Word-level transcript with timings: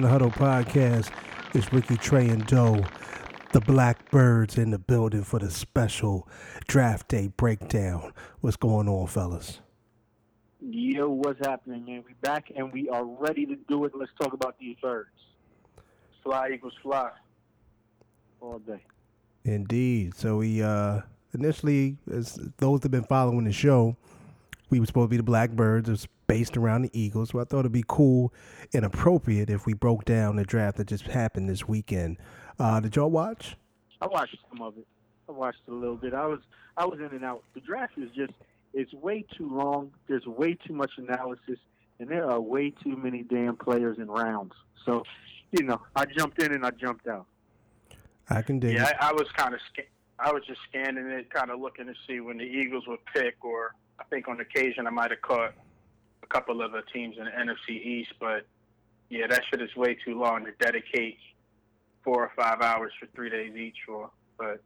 In 0.00 0.04
the 0.04 0.08
Huddle 0.08 0.30
podcast. 0.30 1.10
It's 1.52 1.70
Ricky 1.74 1.98
Trey 1.98 2.30
and 2.30 2.46
Doe. 2.46 2.82
The 3.52 3.60
Blackbirds 3.60 4.56
in 4.56 4.70
the 4.70 4.78
building 4.78 5.22
for 5.24 5.38
the 5.38 5.50
special 5.50 6.26
draft 6.66 7.08
day 7.08 7.28
breakdown. 7.36 8.14
What's 8.40 8.56
going 8.56 8.88
on, 8.88 9.08
fellas? 9.08 9.60
Yo, 10.58 11.10
what's 11.10 11.46
happening, 11.46 11.84
man? 11.84 12.02
We 12.06 12.14
back 12.22 12.50
and 12.56 12.72
we 12.72 12.88
are 12.88 13.04
ready 13.04 13.44
to 13.44 13.56
do 13.68 13.84
it. 13.84 13.92
Let's 13.94 14.10
talk 14.18 14.32
about 14.32 14.58
these 14.58 14.76
birds. 14.80 15.10
Fly 16.22 16.52
equals 16.54 16.72
fly. 16.82 17.10
All 18.40 18.58
day. 18.58 18.82
Indeed. 19.44 20.14
So 20.16 20.38
we 20.38 20.62
uh 20.62 21.02
initially, 21.34 21.98
as 22.10 22.36
those 22.56 22.80
that 22.80 22.84
have 22.84 22.92
been 22.92 23.04
following 23.04 23.44
the 23.44 23.52
show, 23.52 23.98
we 24.70 24.80
were 24.80 24.86
supposed 24.86 25.08
to 25.08 25.10
be 25.10 25.18
the 25.18 25.22
Blackbirds. 25.22 25.90
It's 25.90 26.08
based 26.30 26.56
around 26.56 26.82
the 26.82 26.90
Eagles. 26.92 27.30
So 27.30 27.40
I 27.40 27.44
thought 27.44 27.60
it'd 27.60 27.72
be 27.72 27.84
cool 27.88 28.32
and 28.72 28.84
appropriate 28.84 29.50
if 29.50 29.66
we 29.66 29.72
broke 29.72 30.04
down 30.04 30.36
the 30.36 30.44
draft 30.44 30.76
that 30.76 30.86
just 30.86 31.04
happened 31.08 31.48
this 31.48 31.66
weekend. 31.66 32.18
Uh, 32.58 32.78
did 32.78 32.94
y'all 32.94 33.10
watch? 33.10 33.56
I 34.00 34.06
watched 34.06 34.36
some 34.48 34.62
of 34.62 34.78
it. 34.78 34.86
I 35.28 35.32
watched 35.32 35.62
a 35.68 35.72
little 35.72 35.96
bit. 35.96 36.14
I 36.14 36.26
was 36.26 36.40
I 36.76 36.84
was 36.86 37.00
in 37.00 37.06
and 37.06 37.24
out. 37.24 37.42
The 37.54 37.60
draft 37.60 37.94
is 37.98 38.10
just 38.14 38.32
it's 38.72 38.92
way 38.94 39.24
too 39.36 39.52
long. 39.52 39.90
There's 40.06 40.24
way 40.26 40.54
too 40.54 40.72
much 40.72 40.92
analysis, 40.96 41.58
and 41.98 42.08
there 42.08 42.30
are 42.30 42.40
way 42.40 42.70
too 42.70 42.96
many 42.96 43.24
damn 43.24 43.56
players 43.56 43.98
in 43.98 44.06
rounds. 44.06 44.52
So, 44.86 45.02
you 45.50 45.64
know, 45.64 45.80
I 45.96 46.04
jumped 46.06 46.40
in 46.40 46.52
and 46.52 46.64
I 46.64 46.70
jumped 46.70 47.08
out. 47.08 47.26
I 48.28 48.42
can 48.42 48.60
dig 48.60 48.74
Yeah, 48.76 48.88
it. 48.88 48.96
I, 49.00 49.10
I 49.10 49.12
was 49.12 49.26
kind 49.36 49.52
of 49.54 49.60
sca- 49.72 49.90
I 50.20 50.32
was 50.32 50.44
just 50.46 50.60
scanning 50.68 51.06
it, 51.06 51.30
kind 51.30 51.50
of 51.50 51.60
looking 51.60 51.86
to 51.86 51.94
see 52.06 52.20
when 52.20 52.38
the 52.38 52.44
Eagles 52.44 52.84
would 52.86 53.04
pick, 53.12 53.44
or 53.44 53.74
I 53.98 54.04
think 54.04 54.28
on 54.28 54.40
occasion 54.40 54.86
I 54.86 54.90
might 54.90 55.10
have 55.10 55.22
caught 55.22 55.50
a 55.50 55.52
couple 56.30 56.62
of 56.62 56.72
the 56.72 56.82
teams 56.92 57.16
in 57.18 57.24
the 57.24 57.30
NFC 57.30 57.76
East. 57.84 58.12
But 58.18 58.46
yeah, 59.08 59.26
that 59.28 59.42
shit 59.50 59.60
is 59.60 59.74
way 59.76 59.96
too 60.04 60.18
long 60.18 60.44
to 60.44 60.52
dedicate 60.60 61.18
four 62.02 62.22
or 62.22 62.32
five 62.36 62.60
hours 62.62 62.92
for 62.98 63.06
three 63.14 63.30
days 63.30 63.54
each 63.56 63.76
for. 63.86 64.10
But 64.38 64.62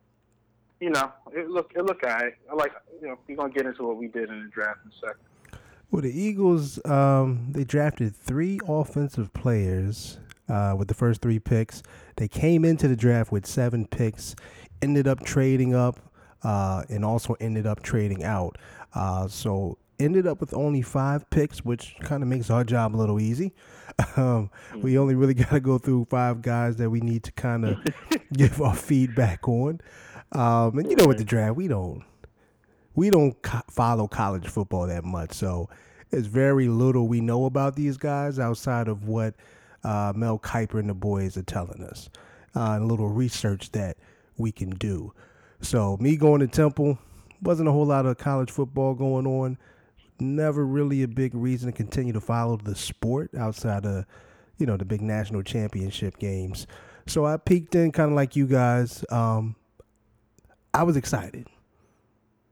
you 0.81 0.91
know, 0.91 1.13
it 1.33 1.49
look 1.49 1.73
it 1.75 1.85
look 1.85 2.03
alright. 2.03 2.35
I 2.51 2.55
like 2.55 2.73
you 3.01 3.09
know 3.09 3.19
we're 3.27 3.37
gonna 3.37 3.53
get 3.53 3.67
into 3.67 3.85
what 3.85 3.97
we 3.97 4.09
did 4.09 4.29
in 4.29 4.45
the 4.45 4.51
draft 4.51 4.81
in 4.85 4.91
a 4.91 4.95
second. 4.95 5.61
Well, 5.91 6.03
the 6.03 6.11
Eagles, 6.11 6.85
um, 6.87 7.53
they 7.53 7.63
drafted 7.63 8.17
three 8.17 8.59
offensive 8.67 9.33
players 9.33 10.19
uh, 10.49 10.75
with 10.77 10.89
the 10.89 10.95
first 10.95 11.23
three 11.23 11.39
picks. 11.39 11.83
They 12.17 12.27
came 12.27 12.65
into 12.65 12.89
the 12.89 12.97
draft 12.97 13.31
with 13.31 13.47
seven 13.47 13.87
picks, 13.87 14.35
ended 14.83 15.07
up 15.07 15.25
trading 15.25 15.73
up, 15.73 16.01
uh, 16.43 16.83
and 16.89 17.05
also 17.05 17.37
ended 17.39 17.67
up 17.67 17.83
trading 17.83 18.25
out. 18.25 18.59
Uh, 18.93 19.29
so 19.29 19.79
ended 19.99 20.27
up 20.27 20.41
with 20.41 20.55
only 20.55 20.83
five 20.83 21.29
picks, 21.31 21.65
which 21.65 21.97
kind 22.01 22.23
of 22.23 22.29
makes 22.29 22.51
our 22.51 22.65
job 22.65 22.95
a 22.95 22.99
little 22.99 23.21
easy. 23.21 23.53
Um, 24.17 24.51
we 24.75 24.99
only 24.99 25.15
really 25.15 25.35
got 25.35 25.51
to 25.51 25.61
go 25.61 25.79
through 25.79 26.07
five 26.11 26.43
guys 26.43 26.77
that 26.79 26.91
we 26.91 27.01
need 27.01 27.23
to 27.25 27.33
kind 27.33 27.65
of 27.65 27.79
give 28.33 28.61
our 28.61 28.75
feedback 28.75 29.47
on. 29.47 29.81
Um, 30.33 30.79
and 30.79 30.91
you 30.91 30.97
know, 30.97 31.07
with 31.07 31.19
the 31.19 31.25
draft, 31.25 31.55
we 31.55 31.69
don't 31.69 32.03
we 32.97 33.09
don't 33.11 33.41
co- 33.43 33.63
follow 33.71 34.09
college 34.09 34.49
football 34.49 34.89
that 34.89 35.05
much, 35.05 35.33
so 35.33 35.69
it's 36.11 36.27
very 36.27 36.67
little 36.67 37.07
we 37.07 37.21
know 37.21 37.45
about 37.45 37.77
these 37.77 37.97
guys 37.97 38.41
outside 38.41 38.89
of 38.89 39.07
what 39.07 39.35
uh, 39.85 40.13
Mel 40.17 40.41
Kiper 40.41 40.81
and 40.81 40.89
the 40.89 40.95
boys 40.95 41.37
are 41.37 41.43
telling 41.43 41.85
us, 41.85 42.09
uh, 42.57 42.71
and 42.73 42.83
a 42.83 42.87
little 42.87 43.11
research 43.11 43.71
that 43.73 43.97
we 44.37 44.51
can 44.51 44.71
do. 44.71 45.13
So 45.61 45.97
me 46.01 46.17
going 46.17 46.41
to 46.41 46.49
Temple 46.49 46.99
wasn't 47.43 47.69
a 47.69 47.73
whole 47.73 47.87
lot 47.87 48.07
of 48.07 48.19
college 48.19 48.51
football 48.51 48.95
going 48.95 49.27
on. 49.27 49.59
Never 50.21 50.65
really 50.65 51.03
a 51.03 51.09
big 51.09 51.35
reason 51.35 51.71
to 51.71 51.77
continue 51.77 52.13
to 52.13 52.21
follow 52.21 52.57
the 52.57 52.75
sport 52.75 53.31
outside 53.37 53.85
of 53.85 54.05
you 54.59 54.67
know 54.67 54.77
the 54.77 54.85
big 54.85 55.03
national 55.03 55.43
championship 55.43 56.19
games. 56.19 56.67
So 57.07 57.27
I 57.27 57.37
peeked 57.37 57.75
in 57.75 57.93
kind 57.93 58.11
of 58.11 58.17
like 58.17 58.37
you 58.37 58.47
guys. 58.47 59.05
Um, 59.11 59.57
I 60.73 60.83
was 60.83 60.97
excited. 60.97 61.49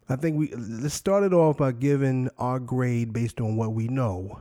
I 0.09 0.17
think 0.17 0.37
we 0.37 0.53
let's 0.55 0.95
start 0.95 1.25
it 1.25 1.33
off 1.33 1.59
by 1.59 1.73
giving 1.73 2.29
our 2.39 2.59
grade 2.59 3.13
based 3.13 3.41
on 3.41 3.57
what 3.57 3.73
we 3.73 3.89
know. 3.89 4.41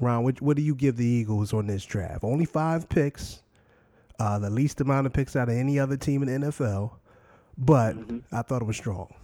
Ron, 0.00 0.24
what, 0.24 0.40
what 0.40 0.56
do 0.56 0.62
you 0.62 0.74
give 0.74 0.96
the 0.96 1.06
Eagles 1.06 1.52
on 1.52 1.66
this 1.66 1.84
draft? 1.84 2.24
Only 2.24 2.44
five 2.44 2.88
picks, 2.88 3.42
uh, 4.18 4.38
the 4.38 4.50
least 4.50 4.80
amount 4.80 5.06
of 5.06 5.12
picks 5.12 5.36
out 5.36 5.48
of 5.48 5.54
any 5.54 5.78
other 5.78 5.96
team 5.96 6.22
in 6.22 6.40
the 6.40 6.48
NFL, 6.48 6.92
but 7.56 7.96
I 8.32 8.42
thought 8.42 8.62
it 8.62 8.64
was 8.64 8.76
strong. 8.76 9.14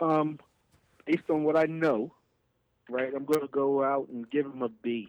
Um, 0.00 0.38
based 1.08 1.30
on 1.30 1.44
what 1.44 1.56
I 1.56 1.64
know, 1.64 2.12
right, 2.88 3.12
I'm 3.14 3.24
going 3.24 3.40
to 3.40 3.48
go 3.48 3.82
out 3.82 4.08
and 4.08 4.28
give 4.30 4.44
them 4.44 4.62
a 4.62 4.68
B. 4.68 5.08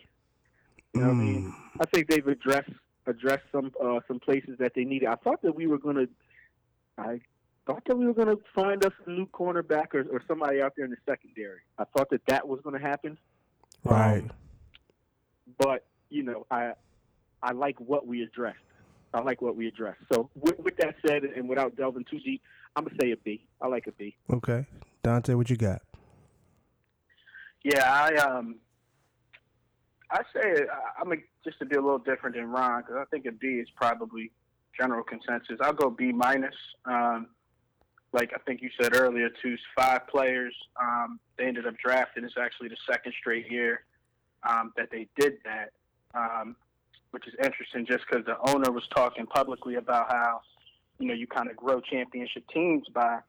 You 0.93 1.01
know 1.01 1.07
what 1.07 1.13
I 1.13 1.17
mean? 1.17 1.55
I 1.79 1.85
think 1.85 2.07
they've 2.07 2.27
addressed 2.27 2.71
addressed 3.05 3.43
some 3.51 3.71
uh, 3.83 3.99
some 4.07 4.19
places 4.19 4.57
that 4.59 4.73
they 4.75 4.83
needed. 4.83 5.07
I 5.07 5.15
thought 5.15 5.41
that 5.43 5.55
we 5.55 5.67
were 5.67 5.77
going 5.77 5.95
to, 5.95 6.09
I 6.97 7.19
thought 7.67 7.83
that 7.85 7.95
we 7.95 8.05
were 8.05 8.13
going 8.13 8.35
to 8.35 8.41
find 8.55 8.83
us 8.83 8.93
a 9.05 9.09
new 9.09 9.27
cornerback 9.27 9.93
or, 9.93 10.05
or 10.11 10.21
somebody 10.27 10.61
out 10.61 10.73
there 10.75 10.85
in 10.85 10.91
the 10.91 10.97
secondary. 11.07 11.59
I 11.77 11.83
thought 11.95 12.09
that 12.09 12.21
that 12.27 12.47
was 12.47 12.59
going 12.61 12.79
to 12.79 12.85
happen. 12.85 13.17
Right. 13.83 14.23
Um, 14.23 14.31
but 15.57 15.85
you 16.09 16.23
know, 16.23 16.47
I 16.49 16.73
I 17.43 17.51
like 17.51 17.79
what 17.79 18.07
we 18.07 18.23
addressed. 18.23 18.57
I 19.13 19.21
like 19.21 19.41
what 19.41 19.55
we 19.55 19.67
addressed. 19.67 20.01
So 20.11 20.29
with, 20.39 20.59
with 20.59 20.77
that 20.77 20.95
said, 21.05 21.23
and 21.23 21.49
without 21.49 21.75
delving 21.75 22.05
too 22.05 22.19
deep, 22.19 22.41
I'm 22.75 22.85
gonna 22.85 22.95
say 22.99 23.11
a 23.11 23.17
B. 23.17 23.45
I 23.61 23.67
like 23.67 23.87
a 23.87 23.91
B. 23.91 24.15
Okay. 24.31 24.65
Dante, 25.03 25.33
what 25.33 25.49
you 25.49 25.57
got? 25.57 25.81
Yeah, 27.69 27.83
I 27.85 28.15
um, 28.15 28.55
I 30.09 30.21
say 30.33 30.63
I'm 30.99 31.11
a, 31.11 31.17
just 31.43 31.59
to 31.59 31.65
be 31.65 31.75
a 31.75 31.81
little 31.81 31.99
different 31.99 32.35
than 32.35 32.45
Ron 32.45 32.81
because 32.81 32.95
I 32.99 33.05
think 33.11 33.25
a 33.27 33.31
B 33.31 33.47
is 33.47 33.67
probably 33.75 34.31
general 34.79 35.03
consensus. 35.03 35.57
I'll 35.61 35.73
go 35.73 35.91
B 35.91 36.11
minus. 36.11 36.55
Um, 36.85 37.27
like 38.11 38.31
I 38.33 38.39
think 38.39 38.63
you 38.63 38.71
said 38.81 38.95
earlier, 38.95 39.29
to 39.29 39.57
five 39.77 40.07
players 40.07 40.55
um, 40.81 41.19
they 41.37 41.45
ended 41.45 41.67
up 41.67 41.75
drafting. 41.77 42.23
It's 42.23 42.33
actually 42.41 42.69
the 42.69 42.77
second 42.89 43.13
straight 43.19 43.51
year 43.51 43.83
um, 44.49 44.73
that 44.75 44.89
they 44.89 45.07
did 45.15 45.33
that, 45.45 45.69
um, 46.15 46.55
which 47.11 47.27
is 47.27 47.35
interesting 47.43 47.85
just 47.85 48.03
because 48.09 48.25
the 48.25 48.37
owner 48.49 48.71
was 48.71 48.87
talking 48.95 49.27
publicly 49.27 49.75
about 49.75 50.11
how 50.11 50.41
you 50.97 51.07
know 51.07 51.13
you 51.13 51.27
kind 51.27 51.51
of 51.51 51.55
grow 51.55 51.81
championship 51.81 52.45
teams 52.51 52.87
by 52.95 53.19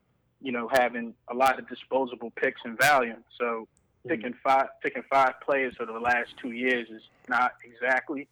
you 0.40 0.50
know 0.50 0.66
having 0.72 1.12
a 1.28 1.34
lot 1.34 1.58
of 1.58 1.68
disposable 1.68 2.30
picks 2.36 2.62
and 2.64 2.78
value. 2.80 3.16
So 3.38 3.68
picking 4.08 4.34
five 4.42 4.66
picking 4.82 5.02
five 5.10 5.34
players 5.44 5.74
for 5.76 5.86
the 5.86 5.92
last 5.92 6.30
two 6.40 6.52
years 6.52 6.88
is 6.90 7.02
not 7.28 7.52
exactly 7.64 8.28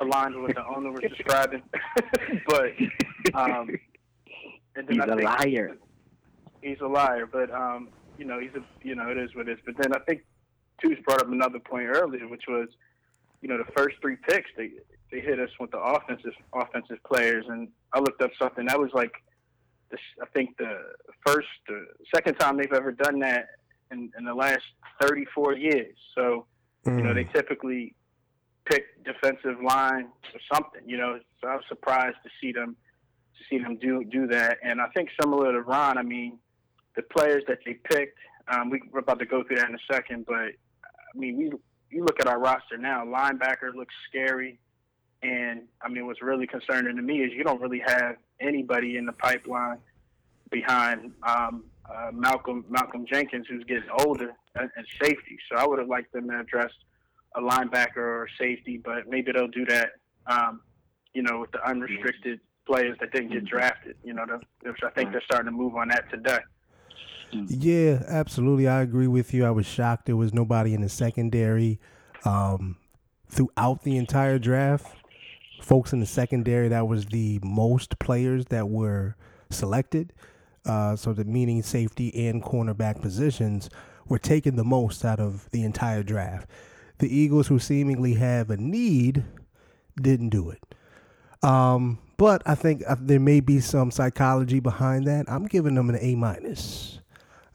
aligned 0.00 0.34
with 0.36 0.44
what 0.44 0.54
the 0.56 0.66
owner 0.66 0.90
was 0.92 1.02
describing. 1.08 1.62
but 2.46 2.72
um, 3.34 3.68
and 4.76 4.86
then 4.88 4.96
He's 4.96 5.00
I 5.00 5.06
a 5.06 5.16
liar. 5.16 5.76
he's 6.62 6.80
a 6.80 6.86
liar. 6.86 7.26
But 7.26 7.50
um, 7.52 7.88
you 8.18 8.24
know, 8.24 8.38
he's 8.40 8.54
a 8.56 8.62
you 8.86 8.94
know, 8.94 9.08
it 9.10 9.18
is 9.18 9.34
what 9.34 9.48
it 9.48 9.52
is. 9.52 9.58
But 9.64 9.76
then 9.78 9.92
I 9.94 9.98
think 10.00 10.22
Two's 10.82 10.98
brought 11.04 11.20
up 11.20 11.28
another 11.28 11.58
point 11.58 11.86
earlier, 11.88 12.28
which 12.28 12.44
was, 12.48 12.68
you 13.42 13.48
know, 13.48 13.58
the 13.58 13.70
first 13.76 13.96
three 14.00 14.16
picks 14.28 14.50
they 14.56 14.70
they 15.10 15.20
hit 15.20 15.40
us 15.40 15.50
with 15.58 15.70
the 15.70 15.78
offensive 15.78 16.34
offensive 16.54 16.98
players, 17.04 17.46
and 17.48 17.68
I 17.92 18.00
looked 18.00 18.22
up 18.22 18.30
something 18.38 18.66
that 18.66 18.78
was 18.78 18.90
like, 18.92 19.12
the, 19.90 19.98
I 20.22 20.26
think 20.34 20.56
the 20.58 20.78
first, 21.26 21.48
the 21.66 21.86
second 22.14 22.34
time 22.34 22.56
they've 22.58 22.72
ever 22.72 22.92
done 22.92 23.18
that 23.20 23.48
in, 23.90 24.10
in 24.18 24.24
the 24.24 24.34
last 24.34 24.62
34 25.00 25.54
years. 25.56 25.96
So 26.14 26.46
you 26.86 27.02
know, 27.02 27.14
they 27.14 27.24
typically 27.24 27.94
pick 28.64 29.04
defensive 29.04 29.62
line 29.62 30.08
or 30.34 30.40
something. 30.52 30.82
You 30.86 30.96
know, 30.96 31.18
so 31.40 31.48
I 31.48 31.54
was 31.54 31.64
surprised 31.68 32.16
to 32.24 32.30
see 32.40 32.52
them 32.52 32.76
to 33.36 33.44
see 33.48 33.62
them 33.62 33.76
do 33.76 34.04
do 34.04 34.26
that. 34.28 34.58
And 34.62 34.80
I 34.80 34.88
think 34.88 35.10
similar 35.20 35.52
to 35.52 35.60
Ron, 35.62 35.98
I 35.98 36.02
mean, 36.02 36.38
the 36.96 37.02
players 37.02 37.44
that 37.48 37.58
they 37.64 37.74
picked, 37.74 38.18
um, 38.48 38.70
we, 38.70 38.82
we're 38.92 39.00
about 39.00 39.18
to 39.20 39.26
go 39.26 39.44
through 39.44 39.56
that 39.56 39.68
in 39.68 39.74
a 39.74 39.92
second. 39.92 40.26
But 40.26 40.34
I 40.36 41.16
mean, 41.16 41.36
we 41.36 41.52
you 41.90 42.04
look 42.04 42.20
at 42.20 42.26
our 42.26 42.38
roster 42.38 42.76
now, 42.76 43.04
linebacker 43.04 43.74
looks 43.74 43.94
scary. 44.08 44.58
And 45.22 45.62
I 45.82 45.88
mean, 45.88 46.06
what's 46.06 46.22
really 46.22 46.46
concerning 46.46 46.96
to 46.96 47.02
me 47.02 47.22
is 47.22 47.32
you 47.32 47.42
don't 47.42 47.60
really 47.60 47.82
have 47.84 48.16
anybody 48.40 48.96
in 48.96 49.06
the 49.06 49.12
pipeline 49.12 49.78
behind 50.50 51.12
um, 51.22 51.64
uh, 51.92 52.10
Malcolm 52.12 52.64
Malcolm 52.68 53.06
Jenkins, 53.06 53.46
who's 53.48 53.64
getting 53.64 53.90
older, 53.98 54.32
and, 54.54 54.70
and 54.76 54.86
safety. 55.02 55.38
So 55.50 55.58
I 55.58 55.66
would 55.66 55.78
have 55.78 55.88
liked 55.88 56.12
them 56.12 56.28
to 56.30 56.40
address 56.40 56.70
a 57.34 57.40
linebacker 57.40 57.96
or 57.96 58.28
safety, 58.38 58.80
but 58.82 59.08
maybe 59.08 59.32
they'll 59.32 59.48
do 59.48 59.64
that. 59.66 59.92
Um, 60.26 60.60
you 61.14 61.22
know, 61.22 61.40
with 61.40 61.50
the 61.52 61.66
unrestricted 61.66 62.40
players 62.68 62.96
that 63.00 63.12
didn't 63.12 63.32
get 63.32 63.44
drafted. 63.44 63.96
You 64.04 64.14
know, 64.14 64.24
the, 64.26 64.68
which 64.68 64.80
I 64.84 64.90
think 64.90 65.12
they're 65.12 65.22
starting 65.24 65.46
to 65.46 65.56
move 65.56 65.74
on 65.74 65.88
that 65.88 66.08
today. 66.10 66.38
Yeah, 67.32 68.02
absolutely. 68.06 68.68
I 68.68 68.82
agree 68.82 69.06
with 69.06 69.34
you. 69.34 69.44
I 69.44 69.50
was 69.50 69.66
shocked 69.66 70.06
there 70.06 70.16
was 70.16 70.32
nobody 70.32 70.74
in 70.74 70.80
the 70.80 70.88
secondary 70.88 71.78
um, 72.24 72.76
throughout 73.28 73.82
the 73.82 73.96
entire 73.96 74.38
draft. 74.38 74.94
Folks 75.60 75.92
in 75.92 76.00
the 76.00 76.06
secondary, 76.06 76.68
that 76.68 76.86
was 76.86 77.06
the 77.06 77.40
most 77.42 77.98
players 77.98 78.46
that 78.46 78.68
were 78.68 79.16
selected. 79.50 80.12
Uh, 80.66 80.96
so 80.96 81.12
the 81.12 81.24
meaning 81.24 81.62
safety 81.62 82.28
and 82.28 82.42
cornerback 82.42 83.00
positions 83.00 83.70
were 84.08 84.18
taken 84.18 84.56
the 84.56 84.64
most 84.64 85.04
out 85.04 85.20
of 85.20 85.50
the 85.50 85.62
entire 85.62 86.02
draft. 86.02 86.48
the 86.98 87.14
Eagles, 87.14 87.46
who 87.46 87.58
seemingly 87.58 88.14
have 88.14 88.50
a 88.50 88.56
need, 88.56 89.24
didn't 90.00 90.30
do 90.30 90.50
it. 90.50 90.60
Um, 91.42 91.98
but 92.16 92.42
I 92.46 92.54
think 92.56 92.82
uh, 92.88 92.96
there 93.00 93.20
may 93.20 93.40
be 93.40 93.60
some 93.60 93.90
psychology 93.90 94.60
behind 94.60 95.06
that. 95.06 95.26
I'm 95.28 95.46
giving 95.46 95.76
them 95.76 95.88
an 95.90 95.98
A 96.00 96.16
minus. 96.16 97.00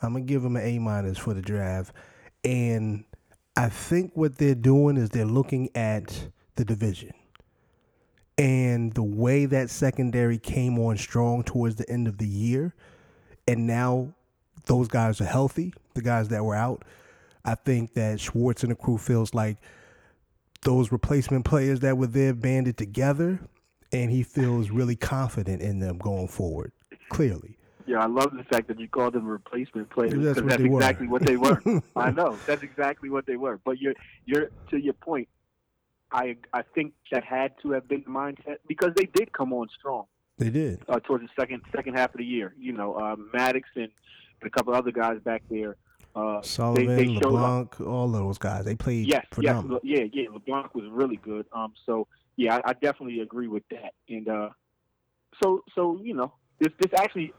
I'm 0.01 0.13
gonna 0.13 0.25
give 0.25 0.41
them 0.41 0.55
an 0.55 0.63
A 0.65 0.79
minus 0.79 1.17
for 1.17 1.33
the 1.33 1.41
draft, 1.41 1.93
and 2.43 3.03
I 3.55 3.69
think 3.69 4.11
what 4.15 4.37
they're 4.37 4.55
doing 4.55 4.97
is 4.97 5.09
they're 5.09 5.25
looking 5.25 5.69
at 5.75 6.29
the 6.55 6.65
division 6.65 7.11
and 8.37 8.93
the 8.93 9.03
way 9.03 9.45
that 9.45 9.69
secondary 9.69 10.37
came 10.37 10.79
on 10.79 10.97
strong 10.97 11.43
towards 11.43 11.75
the 11.75 11.89
end 11.89 12.07
of 12.07 12.17
the 12.17 12.27
year, 12.27 12.73
and 13.47 13.67
now 13.67 14.13
those 14.65 14.87
guys 14.87 15.19
are 15.21 15.25
healthy. 15.25 15.73
The 15.93 16.01
guys 16.01 16.29
that 16.29 16.43
were 16.43 16.55
out, 16.55 16.83
I 17.45 17.55
think 17.55 17.93
that 17.93 18.19
Schwartz 18.19 18.63
and 18.63 18.71
the 18.71 18.75
crew 18.75 18.97
feels 18.97 19.33
like 19.33 19.57
those 20.61 20.91
replacement 20.91 21.45
players 21.45 21.81
that 21.81 21.97
were 21.97 22.07
there 22.07 22.33
banded 22.33 22.77
together, 22.77 23.39
and 23.91 24.09
he 24.11 24.23
feels 24.23 24.69
really 24.69 24.95
confident 24.95 25.61
in 25.61 25.79
them 25.79 25.97
going 25.97 26.27
forward. 26.27 26.71
Clearly. 27.09 27.57
Yeah, 27.85 27.99
I 27.99 28.05
love 28.05 28.31
the 28.35 28.45
fact 28.45 28.69
that 28.69 28.79
you 28.79 28.87
called 28.87 29.13
them 29.13 29.25
replacement 29.25 29.89
players 29.89 30.13
That's 30.13 30.39
because 30.39 30.41
what 30.43 30.49
that's 30.49 30.63
they 30.63 30.69
were. 30.69 30.79
exactly 30.79 31.07
what 31.07 31.21
they 31.23 31.35
were. 31.35 31.61
I 31.97 32.11
know 32.11 32.37
that's 32.47 32.63
exactly 32.63 33.09
what 33.09 33.25
they 33.25 33.35
were. 33.35 33.59
But 33.65 33.79
you're 33.79 33.93
you're 34.25 34.51
to 34.69 34.77
your 34.77 34.93
point. 34.93 35.27
I 36.11 36.37
I 36.53 36.61
think 36.73 36.93
that 37.11 37.25
had 37.25 37.51
to 37.61 37.71
have 37.71 37.89
been 37.89 38.03
the 38.05 38.09
mindset 38.09 38.57
because 38.67 38.91
they 38.95 39.05
did 39.05 39.33
come 39.33 39.51
on 39.51 39.67
strong 39.77 40.05
They 40.37 40.49
did. 40.49 40.83
uh, 40.89 40.99
towards 40.99 41.23
the 41.23 41.29
second 41.39 41.61
second 41.75 41.95
half 41.95 42.13
of 42.13 42.17
the 42.17 42.25
year. 42.25 42.53
You 42.59 42.73
know, 42.73 42.95
uh, 42.95 43.15
Maddox 43.33 43.69
and 43.75 43.89
a 44.43 44.49
couple 44.49 44.73
other 44.73 44.91
guys 44.91 45.19
back 45.23 45.43
there. 45.49 45.77
Uh, 46.15 46.41
Sullivan, 46.43 46.95
they 46.95 47.15
up. 47.17 47.23
LeBlanc, 47.23 47.81
all 47.81 48.07
those 48.11 48.37
guys. 48.37 48.65
They 48.65 48.75
played 48.75 49.07
yes, 49.07 49.23
yes, 49.23 49.33
phenomenal. 49.33 49.79
Yeah, 49.83 50.03
yeah. 50.11 50.27
LeBlanc 50.31 50.75
was 50.75 50.85
really 50.91 51.15
good. 51.17 51.45
Um, 51.53 51.73
so 51.85 52.07
yeah, 52.35 52.57
I, 52.57 52.71
I 52.71 52.73
definitely 52.73 53.19
agree 53.21 53.47
with 53.47 53.63
that. 53.71 53.93
And 54.09 54.27
uh, 54.27 54.49
so 55.41 55.63
so 55.75 55.99
you 56.03 56.13
know, 56.13 56.33
this 56.59 56.71
this 56.79 56.91
actually, 56.99 57.33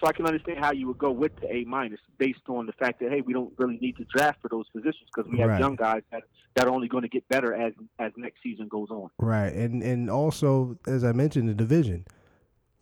so 0.00 0.06
I 0.06 0.12
can 0.12 0.26
understand 0.26 0.58
how 0.58 0.72
you 0.72 0.86
would 0.88 0.98
go 0.98 1.10
with 1.12 1.34
the 1.40 1.50
A 1.54 1.64
minus 1.64 2.00
based 2.18 2.40
on 2.48 2.66
the 2.66 2.72
fact 2.72 3.00
that 3.00 3.10
hey, 3.10 3.20
we 3.22 3.32
don't 3.32 3.52
really 3.58 3.78
need 3.80 3.96
to 3.96 4.04
draft 4.14 4.40
for 4.42 4.48
those 4.48 4.68
positions 4.70 5.08
because 5.14 5.30
we 5.30 5.38
have 5.38 5.50
Right. 5.50 5.60
young 5.60 5.76
guys 5.76 6.02
that 6.12 6.24
that 6.56 6.66
are 6.66 6.70
only 6.74 6.88
going 6.88 7.02
to 7.02 7.08
get 7.08 7.26
better 7.28 7.54
as 7.54 7.72
as 7.98 8.12
next 8.18 8.42
season 8.42 8.68
goes 8.68 8.88
on. 8.90 9.08
Right, 9.18 9.52
and 9.54 9.82
and 9.82 10.10
also 10.10 10.78
as 10.86 11.04
I 11.04 11.12
mentioned, 11.12 11.48
the 11.48 11.54
division. 11.54 12.04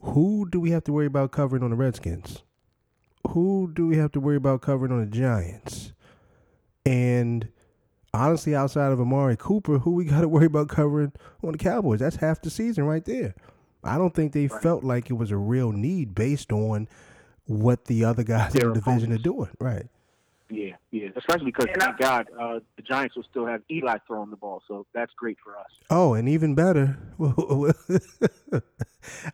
Who 0.02 0.48
do 0.50 0.60
we 0.60 0.70
have 0.72 0.84
to 0.84 0.92
worry 0.92 1.06
about 1.06 1.30
covering 1.32 1.62
on 1.62 1.70
the 1.70 1.76
Redskins? 1.76 2.42
Who 3.28 3.70
do 3.72 3.86
we 3.86 3.96
have 3.98 4.12
to 4.12 4.20
worry 4.20 4.36
about 4.36 4.60
covering 4.62 4.92
on 4.92 5.00
the 5.00 5.06
Giants? 5.06 5.92
And 6.84 7.48
honestly, 8.12 8.54
outside 8.54 8.90
of 8.92 9.00
Amari 9.00 9.36
Cooper, 9.36 9.78
who 9.78 9.92
we 9.92 10.04
got 10.06 10.22
to 10.22 10.28
worry 10.28 10.46
about 10.46 10.68
covering 10.68 11.12
on 11.42 11.52
the 11.52 11.58
Cowboys? 11.58 12.00
That's 12.00 12.16
half 12.16 12.42
the 12.42 12.50
season 12.50 12.84
right 12.84 13.04
there. 13.04 13.34
I 13.84 13.98
don't 13.98 14.14
think 14.14 14.32
they 14.32 14.46
Right. 14.46 14.62
felt 14.62 14.84
like 14.84 15.10
it 15.10 15.14
was 15.14 15.30
a 15.30 15.36
real 15.36 15.72
need 15.72 16.14
based 16.14 16.52
on 16.52 16.88
what 17.46 17.86
the 17.86 18.04
other 18.04 18.22
guys 18.22 18.54
in 18.54 18.68
the 18.68 18.74
division 18.74 19.12
are 19.12 19.18
doing. 19.18 19.50
Right. 19.60 19.86
Yeah, 20.50 20.74
yeah. 20.90 21.08
Especially 21.16 21.46
because 21.46 21.66
And 21.72 21.82
I- 21.82 21.86
thank 21.86 21.98
God 21.98 22.28
uh, 22.38 22.60
the 22.76 22.82
Giants 22.82 23.16
will 23.16 23.24
still 23.24 23.46
have 23.46 23.62
Eli 23.70 23.98
throwing 24.06 24.30
the 24.30 24.36
ball, 24.36 24.62
so 24.68 24.86
that's 24.92 25.12
great 25.14 25.38
for 25.42 25.56
us. 25.58 25.70
Oh, 25.90 26.14
and 26.14 26.28
even 26.28 26.54
better, 26.54 26.98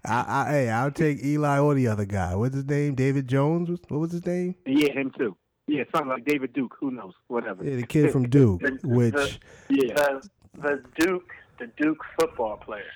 I, 0.04 0.24
I, 0.46 0.50
hey, 0.50 0.70
I'll 0.70 0.90
take 0.90 1.22
Eli 1.24 1.58
or 1.58 1.74
the 1.74 1.88
other 1.88 2.04
guy. 2.04 2.34
What's 2.34 2.54
his 2.54 2.64
name? 2.66 2.94
David 2.94 3.28
Jones? 3.28 3.68
What 3.88 3.98
was 4.00 4.12
his 4.12 4.24
name? 4.26 4.54
Yeah, 4.66 4.92
him 4.92 5.12
too. 5.18 5.36
Yeah, 5.66 5.84
something 5.94 6.08
like 6.08 6.24
David 6.24 6.52
Duke. 6.54 6.74
Who 6.80 6.90
knows? 6.90 7.12
Whatever. 7.26 7.62
Yeah, 7.64 7.76
the 7.76 7.86
kid 7.86 8.10
from 8.10 8.28
Duke, 8.30 8.60
The- 8.62 8.78
the- 8.82 8.88
which 8.88 9.40
yeah. 9.68 9.94
The 9.94 10.30
the 10.60 10.82
Duke 10.98 11.30
the 11.58 11.66
Duke 11.76 11.98
football 12.18 12.56
player. 12.56 12.90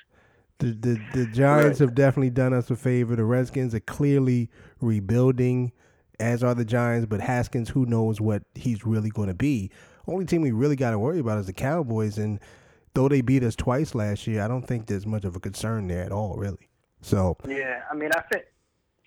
the, 0.59 0.71
the, 0.71 1.01
the 1.13 1.25
Giants 1.27 1.79
have 1.79 1.93
definitely 1.95 2.29
done 2.29 2.53
us 2.53 2.69
a 2.71 2.75
favor. 2.75 3.15
The 3.15 3.25
Redskins 3.25 3.75
are 3.75 3.79
clearly 3.81 4.49
rebuilding, 4.81 5.71
as 6.19 6.43
are 6.43 6.55
the 6.55 6.65
Giants, 6.65 7.05
but 7.09 7.19
Haskins, 7.21 7.69
who 7.69 7.85
knows 7.85 8.21
what 8.21 8.43
he's 8.55 8.85
really 8.85 9.09
going 9.09 9.27
to 9.27 9.33
be. 9.33 9.69
Only 10.07 10.25
team 10.25 10.41
we 10.41 10.51
really 10.51 10.75
got 10.75 10.91
to 10.91 10.99
worry 10.99 11.19
about 11.19 11.39
is 11.39 11.45
the 11.47 11.53
Cowboys, 11.53 12.17
and 12.17 12.39
though 12.93 13.09
they 13.09 13.21
beat 13.21 13.43
us 13.43 13.55
twice 13.55 13.95
last 13.95 14.27
year, 14.27 14.41
I 14.43 14.47
don't 14.47 14.67
think 14.67 14.87
there's 14.87 15.05
much 15.05 15.25
of 15.25 15.35
a 15.35 15.39
concern 15.39 15.87
there 15.87 16.03
at 16.03 16.11
all, 16.11 16.35
really. 16.37 16.69
So, 17.01 17.37
Yeah, 17.47 17.81
I 17.91 17.95
mean, 17.95 18.11
I 18.15 18.21
think, 18.31 18.45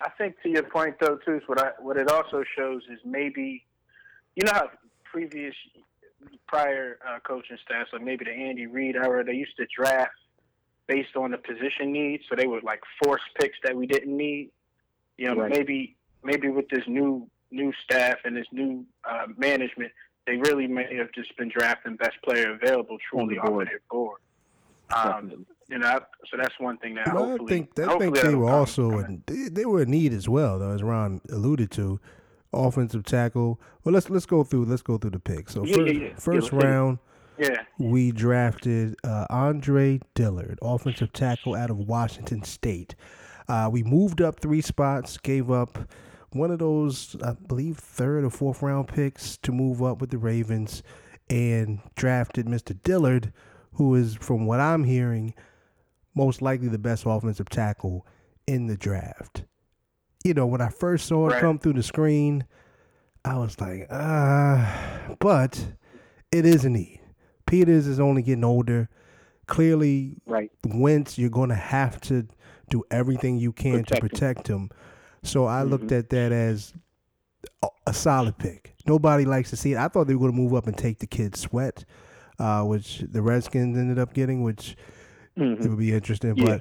I 0.01 0.09
think 0.17 0.35
to 0.43 0.49
your 0.49 0.63
point 0.63 0.95
though, 0.99 1.17
too, 1.25 1.37
is 1.37 1.43
what 1.47 1.59
I 1.59 1.71
what 1.79 1.97
it 1.97 2.09
also 2.09 2.43
shows 2.55 2.83
is 2.91 2.99
maybe, 3.03 3.65
you 4.35 4.43
know 4.45 4.51
how 4.53 4.69
previous 5.03 5.55
prior 6.47 6.99
uh, 7.07 7.19
coaching 7.25 7.57
staffs, 7.65 7.89
like 7.93 8.01
maybe 8.03 8.25
the 8.25 8.31
Andy 8.31 8.67
Reid 8.67 8.95
era, 8.95 9.23
they 9.23 9.33
used 9.33 9.55
to 9.57 9.65
draft 9.75 10.11
based 10.87 11.15
on 11.15 11.31
the 11.31 11.37
position 11.37 11.91
needs, 11.91 12.23
so 12.29 12.35
they 12.35 12.47
would 12.47 12.63
like 12.63 12.81
force 13.03 13.21
picks 13.39 13.57
that 13.63 13.75
we 13.75 13.87
didn't 13.87 14.15
need. 14.15 14.51
You 15.17 15.27
know, 15.33 15.41
Right. 15.41 15.51
maybe 15.51 15.95
maybe 16.23 16.49
with 16.49 16.69
this 16.69 16.83
new 16.87 17.27
new 17.49 17.71
staff 17.83 18.17
and 18.25 18.35
this 18.37 18.45
new 18.51 18.85
uh, 19.09 19.25
management, 19.37 19.91
they 20.27 20.35
really 20.37 20.67
may 20.67 20.95
have 20.97 21.11
just 21.13 21.35
been 21.37 21.49
drafting 21.49 21.95
best 21.95 22.17
player 22.23 22.53
available 22.53 22.97
truly 23.09 23.39
On 23.39 23.49
the 23.49 23.53
off 23.55 23.61
of 23.61 23.67
their 23.67 23.81
board. 23.89 24.19
Um, 24.95 25.45
you 25.69 25.79
know, 25.79 25.99
so 26.29 26.37
that's 26.37 26.53
one 26.59 26.77
thing 26.77 26.95
that 26.95 27.13
Well, 27.13 27.23
I 27.23 27.27
hopefully, 27.29 27.49
think 27.49 27.79
I 27.79 27.83
hopefully 27.83 28.11
think 28.11 28.25
they 28.27 28.35
were 28.35 28.49
also 28.49 28.91
come 28.91 28.99
in, 29.05 29.23
they, 29.25 29.49
they 29.49 29.65
were 29.65 29.81
in 29.81 29.89
need 29.91 30.13
as 30.13 30.29
well, 30.29 30.59
though, 30.59 30.71
as 30.71 30.83
Ron 30.83 31.21
alluded 31.31 31.71
to. 31.71 31.99
Offensive 32.53 33.03
tackle. 33.03 33.59
Well, 33.83 33.93
let's 33.93 34.09
let's 34.09 34.25
go 34.25 34.43
through 34.45 34.65
let's 34.65 34.81
go 34.81 34.97
through 34.97 35.09
the 35.11 35.19
picks. 35.19 35.53
So 35.53 35.65
Yeah, 35.65 35.75
first, 35.75 35.93
yeah, 35.93 35.99
yeah. 35.99 36.07
Yeah, 36.07 36.13
first 36.15 36.27
let's 36.27 36.49
hit 36.49 36.63
it. 36.63 36.65
round, 36.65 36.99
Yeah, 37.37 37.57
we 37.77 38.11
drafted 38.13 38.95
uh, 39.03 39.25
Andre 39.29 39.99
Dillard, 40.15 40.57
offensive 40.61 41.11
tackle 41.11 41.55
out 41.55 41.69
of 41.69 41.77
Washington 41.77 42.43
State. 42.43 42.95
Uh, 43.49 43.69
we 43.71 43.83
moved 43.83 44.21
up 44.21 44.39
three 44.39 44.61
spots, 44.61 45.17
gave 45.17 45.51
up 45.51 45.77
one 46.31 46.51
of 46.51 46.59
those, 46.59 47.15
I 47.23 47.33
believe, 47.33 47.77
third 47.77 48.23
or 48.23 48.29
fourth 48.29 48.61
round 48.61 48.87
picks 48.87 49.37
to 49.37 49.51
move 49.51 49.81
up 49.81 49.99
with 50.01 50.09
the 50.11 50.17
Ravens, 50.17 50.83
and 51.29 51.79
drafted 51.95 52.45
Mr. 52.45 52.77
Dillard, 52.83 53.33
who 53.73 53.95
is, 53.95 54.15
from 54.15 54.45
what 54.45 54.59
I'm 54.59 54.83
hearing, 54.85 55.33
most 56.15 56.41
likely 56.41 56.67
the 56.67 56.77
best 56.79 57.03
offensive 57.05 57.49
tackle 57.49 58.05
in 58.47 58.67
the 58.67 58.77
draft. 58.77 59.43
You 60.23 60.33
know, 60.33 60.45
when 60.47 60.61
I 60.61 60.69
first 60.69 61.05
saw 61.07 61.27
it 61.27 61.33
Right. 61.33 61.41
come 61.41 61.59
through 61.59 61.73
the 61.73 61.83
screen, 61.83 62.45
I 63.25 63.37
was 63.37 63.59
like, 63.59 63.87
ah, 63.91 65.15
but 65.19 65.73
it 66.31 66.45
is 66.45 66.63
a 66.65 66.69
need. 66.69 67.01
Peters 67.45 67.87
is 67.87 67.99
only 67.99 68.21
getting 68.21 68.43
older. 68.43 68.89
Clearly, 69.47 70.17
Right. 70.25 70.51
Wentz, 70.65 71.17
you're 71.17 71.29
going 71.29 71.49
to 71.49 71.55
have 71.55 72.01
to 72.01 72.27
do 72.69 72.83
everything 72.91 73.37
you 73.37 73.51
can 73.53 73.83
Protect 73.83 73.87
to 73.89 73.95
him. 73.95 74.09
protect 74.09 74.47
him. 74.47 74.69
So 75.27 75.45
I 75.45 75.63
looked 75.63 75.87
Mhm. 75.87 75.99
at 75.99 76.09
that 76.09 76.31
as 76.31 76.73
a, 77.85 77.93
solid 77.93 78.37
pick. 78.37 78.73
Nobody 78.85 79.25
likes 79.25 79.49
to 79.51 79.55
see 79.57 79.73
it. 79.73 79.77
I 79.77 79.87
thought 79.87 80.07
they 80.07 80.13
were 80.15 80.19
going 80.19 80.31
to 80.31 80.37
move 80.37 80.53
up 80.53 80.67
and 80.67 80.77
take 80.77 80.99
the 80.99 81.07
kid 81.07 81.35
Sweat, 81.35 81.85
uh, 82.39 82.63
which 82.63 82.99
the 82.99 83.21
Redskins 83.21 83.77
ended 83.77 83.99
up 83.99 84.13
getting, 84.13 84.43
which 84.43 84.75
it 85.35 85.39
Mhm. 85.41 85.69
would 85.69 85.77
be 85.77 85.93
interesting. 85.93 86.35
Yeah. 86.35 86.59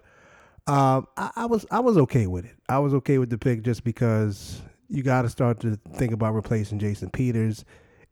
But 0.66 0.72
um, 0.72 1.06
I, 1.16 1.30
I 1.36 1.46
was 1.46 1.64
I 1.70 1.80
was 1.80 1.96
okay 1.98 2.26
with 2.26 2.44
it. 2.44 2.56
I 2.68 2.78
was 2.78 2.92
okay 2.94 3.18
with 3.18 3.30
the 3.30 3.38
pick 3.38 3.62
just 3.62 3.84
because 3.84 4.62
you 4.88 5.02
got 5.02 5.22
to 5.22 5.28
start 5.28 5.60
to 5.60 5.76
think 5.94 6.12
about 6.12 6.34
replacing 6.34 6.78
Jason 6.78 7.10
Peters, 7.10 7.64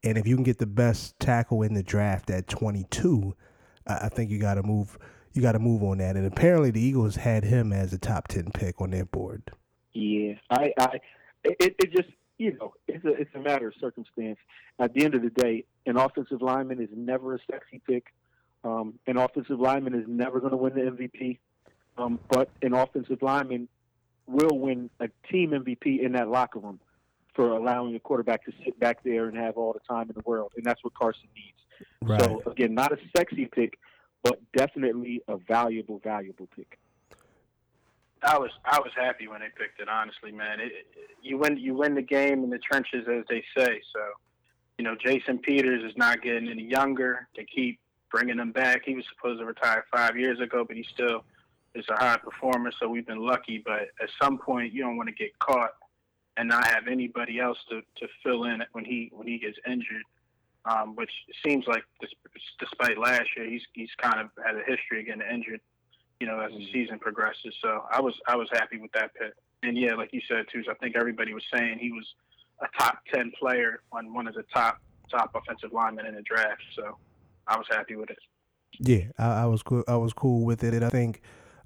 and 0.05 0.17
if 0.19 0.27
you 0.27 0.35
can 0.37 0.45
get 0.45 0.59
the 0.59 0.67
best 0.67 1.19
tackle 1.21 1.63
in 1.63 1.75
the 1.75 1.83
draft 1.83 2.31
at 2.31 2.47
22, 2.49 3.35
I, 3.87 3.95
I 4.07 4.09
think 4.09 4.31
you 4.31 4.39
got 4.39 4.55
to 4.55 4.63
move. 4.63 4.99
You 5.33 5.43
got 5.43 5.53
to 5.53 5.59
move 5.59 5.83
on 5.83 5.99
that. 5.99 6.17
And 6.17 6.27
apparently, 6.27 6.71
the 6.71 6.81
Eagles 6.81 7.17
had 7.17 7.43
him 7.45 7.73
as 7.73 7.93
a 7.93 7.99
top 7.99 8.29
10 8.29 8.51
pick 8.55 8.81
on 8.81 8.91
their 8.91 9.05
board. 9.05 9.51
Yeah, 9.95 10.35
I, 10.51 10.73
I, 10.79 11.01
it, 11.45 11.77
it 11.79 11.93
just, 11.93 12.09
you 12.39 12.57
know, 12.59 12.75
it's 12.89 13.05
a, 13.05 13.13
it's 13.13 13.35
a 13.35 13.39
matter 13.39 13.69
of 13.69 13.75
circumstance. 13.81 14.39
At 14.79 14.93
the 14.93 15.05
end 15.05 15.15
of 15.15 15.23
the 15.23 15.31
day, 15.31 15.65
an 15.87 15.97
offensive 15.97 16.43
lineman 16.43 16.83
is 16.83 16.89
never 16.95 17.35
a 17.35 17.39
sexy 17.51 17.81
pick. 17.87 18.13
Um, 18.65 18.95
an 19.07 19.17
offensive 19.17 19.61
lineman 19.61 19.95
is 19.95 20.05
never 20.09 20.41
going 20.41 20.51
to 20.51 20.57
win 20.57 20.75
the 20.75 20.81
MVP. 20.81 21.39
Um, 21.97 22.19
but 22.29 22.49
an 22.63 22.75
offensive 22.75 23.23
lineman 23.23 23.69
will 24.27 24.59
win 24.59 24.91
a 25.01 25.09
team 25.31 25.51
MVP 25.51 26.05
in 26.05 26.13
that 26.13 26.29
locker 26.29 26.59
room 26.59 26.81
for 27.35 27.51
allowing 27.51 27.95
a 27.95 28.01
quarterback 28.01 28.45
to 28.45 28.53
sit 28.65 28.79
back 28.79 29.03
there 29.05 29.27
and 29.27 29.37
have 29.37 29.57
all 29.57 29.73
the 29.73 29.81
time 29.81 30.09
in 30.09 30.15
the 30.15 30.23
world, 30.25 30.53
and 30.57 30.65
that's 30.65 30.83
what 30.85 30.95
Carson 30.95 31.29
needs. 31.35 31.59
Right. 32.01 32.21
So 32.21 32.43
again, 32.51 32.75
not 32.75 32.93
a 32.93 32.99
sexy 33.17 33.47
pick, 33.47 33.79
but 34.23 34.41
definitely 34.57 35.23
a 35.29 35.37
valuable, 35.37 36.01
valuable 36.03 36.49
pick. 36.55 36.79
I 38.25 38.39
was 38.39 38.51
I 38.65 38.79
was 38.81 38.91
happy 38.97 39.29
when 39.29 39.41
they 39.41 39.49
picked 39.57 39.81
it. 39.81 39.89
Honestly, 39.89 40.33
man, 40.33 40.61
it, 40.61 40.73
you 41.23 41.39
win 41.39 41.57
you 41.57 41.75
win 41.75 41.95
the 41.95 42.03
game 42.03 42.43
in 42.43 42.51
the 42.51 42.59
trenches, 42.59 43.07
as 43.09 43.25
they 43.29 43.45
say. 43.57 43.81
So, 43.93 44.01
you 44.79 44.85
know, 44.85 44.97
Jason 44.97 45.39
Peters 45.39 45.85
is 45.85 45.97
not 45.97 46.23
getting 46.23 46.49
any 46.49 46.65
younger. 46.65 47.29
They 47.37 47.45
keep 47.45 47.79
bringing 48.11 48.39
him 48.39 48.53
back. 48.53 48.83
He 48.85 48.95
was 48.95 49.05
supposed 49.15 49.41
to 49.41 49.47
retire 49.47 49.85
five 49.93 50.17
years 50.17 50.41
ago, 50.41 50.65
but 50.67 50.77
he 50.77 50.87
still 50.95 51.25
is 51.75 51.85
a 51.89 51.97
high 51.97 52.17
performer. 52.17 52.73
So 52.81 52.89
we've 52.89 53.07
been 53.07 53.25
lucky. 53.25 53.63
But 53.65 53.89
at 54.01 54.09
some 54.21 54.39
point, 54.39 54.73
you 54.73 54.83
don't 54.83 54.97
want 54.97 55.09
to 55.09 55.15
get 55.15 55.39
caught 55.39 55.75
and 56.37 56.49
not 56.49 56.67
have 56.67 56.89
anybody 56.89 57.39
else 57.39 57.59
to, 57.71 57.83
to 57.97 58.09
fill 58.23 58.45
in 58.45 58.63
when 58.73 58.85
he 58.85 59.11
when 59.13 59.27
he 59.27 59.39
gets 59.39 59.59
injured. 59.67 60.03
Um, 60.67 60.97
which 60.97 61.11
seems 61.45 61.67
like 61.67 61.85
despite 62.59 62.97
last 62.97 63.29
year, 63.37 63.47
he's 63.47 63.63
he's 63.75 63.91
kind 63.99 64.19
of 64.19 64.31
had 64.43 64.57
a 64.57 64.63
history 64.67 65.01
of 65.01 65.07
getting 65.07 65.23
injured. 65.31 65.61
You 66.25 66.31
know, 66.31 66.41
as 66.41 66.53
the 66.53 66.67
season 66.73 66.99
progresses. 66.99 67.55
So 67.61 67.85
I 67.93 68.01
was 68.01 68.15
I 68.27 68.35
was 68.35 68.49
happy 68.51 68.79
with 68.79 68.91
that 68.93 69.13
pick. 69.13 69.35
And 69.63 69.77
yeah, 69.77 69.95
like 69.95 70.11
you 70.15 70.23
said 70.27 70.47
too, 70.51 70.63
I 70.71 70.75
think 70.75 70.97
everybody 70.97 71.35
was 71.35 71.43
saying 71.55 71.79
he 71.79 71.93
was 71.93 72.07
a 72.63 72.67
top 72.79 73.01
ten 73.13 73.31
player 73.39 73.83
on 73.93 74.15
one 74.15 74.27
of 74.27 74.33
the 74.33 74.45
top 74.55 74.81
top 75.11 75.35
offensive 75.35 75.75
linemen 75.75 76.07
in 76.07 76.15
the 76.15 76.23
draft. 76.23 76.63
So 76.75 76.97
I 77.47 77.59
was 77.59 77.67
happy 77.71 77.97
with 77.97 78.09
it. 78.09 78.19
Yeah, 78.81 79.05
I, 79.19 79.43
I 79.43 79.45
was 79.45 79.63
cool. 79.63 79.85
I 79.87 79.97
was 79.97 80.15
cool 80.15 80.47
with 80.47 80.65
it, 80.65 80.73
and 80.73 80.83
I 80.83 80.89
think 80.89 81.21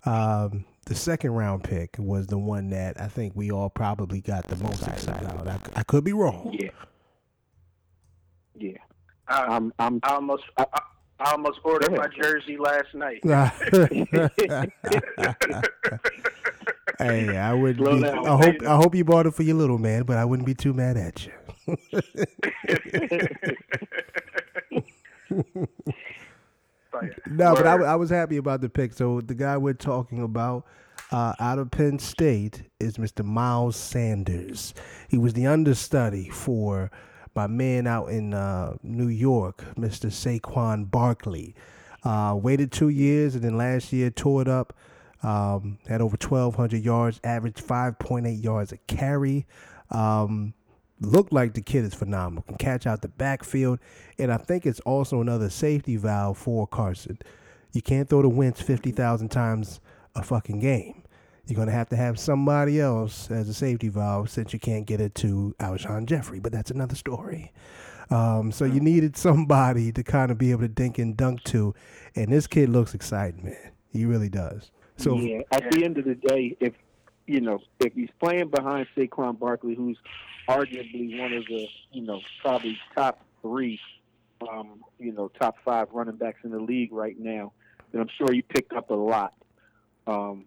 um, 0.05 0.65
the 0.87 0.97
second 0.97 1.31
round 1.35 1.63
pick 1.63 1.95
was 1.97 2.27
the 2.27 2.39
one 2.39 2.71
that 2.71 3.01
I 3.01 3.07
think 3.07 3.35
we 3.37 3.53
all 3.53 3.71
probably 3.71 4.21
got 4.21 4.49
the 4.49 4.57
most 4.57 4.83
excited 4.89 5.23
about. 5.23 5.47
I, 5.47 5.81
I 5.81 5.83
could 5.85 6.03
be 6.03 6.15
wrong. 6.15 6.53
Yeah. 6.59 6.71
Yeah. 8.57 8.79
I, 9.29 9.45
I'm. 9.45 9.73
I'm. 9.79 10.01
I 10.03 10.15
almost 10.15 10.43
I, 10.57 10.67
I 11.21 11.33
almost 11.33 11.59
ordered 11.65 11.93
my 11.93 12.09
jersey 12.09 12.57
last 12.57 12.95
night. 12.95 13.21
hey, 16.99 17.37
I 17.37 17.53
would. 17.55 17.79
Be, 17.79 18.05
I 18.05 18.37
hope. 18.37 18.63
I 18.63 18.77
hope 18.77 18.95
you 18.95 19.05
bought 19.05 19.27
it 19.27 19.35
for 19.35 19.43
your 19.43 19.57
little 19.57 19.79
man, 19.79 20.05
but 20.05 20.17
I 20.17 20.25
wouldn't 20.25 20.47
be 20.47 20.55
too 20.55 20.73
mad 20.73 20.97
at 20.97 21.27
you. 21.27 21.33
Yeah. 27.03 27.09
No, 27.27 27.55
but 27.55 27.67
I, 27.67 27.75
I 27.75 27.95
was 27.97 28.11
happy 28.11 28.37
about 28.37 28.61
the 28.61 28.69
pick. 28.69 28.93
So 28.93 29.21
the 29.21 29.35
guy 29.35 29.57
we're 29.57 29.75
talking 29.75 30.23
about 30.23 30.65
uh, 31.11 31.35
out 31.39 31.59
of 31.59 31.71
Penn 31.71 31.99
State 31.99 32.65
is 32.81 32.97
Mr. 32.97 33.25
Miles 33.25 33.77
Sanders. 33.77 34.75
He 35.09 35.19
was 35.19 35.35
the 35.35 35.47
understudy 35.47 36.29
for 36.29 36.91
my 37.39 37.47
man 37.47 37.87
out 37.87 38.07
in 38.07 38.35
uh, 38.35 38.75
New 38.83 39.07
York, 39.07 39.65
Mr. 39.77 40.11
Saquon 40.11 40.91
Barkley. 40.91 41.55
Uh, 42.03 42.37
waited 42.41 42.73
two 42.73 42.89
years 42.89 43.37
and 43.37 43.45
then 43.45 43.57
last 43.57 43.93
year 43.93 44.11
tore 44.11 44.43
it 44.43 44.49
up. 44.49 44.77
Um, 45.23 45.79
had 45.87 46.01
over 46.01 46.17
1,200 46.21 46.83
yards, 46.83 47.21
averaged 47.23 47.59
5.8 47.65 48.43
yards 48.43 48.73
a 48.73 48.77
carry. 48.89 49.47
Um, 49.91 50.53
looked 51.01 51.33
like 51.33 51.55
the 51.55 51.61
kid 51.61 51.85
is 51.85 51.95
phenomenal. 51.95 52.43
Can 52.43 52.57
catch 52.57 52.89
out 52.89 53.03
the 53.03 53.09
backfield, 53.09 53.79
and 54.19 54.33
I 54.33 54.37
think 54.37 54.67
it's 54.67 54.81
also 54.81 55.21
another 55.21 55.49
safety 55.49 55.95
valve 55.95 56.39
for 56.39 56.67
Carson. 56.67 57.21
You 57.73 57.83
can't 57.83 58.09
throw 58.09 58.23
the 58.23 58.29
Wentz 58.29 58.61
fifty 58.61 58.91
thousand 58.91 59.29
times 59.29 59.81
a 60.17 60.25
fucking 60.25 60.59
game. 60.59 61.03
You're 61.49 61.57
gonna 61.57 61.73
have 61.73 61.89
to 61.89 61.97
have 61.97 62.19
somebody 62.19 62.79
else 62.79 63.31
as 63.31 63.49
a 63.49 63.55
safety 63.55 63.89
valve 63.89 64.29
since 64.29 64.53
you 64.53 64.59
can't 64.59 64.85
get 64.85 65.01
it 65.01 65.15
to 65.17 65.55
Alshon 65.59 66.05
Jeffery, 66.05 66.41
but 66.41 66.53
that's 66.53 66.71
another 66.71 66.95
story. 66.95 67.53
Um, 68.11 68.53
so 68.53 68.67
you 68.67 68.81
needed 68.81 69.17
somebody 69.17 69.91
to 69.93 70.03
kind 70.03 70.31
of 70.31 70.37
be 70.37 70.51
able 70.51 70.63
to 70.63 70.69
dink 70.69 70.99
and 70.99 71.17
dunk 71.17 71.43
to, 71.45 71.75
and 72.15 72.31
this 72.31 72.47
kid 72.47 72.69
looks 72.69 72.95
exciting, 72.95 73.45
man. 73.45 73.73
He 73.91 74.05
really 74.05 74.29
does. 74.29 74.71
So 74.99 75.17
yeah. 75.17 75.41
At 75.51 75.71
the 75.71 75.85
end 75.85 75.97
of 75.97 76.05
the 76.05 76.17
day, 76.17 76.55
if 76.61 76.75
you 77.27 77.41
know, 77.41 77.61
if 77.81 77.95
he's 77.95 78.11
playing 78.21 78.49
behind 78.49 78.87
Saquon 78.95 79.39
Barkley, 79.39 79.75
who's 79.75 79.99
arguably 80.49 81.19
one 81.19 81.33
of 81.33 81.45
the, 81.47 81.67
you 81.93 82.03
know, 82.03 82.21
probably 82.43 82.79
top 82.95 83.25
three, 83.43 83.81
um, 84.51 84.83
you 84.99 85.13
know, 85.13 85.29
top 85.41 85.57
five 85.65 85.89
running 85.93 86.17
backs 86.17 86.41
in 86.45 86.51
the 86.51 86.59
league 86.59 86.93
right 86.93 87.19
now, 87.19 87.53
then 87.93 88.03
I'm 88.03 88.09
sure 88.19 88.33
you 88.33 88.43
picked 88.43 88.73
up 88.73 88.91
a 88.91 88.95
lot. 88.95 89.35
Um, 90.07 90.47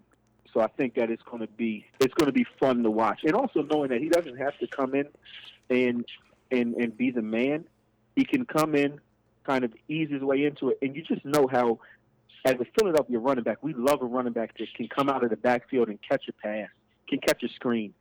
so 0.52 0.60
I 0.60 0.68
think 0.68 0.94
that 0.96 1.10
it's 1.10 1.22
going 1.22 1.40
to 1.40 1.46
be 1.46 1.86
it's 2.00 2.14
going 2.14 2.26
to 2.26 2.32
be 2.32 2.46
fun 2.60 2.82
to 2.82 2.90
watch, 2.90 3.20
and 3.24 3.34
also 3.34 3.62
knowing 3.62 3.90
that 3.90 4.00
he 4.00 4.08
doesn't 4.08 4.36
have 4.36 4.58
to 4.58 4.66
come 4.66 4.94
in 4.94 5.08
and 5.70 6.04
and 6.50 6.74
and 6.74 6.96
be 6.96 7.10
the 7.10 7.22
man. 7.22 7.64
He 8.16 8.24
can 8.24 8.44
come 8.44 8.74
in, 8.74 9.00
kind 9.44 9.64
of 9.64 9.72
ease 9.88 10.10
his 10.10 10.22
way 10.22 10.44
into 10.44 10.70
it, 10.70 10.78
and 10.82 10.94
you 10.94 11.02
just 11.02 11.24
know 11.24 11.48
how 11.50 11.80
as 12.44 12.54
a 12.54 12.66
Philadelphia 12.78 13.18
running 13.18 13.44
back, 13.44 13.62
we 13.62 13.72
love 13.72 14.02
a 14.02 14.04
running 14.04 14.32
back 14.32 14.56
that 14.58 14.74
can 14.74 14.88
come 14.88 15.08
out 15.08 15.22
of 15.22 15.30
the 15.30 15.36
backfield 15.36 15.88
and 15.88 15.98
catch 16.06 16.24
a 16.28 16.32
pass, 16.32 16.68
can 17.08 17.20
catch 17.20 17.42
a 17.42 17.48
screen. 17.48 17.94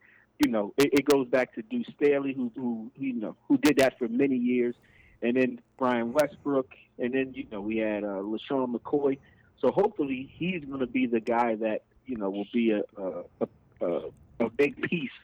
You 0.43 0.49
know, 0.49 0.73
it, 0.77 0.89
it 0.93 1.05
goes 1.05 1.27
back 1.27 1.53
to 1.55 1.61
Deuce 1.61 1.87
Staley, 1.95 2.33
who, 2.33 2.51
who 2.55 2.91
you 2.97 3.13
know 3.13 3.35
who 3.47 3.57
did 3.57 3.77
that 3.77 3.97
for 3.97 4.07
many 4.07 4.35
years, 4.35 4.75
and 5.21 5.37
then 5.37 5.61
Brian 5.77 6.11
Westbrook, 6.13 6.69
and 6.99 7.13
then 7.13 7.33
you 7.33 7.45
know 7.51 7.61
we 7.61 7.77
had 7.77 8.03
uh, 8.03 8.21
LeSean 8.23 8.75
McCoy. 8.75 9.17
So 9.59 9.71
hopefully 9.71 10.27
he's 10.33 10.65
going 10.65 10.79
to 10.79 10.87
be 10.87 11.05
the 11.05 11.19
guy 11.19 11.53
that 11.55 11.83
you 12.11 12.17
know 12.17 12.29
will 12.29 12.47
be 12.53 12.71
a 12.71 12.81
a, 13.01 13.47
a 13.81 14.01
a 14.41 14.49
big 14.49 14.81
piece 14.81 15.17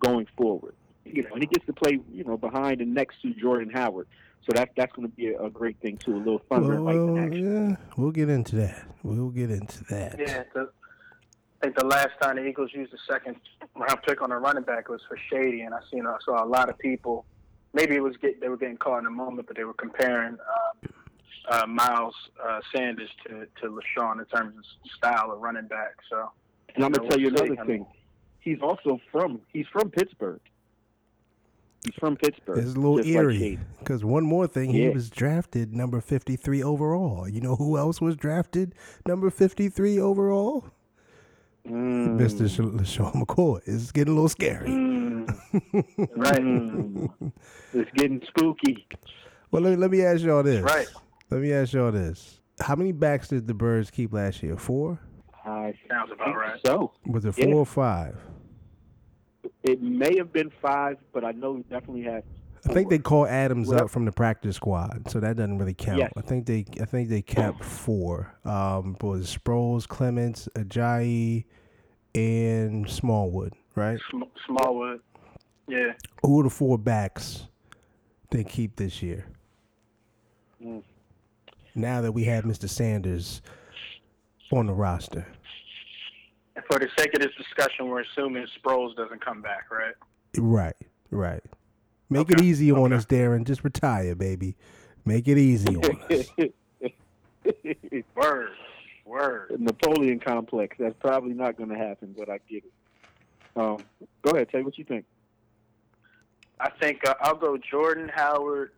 going 0.00 0.26
forward. 0.36 0.74
You 1.06 1.22
know, 1.22 1.30
and 1.32 1.42
he 1.42 1.46
gets 1.46 1.64
to 1.66 1.72
play 1.72 1.98
you 2.12 2.24
know 2.24 2.36
behind 2.36 2.80
and 2.82 2.94
next 2.94 3.22
to 3.22 3.32
Jordan 3.32 3.70
Howard. 3.70 4.06
So 4.46 4.52
that 4.54 4.70
that's 4.76 4.92
going 4.92 5.08
to 5.08 5.16
be 5.16 5.28
a, 5.28 5.44
a 5.44 5.50
great 5.50 5.78
thing 5.80 5.96
too, 5.96 6.16
a 6.16 6.18
little 6.18 6.42
thunder 6.50 6.74
and 6.74 6.84
lightning 6.84 7.14
well, 7.14 7.24
action. 7.24 7.70
yeah, 7.70 7.76
we'll 7.96 8.10
get 8.10 8.28
into 8.28 8.56
that. 8.56 8.86
We'll 9.02 9.30
get 9.30 9.50
into 9.50 9.84
that. 9.84 10.16
Yeah, 10.18 10.42
the, 10.52 10.68
I 11.62 11.66
think 11.66 11.78
the 11.78 11.86
last 11.86 12.10
time 12.20 12.36
the 12.36 12.44
Eagles 12.44 12.70
used 12.74 12.92
a 12.92 12.98
second 13.10 13.36
round 13.74 14.02
pick 14.06 14.20
on 14.20 14.30
a 14.32 14.38
running 14.38 14.64
back 14.64 14.90
was 14.90 15.00
for 15.08 15.18
Shady, 15.30 15.62
and 15.62 15.74
I 15.74 15.78
seen 15.90 16.06
I 16.06 16.18
saw 16.22 16.44
a 16.44 16.46
lot 16.46 16.68
of 16.68 16.78
people. 16.78 17.24
Maybe 17.72 17.96
it 17.96 18.02
was 18.02 18.16
get, 18.18 18.40
they 18.40 18.48
were 18.48 18.58
getting 18.58 18.76
caught 18.76 18.98
in 18.98 19.06
a 19.06 19.10
moment, 19.10 19.48
but 19.48 19.56
they 19.56 19.64
were 19.64 19.74
comparing 19.74 20.34
um, 20.34 20.90
uh, 21.50 21.66
Miles 21.66 22.14
uh, 22.44 22.60
Sanders 22.74 23.10
to 23.26 23.46
to 23.60 23.68
LeSean 23.70 24.18
in 24.20 24.24
terms 24.26 24.56
of 24.56 24.90
style 24.96 25.30
of 25.32 25.40
running 25.40 25.66
back. 25.68 25.96
So 26.10 26.30
And 26.74 26.84
I'm 26.84 26.92
gonna 26.92 27.08
tell 27.08 27.20
you 27.20 27.28
another 27.28 27.46
I 27.60 27.64
mean- 27.64 27.66
thing. 27.66 27.86
He's 28.40 28.58
also 28.62 29.00
from 29.10 29.40
he's 29.52 29.66
from 29.72 29.90
Pittsburgh. 29.90 30.40
He's 31.84 31.94
from 31.98 32.16
Pittsburgh. 32.16 32.58
It's 32.58 32.74
a 32.74 32.78
little 32.80 32.98
eerie 33.04 33.38
Shady. 33.38 33.58
because 33.78 34.04
one 34.04 34.24
more 34.24 34.46
thing, 34.46 34.70
he 34.72 34.88
was 34.88 35.08
drafted 35.10 35.74
number 35.74 36.00
53 36.00 36.62
overall. 36.62 37.28
You 37.28 37.40
know 37.42 37.56
who 37.56 37.76
else 37.78 38.00
was 38.00 38.16
drafted 38.16 38.74
number 39.06 39.28
53 39.30 39.98
overall? 39.98 40.64
Mm. 41.66 42.18
Mr. 42.18 42.48
Sh- 42.48 42.60
LeSean 42.60 43.14
McCoy. 43.14 43.60
It's 43.66 43.92
getting 43.92 44.12
a 44.12 44.14
little 44.14 44.28
scary. 44.28 44.68
Mm. 44.68 45.34
right. 46.16 47.32
It's 47.72 47.90
getting 47.96 48.20
spooky. 48.28 48.86
Well, 49.50 49.62
let 49.62 49.70
me, 49.70 49.76
let 49.76 49.90
me 49.90 50.02
ask 50.02 50.22
y'all 50.22 50.42
this. 50.42 50.62
right. 50.62 50.86
Let 51.30 51.40
me 51.40 51.52
ask 51.52 51.72
y'all 51.72 51.90
this. 51.92 52.40
How 52.60 52.76
many 52.76 52.92
backs 52.92 53.28
did 53.28 53.46
the 53.46 53.54
Birds 53.54 53.90
keep 53.90 54.12
last 54.12 54.42
year? 54.42 54.56
Four? 54.56 55.00
I 55.44 55.74
Sounds 55.90 56.10
about 56.12 56.26
think 56.26 56.36
right. 56.36 56.60
so. 56.64 56.92
Was 57.06 57.24
it 57.24 57.36
Yeah. 57.36 57.46
four 57.46 57.54
or 57.56 57.66
five? 57.66 58.16
It 59.62 59.82
may 59.82 60.16
have 60.16 60.32
been 60.32 60.50
five, 60.62 60.98
but 61.12 61.24
I 61.24 61.32
know 61.32 61.52
we 61.52 61.62
definitely 61.62 62.02
had. 62.02 62.22
I 62.66 62.72
think 62.72 62.88
they 62.88 62.98
called 62.98 63.28
Adams 63.28 63.68
Well, 63.68 63.84
up 63.84 63.90
from 63.90 64.06
the 64.06 64.12
practice 64.12 64.56
squad, 64.56 65.10
so 65.10 65.20
that 65.20 65.36
doesn't 65.36 65.58
really 65.58 65.74
count. 65.74 65.98
Yes. 65.98 66.12
I 66.16 66.22
think 66.22 66.46
they 66.46 66.64
I 66.80 66.86
think 66.86 67.10
they 67.10 67.20
kept 67.20 67.62
four. 67.62 68.34
Um, 68.44 68.96
it 68.98 69.02
was 69.02 69.36
Sproles, 69.36 69.86
Clements, 69.86 70.48
Ajayi, 70.54 71.44
and 72.14 72.88
Smallwood, 72.88 73.52
right? 73.74 73.98
Sm- 74.10 74.22
Smallwood. 74.46 75.00
Yeah. 75.68 75.92
Who 76.22 76.40
are 76.40 76.44
the 76.44 76.50
four 76.50 76.78
backs 76.78 77.48
they 78.30 78.44
keep 78.44 78.76
this 78.76 79.02
year? 79.02 79.26
Mm. 80.62 80.82
Now 81.74 82.00
that 82.02 82.12
we 82.12 82.24
have 82.24 82.44
Mr. 82.44 82.68
Sanders 82.68 83.42
on 84.52 84.66
the 84.66 84.72
roster. 84.72 85.26
For 86.70 86.78
the 86.78 86.88
sake 86.96 87.12
of 87.14 87.20
this 87.20 87.32
discussion, 87.36 87.88
we're 87.88 88.02
assuming 88.02 88.46
Sproles 88.58 88.94
doesn't 88.96 89.24
come 89.24 89.42
back, 89.42 89.70
right? 89.70 89.94
Right, 90.38 90.76
right. 91.10 91.42
Make 92.08 92.30
it 92.30 92.36
Okay, 92.36 92.44
easy 92.46 92.70
on 92.70 92.92
us, 92.92 93.06
Darren. 93.06 93.44
Just 93.44 93.64
retire, 93.64 94.14
baby. 94.14 94.56
Make 95.04 95.26
it 95.26 95.36
easy 95.36 95.76
on 95.76 96.00
us. 96.10 96.30
Word. 98.14 98.50
Word. 99.04 99.56
Napoleon 99.58 100.20
complex. 100.20 100.76
That's 100.78 100.94
probably 101.00 101.34
not 101.34 101.56
going 101.56 101.70
to 101.70 101.76
happen, 101.76 102.14
but 102.16 102.30
I 102.30 102.38
get 102.48 102.64
it. 102.64 102.72
Um, 103.56 103.78
go 104.22 104.30
ahead, 104.32 104.48
tell 104.50 104.60
me 104.60 104.64
what 104.64 104.78
you 104.78 104.84
think. 104.84 105.04
I 106.60 106.70
think 106.70 107.06
uh, 107.06 107.14
I'll 107.20 107.36
go 107.36 107.56
Jordan 107.56 108.10
Howard, 108.14 108.72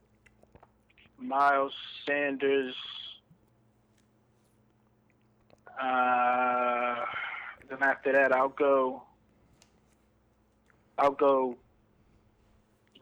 Miles 1.18 1.72
Sanders. 2.06 2.74
Uh, 5.80 7.04
then 7.68 7.78
after 7.82 8.12
that, 8.12 8.32
I'll 8.32 8.48
go. 8.48 9.02
I'll 10.98 11.10
go. 11.12 11.56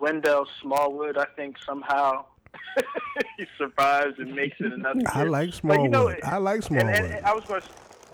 Wendell 0.00 0.47
Smallwood. 0.61 1.16
I 1.16 1.26
think 1.37 1.56
somehow 1.64 2.25
he 3.38 3.47
survives 3.56 4.18
and 4.18 4.35
makes 4.35 4.56
it 4.61 4.73
another. 4.73 5.00
I 5.12 5.23
year. 5.23 5.30
like 5.30 5.50
But 5.50 5.54
Smallwood. 5.56 5.85
you 5.85 5.88
know, 5.90 6.14
I 6.25 6.37
like 6.38 6.56
and, 6.56 6.64
Smallwood. 6.64 6.94
and, 6.94 7.06
and 7.14 7.26
I 7.26 7.33
was 7.33 7.44
going 7.44 7.61
to, 7.62 7.68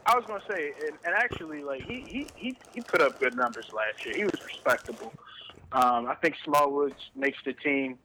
I 0.06 0.14
was 0.16 0.24
going 0.26 0.40
to 0.40 0.46
say, 0.52 0.72
and, 0.86 0.98
and 1.04 1.14
actually, 1.14 1.62
like 1.62 1.82
he, 1.82 2.00
he 2.06 2.26
he 2.36 2.56
he 2.74 2.80
put 2.82 3.00
up 3.00 3.18
good 3.18 3.34
numbers 3.34 3.70
last 3.72 4.04
year. 4.04 4.14
He 4.14 4.24
was 4.24 4.34
respectable. 4.44 5.12
Um, 5.72 6.06
I 6.06 6.14
think 6.16 6.36
Smallwood 6.44 6.94
makes 7.16 7.38
the 7.44 7.52
team. 7.54 7.98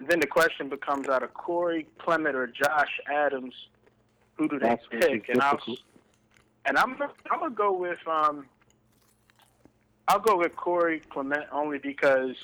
Then 0.00 0.20
the 0.20 0.26
question 0.26 0.68
becomes 0.68 1.08
out 1.08 1.22
of 1.22 1.34
Corey 1.34 1.86
Clement 1.98 2.36
or 2.36 2.46
Josh 2.46 3.00
Adams, 3.12 3.54
who 4.36 4.48
do 4.48 4.58
they 4.58 4.68
That's 4.68 4.86
pick? 4.90 5.28
And 5.28 5.40
I'll 5.42 5.58
and 6.66 6.76
I'm 6.78 6.96
gonna- 6.96 7.12
I'm 7.30 7.40
gonna 7.40 7.54
go 7.54 7.72
with 7.72 7.98
um. 8.06 8.46
I'll 10.06 10.20
go 10.20 10.36
with 10.38 10.56
Corey 10.56 11.00
Clement 11.10 11.44
only 11.52 11.78
because 11.78 12.34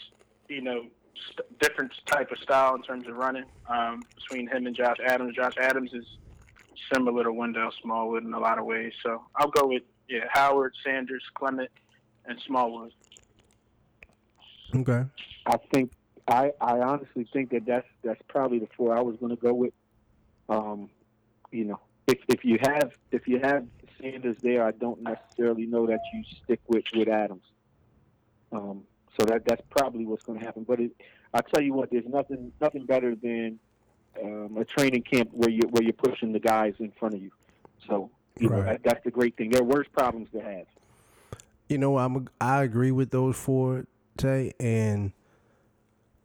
you 0.49 0.61
know 0.61 0.87
st- 1.30 1.58
different 1.61 1.92
type 2.06 2.30
of 2.30 2.38
style 2.38 2.75
in 2.75 2.82
terms 2.82 3.06
of 3.06 3.16
running 3.16 3.44
um, 3.68 4.02
between 4.16 4.46
him 4.49 4.66
and 4.66 4.75
Josh 4.76 4.99
Adams. 5.06 5.34
Josh 5.37 5.54
Adams 5.61 5.92
is 5.94 6.04
similar 6.92 7.25
to 7.25 7.32
Wendell 7.32 7.70
Smallwood 7.82 8.25
in 8.25 8.34
a 8.34 8.38
lot 8.38 8.58
of 8.58 8.64
ways. 8.66 8.92
So 9.02 9.23
I'll 9.37 9.49
go 9.49 9.66
with 9.68 9.82
yeah 10.08 10.25
Howard, 10.32 10.75
Sanders, 10.84 11.23
Clement, 11.34 11.70
and 12.26 12.38
Smallwood. 12.46 12.92
Okay. 14.75 15.04
I 15.46 15.56
think 15.73 15.92
I 16.26 16.52
I 16.61 16.78
honestly 16.81 17.28
think 17.33 17.50
that 17.50 17.66
that's 17.66 17.88
that's 18.02 18.21
probably 18.28 18.59
the 18.59 18.69
four 18.76 18.97
I 18.97 19.02
was 19.02 19.16
going 19.16 19.35
to 19.35 19.40
go 19.40 19.52
with. 19.52 19.75
Um, 20.49 20.90
you 21.50 21.64
know, 21.64 21.81
if 22.07 22.19
if 22.28 22.45
you 22.45 22.59
have 22.62 22.93
if 23.11 23.28
you 23.28 23.40
have 23.43 23.66
Sanders 24.00 24.37
there, 24.43 24.64
I 24.64 24.73
don't 24.73 25.02
necessarily 25.02 25.66
know 25.66 25.87
that 25.87 26.00
you 26.12 26.25
stick 26.43 26.61
with 26.66 26.85
with 26.95 27.09
Adams. 27.09 27.45
Um, 28.52 28.85
so 29.19 29.26
that 29.26 29.45
that's 29.45 29.62
probably 29.71 30.07
what's 30.07 30.25
going 30.25 30.38
to 30.38 30.45
happen. 30.45 30.64
But 30.64 30.81
it, 30.81 30.93
I 31.33 31.40
tell 31.40 31.62
you 31.62 31.75
what, 31.75 31.90
there's 31.90 32.07
nothing 32.07 32.52
nothing 32.61 32.87
better 32.87 33.14
than 33.14 33.59
um, 34.23 34.57
a 34.59 34.64
training 34.64 35.02
camp 35.02 35.31
where 35.33 35.50
you 35.50 35.62
where 35.71 35.83
you're 35.83 35.93
pushing 35.93 36.33
the 36.33 36.40
guys 36.40 36.75
in 36.78 36.90
front 36.99 37.14
of 37.14 37.23
you. 37.23 37.31
So 37.87 38.11
you 38.38 38.49
know 38.49 38.62
that, 38.62 38.83
that's 38.83 39.04
the 39.04 39.11
great 39.11 39.37
thing. 39.37 39.50
There 39.50 39.61
are 39.61 39.64
worse 39.64 39.87
problems 39.93 40.28
to 40.33 40.40
have. 40.40 40.66
You 41.69 41.78
know, 41.78 41.99
I'm 41.99 42.28
I 42.40 42.62
agree 42.62 42.90
with 42.90 43.11
those 43.11 43.37
four, 43.37 43.87
Tay, 44.16 44.52
and 44.59 45.12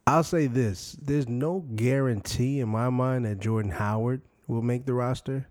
I'll 0.09 0.23
say 0.23 0.47
this: 0.47 0.97
there's 0.99 1.27
no 1.29 1.59
guarantee 1.75 2.59
in 2.59 2.69
my 2.69 2.89
mind 2.89 3.25
that 3.25 3.39
Jordan 3.39 3.69
Howard 3.69 4.23
will 4.47 4.63
make 4.63 4.87
the 4.87 4.93
roster. 4.93 5.47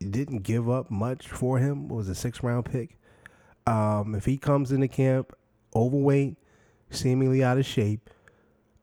You 0.00 0.08
didn't 0.08 0.44
give 0.44 0.70
up 0.70 0.90
much 0.90 1.28
for 1.28 1.58
him. 1.58 1.90
It 1.90 1.92
was 1.92 2.08
a 2.08 2.14
six 2.14 2.42
round 2.42 2.64
pick. 2.64 2.96
Um, 3.66 4.14
if 4.14 4.24
he 4.24 4.38
comes 4.38 4.72
into 4.72 4.88
camp 4.88 5.34
overweight, 5.76 6.38
seemingly 6.88 7.44
out 7.44 7.58
of 7.58 7.66
shape, 7.66 8.08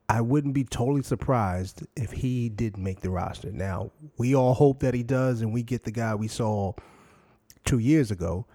I 0.08 0.22
wouldn't 0.22 0.54
be 0.54 0.64
totally 0.64 1.02
surprised 1.02 1.88
if 1.96 2.12
he 2.12 2.48
didn't 2.50 2.84
make 2.84 3.02
the 3.02 3.10
roster. 3.10 3.52
Now, 3.52 3.92
we 4.18 4.36
all 4.36 4.54
hope 4.54 4.82
that 4.82 4.94
he 4.94 5.02
does, 5.02 5.42
and 5.42 5.52
we 5.52 5.64
get 5.64 5.86
the 5.86 5.92
guy 5.92 6.14
we 6.14 6.28
saw 6.28 6.74
two 7.64 7.80
years 7.80 8.12
ago 8.12 8.46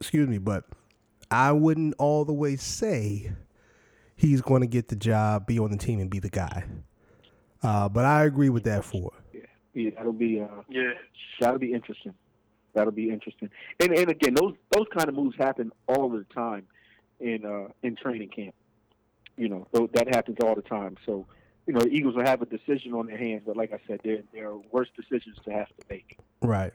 excuse 0.00 0.28
me, 0.28 0.36
but 0.38 0.64
I 1.30 1.52
wouldn't 1.52 1.94
all 1.98 2.24
the 2.26 2.32
way 2.32 2.56
say 2.56 3.32
he's 4.16 4.40
going 4.40 4.60
to 4.60 4.66
get 4.66 4.88
the 4.88 4.96
job, 4.96 5.46
be 5.46 5.58
on 5.58 5.70
the 5.70 5.76
team, 5.76 6.00
and 6.00 6.10
be 6.10 6.18
the 6.18 6.30
guy. 6.30 6.64
Uh, 7.62 7.88
but 7.88 8.04
I 8.04 8.24
agree 8.24 8.50
with 8.50 8.64
that 8.64 8.84
four. 8.84 9.12
Yeah, 9.32 9.40
yeah 9.72 9.90
that'll 9.96 10.12
be 10.12 10.40
uh, 10.40 10.62
Yeah, 10.68 10.92
that'll 11.40 11.58
be 11.58 11.72
interesting. 11.72 12.14
That'll 12.74 12.92
be 12.92 13.10
interesting. 13.10 13.50
And 13.80 13.92
and 13.92 14.10
again, 14.10 14.34
those 14.34 14.54
those 14.70 14.86
kind 14.94 15.08
of 15.08 15.14
moves 15.14 15.36
happen 15.38 15.72
all 15.86 16.08
the 16.08 16.26
time 16.34 16.66
in 17.20 17.44
uh, 17.44 17.68
in 17.82 17.96
training 17.96 18.30
camp. 18.30 18.54
You 19.36 19.48
know, 19.48 19.66
tho- 19.72 19.90
that 19.94 20.14
happens 20.14 20.38
all 20.42 20.54
the 20.54 20.62
time. 20.62 20.96
So, 21.06 21.26
you 21.66 21.72
know, 21.72 21.80
the 21.80 21.88
Eagles 21.88 22.14
will 22.14 22.24
have 22.24 22.42
a 22.42 22.46
decision 22.46 22.92
on 22.92 23.06
their 23.06 23.16
hands, 23.16 23.42
but 23.46 23.56
like 23.56 23.72
I 23.72 23.78
said, 23.86 24.00
there 24.04 24.22
there 24.32 24.50
are 24.50 24.58
worse 24.72 24.88
decisions 24.96 25.36
to 25.44 25.52
have 25.52 25.68
to 25.68 25.84
make. 25.88 26.18
Right. 26.42 26.74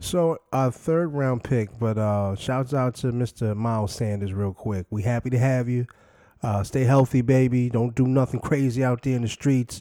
So 0.00 0.38
a 0.52 0.70
third 0.72 1.12
round 1.12 1.44
pick, 1.44 1.78
but 1.78 1.96
uh, 1.96 2.34
shouts 2.34 2.74
out 2.74 2.94
to 2.96 3.08
Mr. 3.08 3.54
Miles 3.56 3.94
Sanders 3.94 4.32
real 4.32 4.52
quick. 4.52 4.86
We 4.90 5.02
happy 5.02 5.30
to 5.30 5.38
have 5.38 5.68
you. 5.68 5.86
Uh, 6.42 6.64
stay 6.64 6.82
healthy, 6.84 7.20
baby. 7.22 7.70
Don't 7.70 7.94
do 7.94 8.06
nothing 8.06 8.40
crazy 8.40 8.82
out 8.82 9.02
there 9.02 9.14
in 9.14 9.22
the 9.22 9.28
streets. 9.28 9.80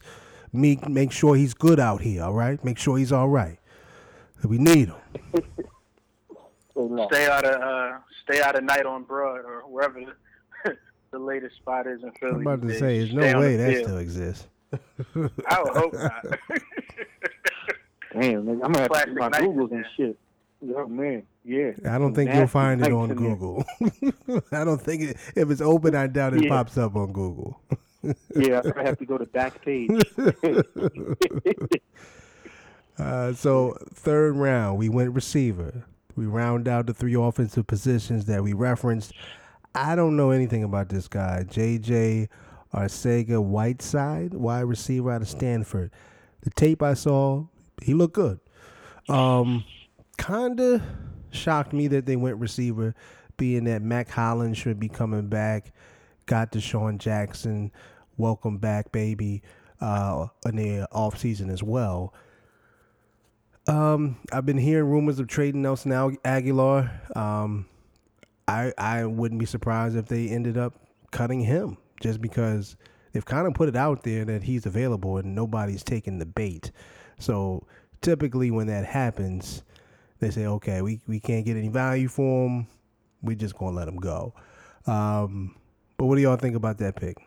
Meek, 0.53 0.87
make 0.87 1.11
sure 1.11 1.35
he's 1.35 1.53
good 1.55 1.79
out 1.79 2.01
here. 2.01 2.23
All 2.23 2.33
right. 2.33 2.63
Make 2.63 2.77
sure 2.77 2.97
he's 2.97 3.11
all 3.11 3.29
right. 3.29 3.57
We 4.43 4.57
need 4.57 4.89
him. 4.89 5.43
Stay 7.07 7.27
out 7.27 7.45
of 7.45 7.61
uh, 7.61 7.97
stay 8.23 8.41
out 8.41 8.55
of 8.55 8.63
night 8.63 8.85
on 8.85 9.03
Broad 9.03 9.45
or 9.45 9.61
wherever 9.67 9.99
the, 10.65 10.77
the 11.11 11.19
latest 11.19 11.55
spot 11.57 11.87
is 11.87 12.03
in 12.03 12.11
Philly. 12.13 12.35
I'm 12.35 12.41
about 12.47 12.61
to 12.67 12.77
say, 12.77 12.99
there's 12.99 13.13
no 13.13 13.39
way 13.39 13.55
the 13.55 13.63
that 13.63 13.73
field. 13.73 13.85
still 13.85 13.97
exists. 13.97 14.47
I 15.47 15.61
would 15.63 15.75
hope 15.75 15.93
not. 15.93 16.25
Damn, 18.13 18.45
man, 18.45 18.61
I'm 18.63 18.71
gonna 18.71 18.79
have 18.79 18.87
to 18.87 18.89
Classic 18.89 19.09
do 19.13 19.19
my 19.19 19.27
night, 19.29 19.41
Googles 19.43 19.71
and 19.71 19.85
shit. 19.95 20.17
Oh 20.75 20.87
man, 20.87 21.23
yeah. 21.43 21.71
I 21.89 21.97
don't 21.97 22.13
think 22.13 22.33
you'll 22.33 22.45
find 22.47 22.85
it 22.85 22.91
on. 22.91 23.09
Google. 23.09 23.65
I 24.51 24.63
don't 24.63 24.81
think 24.81 25.01
it, 25.03 25.17
if 25.35 25.49
it's 25.49 25.61
open, 25.61 25.95
I 25.95 26.07
doubt 26.07 26.33
it 26.35 26.43
Yeah. 26.43 26.49
pops 26.49 26.77
up 26.77 26.95
on 26.95 27.11
Google. 27.11 27.59
Yeah, 28.35 28.63
I 28.75 28.81
have 28.81 28.97
to 28.97 29.05
go 29.05 29.19
to 29.19 29.27
Backpage. 29.27 29.91
Uh, 32.97 33.33
so 33.33 33.77
third 33.93 34.35
round, 34.35 34.77
we 34.77 34.89
went 34.89 35.11
receiver. 35.13 35.85
We 36.15 36.25
round 36.25 36.67
out 36.67 36.85
the 36.85 36.93
three 36.93 37.15
offensive 37.15 37.65
positions 37.65 38.25
that 38.25 38.43
we 38.43 38.53
referenced. 38.53 39.13
I 39.73 39.95
don't 39.95 40.15
know 40.17 40.31
anything 40.31 40.63
about 40.63 40.89
this 40.89 41.07
guy, 41.07 41.43
JJ 41.47 42.27
Arcega 42.73 43.41
Whiteside, 43.43 44.33
wide 44.33 44.61
receiver 44.61 45.11
out 45.11 45.21
of 45.21 45.29
Stanford. 45.29 45.89
The 46.41 46.49
tape 46.51 46.83
I 46.83 46.93
saw, 46.93 47.45
he 47.81 47.93
looked 47.93 48.15
good. 48.15 48.39
Um, 49.09 49.63
kinda 50.17 50.81
shocked 51.31 51.73
me 51.73 51.87
that 51.87 52.05
they 52.05 52.15
went 52.15 52.37
receiver, 52.37 52.95
being 53.37 53.63
that 53.65 53.81
Mack 53.81 54.09
Hollins 54.09 54.57
should 54.57 54.79
be 54.79 54.89
coming 54.89 55.27
back. 55.27 55.73
Got 56.25 56.51
DeSean 56.51 56.97
Jackson, 56.97 57.71
welcome 58.17 58.57
back, 58.57 58.91
baby, 58.91 59.41
uh, 59.79 60.27
in 60.45 60.55
the 60.55 60.87
offseason 60.93 61.51
as 61.51 61.63
well. 61.63 62.13
Um, 63.67 64.17
I've 64.31 64.45
been 64.45 64.57
hearing 64.57 64.89
rumors 64.89 65.19
of 65.19 65.27
trading 65.27 65.61
Nelson 65.61 65.91
Agholor. 65.91 67.15
Um, 67.15 67.65
I 68.47 68.73
I 68.77 69.05
wouldn't 69.05 69.39
be 69.39 69.45
surprised 69.45 69.95
if 69.95 70.07
they 70.07 70.27
ended 70.29 70.57
up 70.57 70.73
cutting 71.11 71.41
him 71.41 71.77
just 72.01 72.21
because 72.21 72.75
they've 73.11 73.25
kind 73.25 73.47
of 73.47 73.53
put 73.53 73.69
it 73.69 73.75
out 73.75 74.03
there 74.03 74.25
that 74.25 74.43
he's 74.43 74.65
available 74.65 75.17
and 75.17 75.35
nobody's 75.35 75.83
taking 75.83 76.19
the 76.19 76.25
bait. 76.25 76.71
So 77.21 77.65
typically 78.01 78.51
when 78.51 78.67
that 78.67 78.85
happens, 78.85 79.63
they 80.19 80.29
say, 80.29 80.45
okay, 80.45 80.81
we, 80.81 81.01
we 81.07 81.19
can't 81.19 81.45
get 81.45 81.57
any 81.57 81.69
value 81.69 82.07
for 82.07 82.47
him. 82.47 82.67
We're 83.21 83.35
just 83.35 83.55
gonna 83.57 83.75
let 83.75 83.87
him 83.87 83.97
go. 83.97 84.33
Um, 84.87 85.55
but 85.97 86.05
what 86.05 86.15
do 86.15 86.21
y'all 86.21 86.37
think 86.37 86.55
about 86.55 86.79
that 86.79 86.95
pick? 86.95 87.17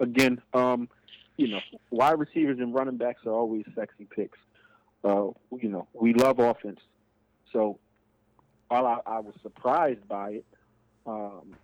Again, 0.00 0.40
um, 0.52 0.88
you 1.36 1.48
know, 1.48 1.60
wide 1.90 2.18
receivers 2.18 2.58
and 2.58 2.74
running 2.74 2.96
backs 2.96 3.24
are 3.26 3.32
always 3.32 3.64
sexy 3.74 4.04
picks. 4.04 4.38
Uh, 5.04 5.28
you 5.58 5.68
know, 5.68 5.88
we 5.94 6.14
love 6.14 6.38
offense. 6.38 6.80
So 7.52 7.78
while 8.68 8.86
I, 8.86 8.98
I 9.06 9.20
was 9.20 9.34
surprised 9.42 10.06
by 10.08 10.30
it, 10.30 10.44
um, 11.06 11.54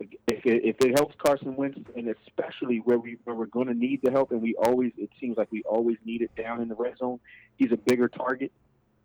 if 0.00 0.44
it, 0.44 0.64
if 0.64 0.76
it 0.80 0.96
helps 0.96 1.14
Carson 1.18 1.56
Wentz, 1.56 1.78
and 1.96 2.08
especially 2.08 2.78
where 2.78 2.98
we 2.98 3.16
where 3.24 3.34
we're 3.34 3.46
going 3.46 3.68
to 3.68 3.74
need 3.74 4.00
the 4.02 4.10
help, 4.10 4.30
and 4.30 4.42
we 4.42 4.54
always 4.56 4.92
it 4.98 5.10
seems 5.20 5.36
like 5.36 5.50
we 5.50 5.62
always 5.62 5.96
need 6.04 6.22
it 6.22 6.34
down 6.36 6.60
in 6.60 6.68
the 6.68 6.74
red 6.74 6.98
zone. 6.98 7.20
He's 7.56 7.72
a 7.72 7.76
bigger 7.76 8.08
target. 8.08 8.52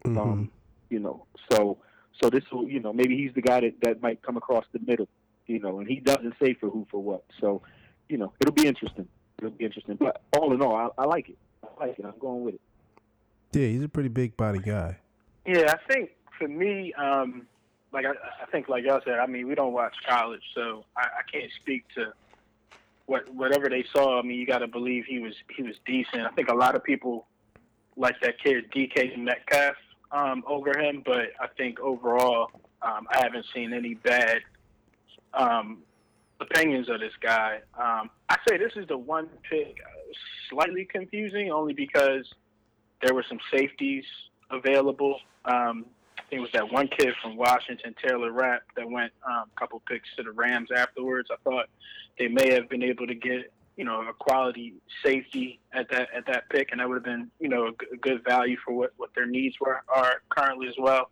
Mhm. 0.05 0.17
Um, 0.17 0.51
you 0.89 0.99
know, 0.99 1.25
so 1.51 1.77
so 2.21 2.29
this 2.29 2.43
will 2.51 2.67
you 2.67 2.79
know 2.79 2.91
maybe 2.93 3.15
he's 3.17 3.33
the 3.33 3.41
guy 3.41 3.61
that 3.61 3.75
that 3.81 4.01
might 4.01 4.21
come 4.21 4.37
across 4.37 4.65
the 4.73 4.79
middle. 4.79 5.07
You 5.47 5.59
know, 5.59 5.79
and 5.79 5.87
he 5.87 5.99
doesn't 5.99 6.35
say 6.41 6.53
for 6.53 6.69
who 6.69 6.85
for 6.91 7.01
what. 7.01 7.23
So 7.39 7.61
you 8.09 8.17
know, 8.17 8.33
it'll 8.41 8.53
be 8.53 8.67
interesting. 8.67 9.07
It'll 9.37 9.51
be 9.51 9.65
interesting. 9.65 9.95
But 9.95 10.21
all 10.37 10.53
in 10.53 10.61
all, 10.61 10.75
I, 10.75 11.03
I 11.03 11.05
like 11.05 11.29
it. 11.29 11.37
I 11.63 11.87
like 11.87 11.97
it. 11.99 12.05
I'm 12.05 12.17
going 12.19 12.43
with 12.43 12.55
it. 12.55 12.61
yeah, 13.53 13.67
he's 13.67 13.81
a 13.83 13.89
pretty 13.89 14.09
big 14.09 14.35
body 14.37 14.59
guy. 14.59 14.97
Yeah, 15.45 15.73
I 15.73 15.91
think 15.91 16.11
for 16.37 16.47
me, 16.47 16.93
um, 16.93 17.47
like 17.91 18.05
I, 18.05 18.11
I 18.11 18.45
think, 18.51 18.69
like 18.69 18.83
y'all 18.83 19.01
said, 19.03 19.19
I 19.19 19.25
mean, 19.25 19.47
we 19.47 19.55
don't 19.55 19.73
watch 19.73 19.95
college, 20.07 20.41
so 20.55 20.85
I, 20.95 21.01
I 21.01 21.31
can't 21.31 21.51
speak 21.61 21.83
to 21.95 22.13
what 23.05 23.33
whatever 23.33 23.69
they 23.69 23.83
saw. 23.93 24.19
I 24.19 24.21
mean, 24.21 24.39
you 24.39 24.45
got 24.45 24.59
to 24.59 24.67
believe 24.67 25.05
he 25.05 25.19
was 25.19 25.33
he 25.55 25.63
was 25.63 25.75
decent. 25.85 26.23
I 26.23 26.29
think 26.29 26.49
a 26.49 26.55
lot 26.55 26.75
of 26.75 26.83
people 26.83 27.27
like 27.97 28.15
that 28.21 28.39
kid 28.41 28.71
DK 28.71 29.17
Metcalf 29.17 29.75
um, 30.11 30.43
over 30.47 30.77
him, 30.77 31.03
but 31.05 31.29
I 31.39 31.47
think 31.57 31.79
overall, 31.79 32.49
um, 32.81 33.07
I 33.11 33.21
haven't 33.21 33.45
seen 33.53 33.73
any 33.73 33.95
bad 33.95 34.39
um, 35.33 35.79
opinions 36.39 36.89
of 36.89 36.99
this 36.99 37.13
guy. 37.21 37.59
Um, 37.77 38.09
I 38.29 38.37
say 38.47 38.57
this 38.57 38.73
is 38.75 38.87
the 38.87 38.97
one 38.97 39.27
pick 39.49 39.77
slightly 40.49 40.85
confusing, 40.85 41.51
only 41.51 41.73
because 41.73 42.25
there 43.01 43.13
were 43.13 43.25
some 43.27 43.39
safeties 43.53 44.05
available. 44.49 45.19
Um, 45.45 45.85
think 46.31 46.39
it 46.39 46.41
was 46.41 46.51
that 46.53 46.71
one 46.71 46.87
kid 46.87 47.13
from 47.21 47.35
Washington, 47.35 47.93
Taylor 48.03 48.31
Rapp, 48.31 48.61
that 48.77 48.89
went 48.89 49.11
um, 49.27 49.49
a 49.55 49.59
couple 49.59 49.81
picks 49.87 50.07
to 50.15 50.23
the 50.23 50.31
Rams 50.31 50.69
afterwards. 50.75 51.29
I 51.29 51.35
thought 51.43 51.65
they 52.17 52.29
may 52.29 52.53
have 52.53 52.69
been 52.69 52.83
able 52.83 53.05
to 53.05 53.15
get 53.15 53.51
you 53.75 53.83
know 53.85 54.01
a 54.01 54.13
quality 54.13 54.73
safety 55.03 55.59
at 55.73 55.89
that 55.91 56.07
at 56.15 56.25
that 56.27 56.49
pick, 56.49 56.69
and 56.71 56.79
that 56.79 56.87
would 56.87 56.95
have 56.95 57.03
been 57.03 57.29
you 57.39 57.49
know 57.49 57.67
a, 57.67 57.71
g- 57.71 57.97
good 57.99 58.23
value 58.23 58.55
for 58.65 58.73
what 58.73 58.93
what 58.95 59.09
their 59.13 59.25
needs 59.25 59.55
were 59.59 59.81
are 59.93 60.21
currently 60.29 60.67
as 60.67 60.75
well. 60.79 61.09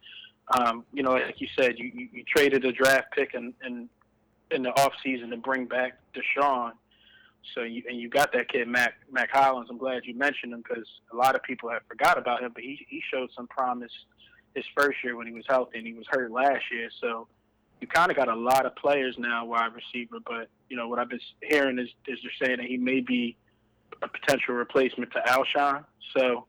Um, 0.58 0.86
you 0.93 1.03
know, 1.03 1.12
like 1.12 1.39
you 1.39 1.47
said, 1.55 1.77
you, 1.77 1.91
you, 1.93 2.08
you 2.12 2.23
traded 2.23 2.65
a 2.65 2.71
draft 2.71 3.12
pick 3.12 3.34
in, 3.34 3.53
in 3.65 3.89
in 4.51 4.63
the 4.63 4.69
off 4.79 4.93
season 5.03 5.29
to 5.32 5.38
bring 5.38 5.65
back 5.65 5.99
DeSean. 6.15 6.71
So 7.55 7.63
you 7.63 7.84
and 7.89 7.99
you 7.99 8.10
got 8.10 8.32
that 8.34 8.49
kid 8.49 8.69
Mack 8.69 8.93
Mack 9.12 9.32
Hollins. 9.32 9.67
I'm 9.69 9.77
glad 9.77 10.05
you 10.05 10.15
mentioned 10.15 10.53
him 10.53 10.63
because 10.65 10.88
a 11.12 11.15
lot 11.15 11.36
of 11.36 11.43
people 11.43 11.69
have 11.69 11.82
forgot 11.89 12.17
about 12.17 12.41
him, 12.41 12.51
but 12.53 12.63
he 12.63 12.86
he 12.89 13.01
showed 13.12 13.29
some 13.36 13.47
promise 13.47 13.91
his 14.56 14.66
first 14.76 14.98
year 15.04 15.16
when 15.16 15.28
he 15.28 15.34
was 15.34 15.46
healthy 15.48 15.78
and 15.78 15.88
he 15.88 15.94
was 15.94 16.06
hurt 16.10 16.32
last 16.32 16.64
year. 16.72 16.90
So 17.02 17.28
you 17.82 17.88
kind 17.88 18.12
of 18.12 18.18
got 18.18 18.28
a 18.28 18.36
lot 18.36 18.66
of 18.66 18.76
players 18.76 19.16
now 19.18 19.46
wide 19.46 19.72
receiver. 19.74 20.18
But 20.26 20.50
you 20.70 20.78
know 20.78 20.88
what 20.88 21.00
I've 21.00 21.10
been 21.10 21.20
hearing 21.44 21.80
is 21.80 21.90
is 22.08 22.20
they're 22.24 22.48
saying 22.48 22.58
that 22.60 22.68
he 22.68 22.78
may 22.78 23.00
be 23.00 23.38
a 24.02 24.08
potential 24.08 24.56
replacement 24.56 25.12
to 25.14 25.20
Alshon. 25.28 25.86
So 26.18 26.46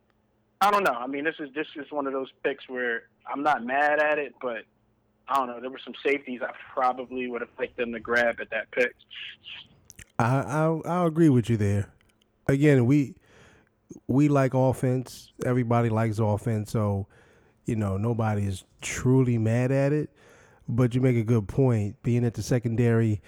I 0.61 0.71
don't 0.71 0.85
know. 0.85 0.93
I 0.93 1.07
mean, 1.07 1.25
this 1.25 1.37
is 1.39 1.49
this 1.55 1.67
is 1.77 1.91
one 1.91 2.07
of 2.07 2.13
those 2.13 2.29
picks 2.45 2.69
where 2.69 3.05
I'm 3.27 3.43
not 3.43 3.65
mad 3.65 4.01
at 4.01 4.19
it, 4.19 4.35
but 4.41 4.65
I 5.29 5.37
don't 5.37 5.47
know. 5.47 5.61
There 5.61 5.71
were 5.71 5.81
some 5.85 5.95
safeties 6.05 6.41
I 6.43 6.53
probably 6.75 7.29
would 7.29 7.41
have 7.41 7.51
liked 7.59 7.77
them 7.77 7.93
to 7.93 8.01
grab 8.01 8.41
at 8.41 8.51
that 8.51 8.71
pick. 8.73 8.95
I 10.19 10.25
I 10.25 10.81
I'll 10.85 11.07
agree 11.07 11.29
with 11.29 11.49
you 11.49 11.57
there. 11.57 11.93
Again, 12.49 12.87
we 12.87 13.15
we 14.07 14.29
like 14.29 14.55
offense. 14.55 15.33
Everybody 15.45 15.89
likes 15.89 16.19
offense, 16.19 16.73
so 16.73 17.07
you 17.67 17.77
know 17.77 17.97
nobody 17.97 18.47
is 18.47 18.65
truly 18.81 19.39
mad 19.39 19.71
at 19.71 19.93
it. 19.93 20.11
But 20.69 20.95
you 20.95 21.01
make 21.01 21.17
a 21.17 21.25
good 21.25 21.49
point. 21.49 22.01
Being 22.03 22.25
at 22.25 22.35
the 22.35 22.43
secondary 22.43 23.21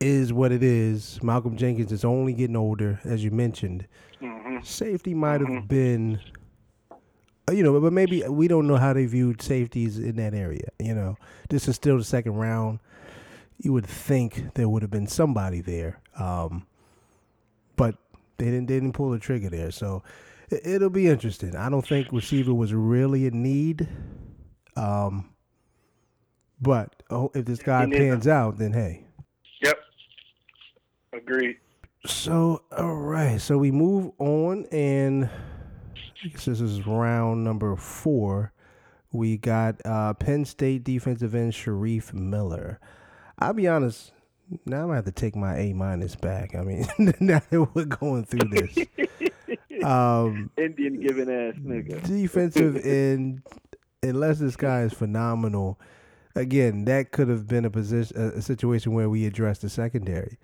is 0.00 0.32
what 0.32 0.50
it 0.50 0.62
is. 0.62 1.22
Malcolm 1.22 1.56
Jenkins 1.58 1.92
is 1.92 2.04
only 2.06 2.32
getting 2.32 2.56
older, 2.56 3.00
as 3.04 3.22
you 3.22 3.30
mentioned. 3.30 3.86
Mm-hmm. 4.22 4.64
Safety 4.64 5.12
might 5.12 5.40
have 5.42 5.50
Mhm. 5.50 5.68
been, 5.68 6.20
uh, 7.46 7.52
you 7.52 7.62
know, 7.62 7.78
but 7.78 7.92
maybe 7.92 8.22
we 8.28 8.48
don't 8.48 8.66
know 8.66 8.76
how 8.76 8.94
they 8.94 9.04
viewed 9.04 9.42
safeties 9.42 9.98
in 9.98 10.16
that 10.16 10.32
area. 10.32 10.68
You 10.78 10.94
know, 10.94 11.16
this 11.50 11.68
is 11.68 11.76
still 11.76 11.98
the 11.98 12.04
second 12.04 12.34
round. 12.36 12.78
You 13.58 13.74
would 13.74 13.86
think 13.86 14.54
there 14.54 14.68
would 14.68 14.80
have 14.80 14.90
been 14.90 15.06
somebody 15.06 15.60
there, 15.60 16.00
um, 16.18 16.66
but 17.76 17.96
they 18.38 18.46
didn't. 18.46 18.66
They 18.68 18.74
didn't 18.76 18.94
pull 18.94 19.10
the 19.10 19.18
trigger 19.18 19.50
there. 19.50 19.70
So 19.70 20.02
it'll 20.50 20.90
be 20.90 21.08
interesting. 21.08 21.56
I 21.56 21.68
don't 21.68 21.86
think 21.86 22.08
receiver 22.12 22.54
was 22.54 22.74
really 22.74 23.26
in 23.26 23.42
need. 23.42 23.88
Um, 24.76 25.30
but 26.60 27.02
oh, 27.10 27.30
if 27.34 27.44
this 27.44 27.62
guy 27.62 27.86
pans 27.90 28.26
out, 28.28 28.58
then 28.58 28.72
hey. 28.72 29.04
Yep. 29.62 29.78
Agreed. 31.12 31.56
So, 32.06 32.62
all 32.76 32.96
right. 32.96 33.40
So 33.40 33.58
we 33.58 33.70
move 33.70 34.12
on, 34.18 34.66
and 34.72 35.28
I 36.24 36.28
guess 36.28 36.44
this 36.44 36.60
is 36.60 36.86
round 36.86 37.44
number 37.44 37.76
four. 37.76 38.52
We 39.12 39.38
got 39.38 39.80
uh, 39.84 40.14
Penn 40.14 40.44
State 40.44 40.84
defensive 40.84 41.34
end 41.34 41.52
Shareef 41.52 42.12
Miller. 42.12 42.78
I'll 43.38 43.54
be 43.54 43.66
honest. 43.66 44.12
Now 44.66 44.78
I'm 44.78 44.86
gonna 44.86 44.96
have 44.96 45.04
to 45.04 45.12
take 45.12 45.36
my 45.36 45.56
A 45.56 45.72
minus 45.72 46.16
back. 46.16 46.54
I 46.54 46.62
mean, 46.62 46.86
now 47.20 47.40
that 47.50 47.74
we're 47.74 47.84
going 47.84 48.24
through 48.24 48.48
this, 48.50 49.30
um, 49.84 50.50
Indian 50.56 51.00
giving 51.00 51.30
ass 51.30 51.54
nigga. 51.56 52.06
defensive 52.06 52.76
end, 52.84 53.42
unless 54.02 54.38
this 54.38 54.56
guy 54.56 54.82
is 54.82 54.92
phenomenal, 54.92 55.80
again, 56.34 56.84
that 56.86 57.12
could 57.12 57.28
have 57.28 57.46
been 57.46 57.64
a 57.64 57.70
position, 57.70 58.16
a, 58.16 58.38
a 58.38 58.42
situation 58.42 58.92
where 58.92 59.08
we 59.08 59.26
addressed 59.26 59.62
the 59.62 59.68
secondary. 59.68 60.38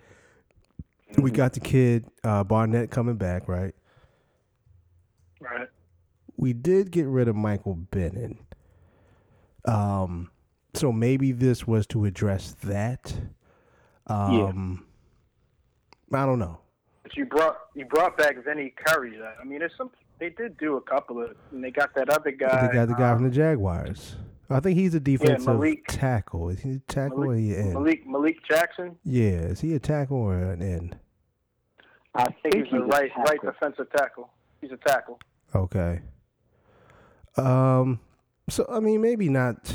We 1.17 1.31
got 1.31 1.53
the 1.53 1.59
kid 1.59 2.05
uh, 2.23 2.43
Barnett 2.43 2.91
coming 2.91 3.15
back, 3.15 3.47
right? 3.47 3.73
Right. 5.39 5.67
We 6.35 6.53
did 6.53 6.91
get 6.91 7.07
rid 7.07 7.27
of 7.27 7.35
Michael 7.35 7.75
Bennett. 7.75 8.37
Um, 9.65 10.29
so 10.73 10.91
maybe 10.91 11.31
this 11.31 11.65
was 11.65 11.87
to 11.87 12.05
address 12.05 12.55
that. 12.63 13.13
Um, 14.05 14.85
I 16.13 16.25
don't 16.25 16.39
know. 16.39 16.59
But 17.07 17.15
you 17.15 17.25
brought 17.25 17.57
you 17.73 17.85
brought 17.85 18.17
back 18.17 18.43
Vinny 18.43 18.73
Curry. 18.85 19.17
I 19.39 19.43
mean, 19.45 19.59
there's 19.59 19.71
some 19.77 19.91
they 20.19 20.29
did 20.29 20.57
do 20.57 20.75
a 20.75 20.81
couple 20.81 21.23
of, 21.23 21.35
and 21.51 21.63
they 21.63 21.71
got 21.71 21.95
that 21.95 22.09
other 22.09 22.31
guy. 22.31 22.67
they 22.67 22.73
got 22.73 22.89
the 22.89 22.95
guy 22.95 23.11
um, 23.11 23.19
from 23.19 23.29
the 23.29 23.33
Jaguars. 23.33 24.15
I 24.49 24.59
think 24.59 24.77
he's 24.77 24.93
a 24.93 24.99
defensive 24.99 25.45
Malik- 25.45 25.85
tackle. 25.87 26.49
Is 26.49 26.59
he 26.59 26.71
a 26.73 26.79
tackle 26.79 27.23
or 27.23 27.35
he 27.35 27.53
an 27.53 27.61
end? 27.61 27.73
Malik 27.75 28.05
Malik 28.05 28.37
Jackson. 28.45 28.97
Yeah, 29.05 29.39
is 29.39 29.61
he 29.61 29.73
a 29.73 29.79
tackle 29.79 30.17
or 30.17 30.37
an 30.37 30.61
end? 30.61 30.97
I 32.13 32.23
I 32.23 32.35
think 32.43 32.65
he's 32.65 32.73
a 32.73 32.79
right 32.79 33.09
right 33.15 33.25
tackle. 33.25 33.51
defensive 33.51 33.87
tackle. 33.95 34.29
He's 34.59 34.71
a 34.71 34.77
tackle. 34.77 35.19
Okay. 35.55 36.01
Um. 37.37 38.01
So 38.49 38.65
I 38.69 38.81
mean, 38.81 38.99
maybe 38.99 39.29
not. 39.29 39.73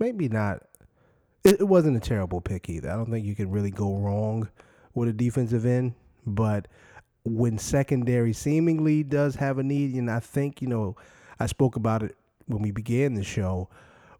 Maybe 0.00 0.28
not. 0.28 0.64
It, 1.44 1.60
it 1.60 1.68
wasn't 1.68 1.96
a 1.96 2.00
terrible 2.00 2.40
pick 2.40 2.68
either. 2.68 2.90
I 2.90 2.96
don't 2.96 3.12
think 3.12 3.24
you 3.24 3.36
can 3.36 3.48
really 3.48 3.70
go 3.70 3.96
wrong 3.96 4.48
with 4.94 5.08
a 5.08 5.12
defensive 5.12 5.64
end. 5.64 5.94
But 6.28 6.68
when 7.24 7.58
secondary 7.58 8.32
seemingly 8.32 9.02
does 9.02 9.36
have 9.36 9.58
a 9.58 9.62
need, 9.62 9.94
and 9.94 10.10
I 10.10 10.20
think 10.20 10.62
you 10.62 10.68
know, 10.68 10.96
I 11.40 11.46
spoke 11.46 11.76
about 11.76 12.02
it 12.02 12.16
when 12.46 12.62
we 12.62 12.70
began 12.70 13.14
the 13.14 13.24
show, 13.24 13.68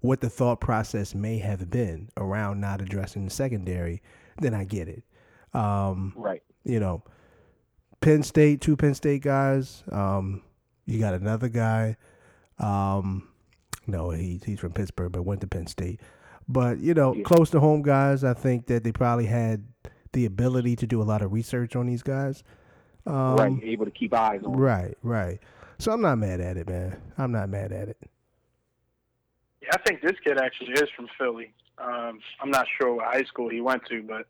what 0.01 0.21
the 0.21 0.29
thought 0.31 0.61
process 0.61 1.15
may 1.15 1.39
have 1.39 1.71
been 1.71 2.09
around 2.17 2.61
not 2.61 2.81
addressing 2.81 3.25
the 3.25 3.31
secondary. 3.31 4.03
Then 4.41 4.55
I 4.55 4.65
get 4.65 4.89
it. 4.89 5.03
Um, 5.55 6.13
Right. 6.17 6.43
you 6.65 6.79
know, 6.79 7.03
Penn 8.01 8.23
State, 8.23 8.61
two 8.61 8.77
Penn 8.77 8.95
State 8.95 9.23
guys. 9.23 9.83
Um, 9.91 10.43
you 10.87 11.01
got 11.01 11.15
another 11.15 11.49
guy. 11.49 11.97
Um, 12.59 13.29
no, 13.87 14.11
he, 14.11 14.41
he's 14.45 14.61
from 14.61 14.73
Pittsburgh, 14.73 15.13
but 15.13 15.23
went 15.23 15.41
to 15.41 15.47
Penn 15.47 15.67
State. 15.67 16.01
But 16.49 16.79
you 16.79 16.95
know, 16.95 17.15
Yeah. 17.15 17.23
close 17.25 17.51
to 17.51 17.61
home 17.61 17.83
guys. 17.83 18.23
I 18.25 18.35
think 18.35 18.67
that 18.67 18.85
they 18.85 18.93
probably 18.93 19.27
had 19.27 19.65
the 20.13 20.25
ability 20.25 20.77
to 20.77 20.87
do 20.87 21.03
a 21.03 21.05
lot 21.05 21.23
of 21.23 21.33
research 21.33 21.77
on 21.77 21.87
these 21.87 22.03
guys. 22.03 22.43
Um, 23.07 23.37
right. 23.37 23.63
Able 23.63 23.85
to 23.85 23.91
keep 23.91 24.13
eyes 24.15 24.41
on. 24.45 24.53
Right, 24.53 24.97
right. 25.03 25.41
So 25.79 25.93
I'm 25.93 26.01
not 26.01 26.19
mad 26.19 26.41
at 26.41 26.57
it, 26.57 26.69
man. 26.69 27.01
I'm 27.17 27.33
not 27.33 27.49
mad 27.49 27.73
at 27.73 27.89
it. 27.89 27.99
Yeah, 29.63 29.71
I 29.75 29.79
think 29.79 30.03
this 30.03 30.17
kid 30.25 30.39
actually 30.39 30.73
is 30.73 30.89
from 30.97 31.09
Philly. 31.19 31.53
Um, 31.79 32.21
I'm 32.41 32.51
not 32.51 32.67
sure 32.81 32.95
what 32.95 33.07
high 33.07 33.25
school 33.25 33.49
he 33.49 33.61
went 33.61 33.85
to, 33.87 34.03
but 34.03 34.27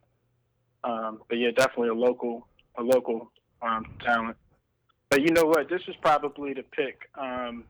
um, 0.89 1.21
but 1.29 1.39
yeah, 1.39 1.51
definitely 1.51 1.89
a 1.89 1.95
local 1.95 2.47
a 2.77 2.83
local 2.83 3.33
um, 3.63 3.85
talent. 4.05 4.37
But 5.11 5.23
you 5.23 5.31
know 5.31 5.45
what? 5.45 5.69
This 5.69 5.83
is 5.89 5.97
probably 6.03 6.53
the 6.53 6.63
pick. 6.63 7.09
Um, 7.15 7.65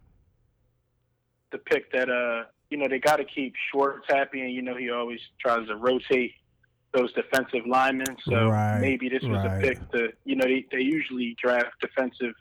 the 1.51 1.59
pick 1.59 1.91
that 1.93 2.11
uh 2.11 2.45
you 2.71 2.77
know 2.77 2.89
they 2.89 2.99
got 2.99 3.17
to 3.17 3.25
keep 3.25 3.55
Schwartz 3.71 4.07
happy, 4.09 4.41
and 4.43 4.53
you 4.53 4.63
know 4.63 4.77
he 4.77 4.91
always 4.91 5.21
tries 5.41 5.67
to 5.69 5.77
rotate 5.77 6.33
those 6.95 7.13
defensive 7.13 7.67
linemen. 7.67 8.17
So 8.25 8.49
Right, 8.49 8.81
maybe 8.81 9.09
this 9.09 9.23
was 9.23 9.45
right. 9.45 9.59
a 9.59 9.61
pick 9.61 9.91
to 9.93 10.09
you 10.25 10.37
know 10.37 10.45
they, 10.45 10.67
they 10.73 10.83
usually 10.83 11.37
draft 11.43 11.81
defensive 11.81 12.35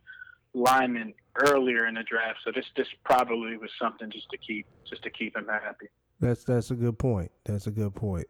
linemen 0.53 1.13
earlier 1.45 1.88
in 1.88 1.95
the 1.95 2.03
draft. 2.03 2.39
So 2.43 2.51
this 2.53 2.65
this 2.75 2.88
probably 3.03 3.57
was 3.57 3.69
something 3.81 4.10
just 4.12 4.29
to 4.29 4.38
keep 4.38 4.65
just 4.89 5.03
to 5.03 5.10
keep 5.10 5.36
him 5.36 5.47
happy. 5.47 5.88
That's 6.19 6.43
that's 6.43 6.71
a 6.71 6.75
good 6.75 6.97
point. 6.97 7.31
That's 7.45 7.67
a 7.67 7.71
good 7.71 7.93
point. 7.95 8.27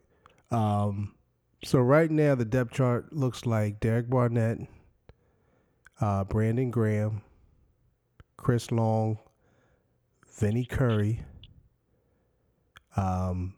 Um, 0.50 1.14
so 1.64 1.78
right 1.78 2.10
now 2.10 2.34
the 2.34 2.44
depth 2.44 2.72
chart 2.72 3.12
looks 3.12 3.46
like 3.46 3.80
Derek 3.80 4.08
Barnett, 4.08 4.58
uh, 6.00 6.24
Brandon 6.24 6.70
Graham, 6.70 7.22
Chris 8.36 8.70
Long, 8.70 9.18
Vinny 10.38 10.64
Curry, 10.64 11.24
um, 12.96 13.54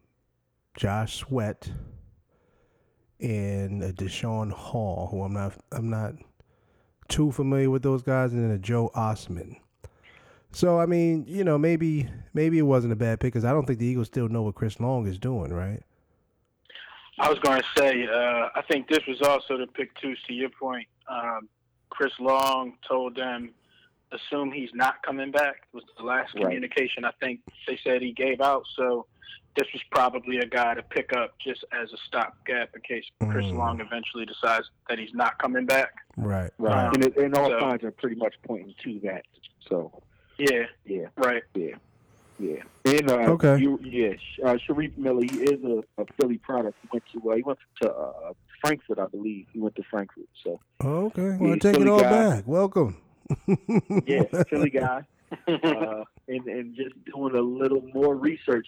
Josh 0.76 1.16
Sweat, 1.18 1.70
and 3.20 3.82
a 3.82 3.92
Daeshon 3.92 4.50
Hall, 4.52 5.08
who 5.10 5.22
I'm 5.22 5.32
not 5.32 5.54
I'm 5.72 5.90
not 5.90 6.14
too 7.08 7.32
familiar 7.32 7.70
with 7.70 7.82
those 7.82 8.02
guys, 8.02 8.32
and 8.32 8.42
then 8.42 8.50
a 8.50 8.58
Joe 8.58 8.90
Ostman. 8.94 9.56
So 10.52 10.80
I 10.80 10.86
mean, 10.86 11.24
you 11.28 11.44
know, 11.44 11.58
maybe 11.58 12.08
maybe 12.34 12.58
it 12.58 12.62
wasn't 12.62 12.92
a 12.92 12.96
bad 12.96 13.20
pick 13.20 13.32
because 13.32 13.44
I 13.44 13.52
don't 13.52 13.66
think 13.66 13.78
the 13.78 13.86
Eagles 13.86 14.08
still 14.08 14.28
know 14.28 14.42
what 14.42 14.54
Chris 14.54 14.80
Long 14.80 15.06
is 15.06 15.18
doing, 15.18 15.52
right? 15.52 15.82
I 17.18 17.28
was 17.28 17.38
going 17.40 17.60
to 17.60 17.66
say, 17.76 18.06
uh, 18.06 18.48
I 18.54 18.62
think 18.70 18.88
this 18.88 19.00
was 19.06 19.20
also 19.20 19.58
the 19.58 19.66
pick 19.66 19.90
two. 20.00 20.14
To 20.26 20.32
your 20.32 20.48
point, 20.48 20.86
um, 21.08 21.48
Chris 21.90 22.12
Long 22.18 22.78
told 22.88 23.14
them, 23.14 23.50
assume 24.10 24.50
he's 24.50 24.70
not 24.72 25.02
coming 25.02 25.30
back. 25.30 25.66
Was 25.74 25.84
the 25.98 26.04
last 26.04 26.34
Right. 26.34 26.44
communication 26.44 27.04
I 27.04 27.10
think 27.20 27.40
they 27.68 27.78
said 27.84 28.00
he 28.00 28.12
gave 28.12 28.40
out. 28.40 28.64
So 28.74 29.06
this 29.56 29.66
was 29.72 29.82
probably 29.90 30.38
a 30.38 30.46
guy 30.46 30.74
to 30.74 30.82
pick 30.82 31.12
up 31.12 31.34
just 31.44 31.64
as 31.72 31.92
a 31.92 31.96
stopgap 32.06 32.70
in 32.74 32.80
case 32.82 33.04
Chris 33.30 33.46
Mm. 33.46 33.56
Long 33.56 33.80
eventually 33.80 34.24
decides 34.24 34.70
that 34.88 34.98
he's 34.98 35.12
not 35.14 35.38
coming 35.38 35.66
back. 35.66 35.92
Right. 36.16 36.50
Right. 36.58 36.86
Um, 36.86 36.94
and, 36.94 37.04
it, 37.06 37.16
and 37.16 37.34
all 37.36 37.50
so- 37.50 37.58
signs 37.60 37.82
are 37.84 37.90
pretty 37.90 38.16
much 38.16 38.34
pointing 38.46 38.74
to 38.84 39.00
that. 39.04 39.24
So 39.68 39.92
Yeah, 40.38 40.64
yeah, 40.86 41.06
right. 41.16 41.42
yeah, 41.54 41.74
yeah. 42.38 42.62
And 42.86 43.10
uh, 43.10 43.14
Okay. 43.32 43.58
you, 43.60 43.78
yeah, 43.82 44.12
Sh- 44.14 44.40
uh, 44.44 44.56
Shareef 44.68 44.96
Miller, 44.96 45.22
he 45.22 45.38
is 45.40 45.62
a, 45.64 45.82
a 46.00 46.06
Philly 46.18 46.38
product. 46.38 46.78
He 46.82 46.88
went 46.92 47.04
to 47.12 47.30
uh, 47.30 47.34
he 47.36 47.42
went 47.42 47.58
to 47.82 47.92
uh, 47.92 48.32
Frankford, 48.62 48.98
I 48.98 49.06
believe. 49.06 49.46
He 49.52 49.58
went 49.60 49.74
to 49.76 49.82
Frankford. 49.90 50.24
So 50.44 50.60
Oh, 50.80 51.06
okay. 51.06 51.36
Well, 51.38 51.50
Yeah, 51.50 51.56
take 51.56 51.76
it 51.76 51.88
all 51.88 52.00
guy. 52.00 52.10
back. 52.36 52.44
Welcome. 52.46 52.96
yeah, 54.06 54.22
Philly 54.50 54.70
guy. 54.70 55.02
uh, 55.48 56.04
and 56.28 56.46
and 56.46 56.74
just 56.74 56.94
doing 57.04 57.34
a 57.36 57.40
little 57.40 57.82
more 57.94 58.16
research. 58.16 58.66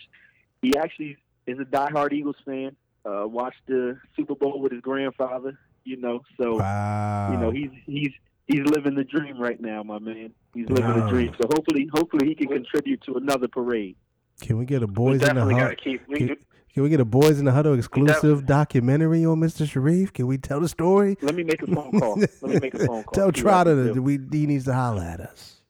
He 0.63 0.77
actually 0.77 1.17
is 1.47 1.59
a 1.59 1.65
diehard 1.65 2.13
Eagles 2.13 2.37
fan. 2.45 2.77
Uh, 3.05 3.27
watched 3.27 3.61
the 3.67 3.99
Super 4.17 4.35
Bowl 4.37 4.61
with 4.61 4.73
his 4.73 4.81
grandfather. 4.81 5.59
You 5.85 5.97
know, 5.97 6.23
so 6.41 6.59
wow. 6.59 7.33
you 7.33 7.39
know 7.39 7.51
he's 7.51 7.71
he's 7.87 8.13
he's 8.47 8.61
living 8.67 8.95
the 8.95 9.03
dream 9.03 9.41
right 9.41 9.61
now, 9.61 9.83
my 9.83 9.99
man. 9.99 10.33
He's 10.55 10.69
living 10.69 10.85
Wow. 10.85 11.05
the 11.07 11.11
dream. 11.11 11.35
So 11.41 11.49
hopefully, 11.53 11.89
hopefully 11.93 12.29
he 12.29 12.35
can 12.37 12.47
contribute 12.49 13.03
to 13.03 13.15
another 13.17 13.49
parade. 13.49 13.97
Can 14.41 14.59
we 14.59 14.65
get 14.65 14.83
a 14.85 14.87
boys 14.87 15.15
in 15.15 15.19
the 15.21 15.27
definitely 15.27 15.55
got 15.55 15.59
to 15.61 15.65
heart? 15.65 15.81
keep. 15.83 16.09
We, 16.09 16.17
Can, 16.19 16.29
we 16.29 16.37
Can 16.73 16.83
we 16.85 16.89
get 16.89 17.01
a 17.01 17.05
Boys 17.05 17.39
in 17.41 17.45
the 17.45 17.53
Huddle 17.53 17.75
exclusive 17.75 18.47
documentary 18.47 19.25
on 19.27 19.41
Mr. 19.41 19.67
Shareef? 19.67 20.13
Can 20.13 20.27
we 20.29 20.39
tell 20.39 20.61
the 20.61 20.69
story? 20.69 21.19
Let 21.21 21.35
me 21.35 21.43
make 21.43 21.63
a 21.63 21.67
phone 21.67 21.99
call. 21.99 22.17
Let 22.19 22.43
me 22.43 22.59
make 22.61 22.75
a 22.75 22.79
phone 22.87 23.03
call. 23.03 23.13
Tell 23.13 23.25
See 23.25 23.27
what 23.27 23.35
Trotter 23.35 23.75
that 23.85 23.95
do. 23.95 24.03
we 24.03 24.19
he 24.31 24.47
needs 24.47 24.65
to 24.67 24.75
holler 24.75 25.03
at 25.03 25.21
us. 25.21 25.61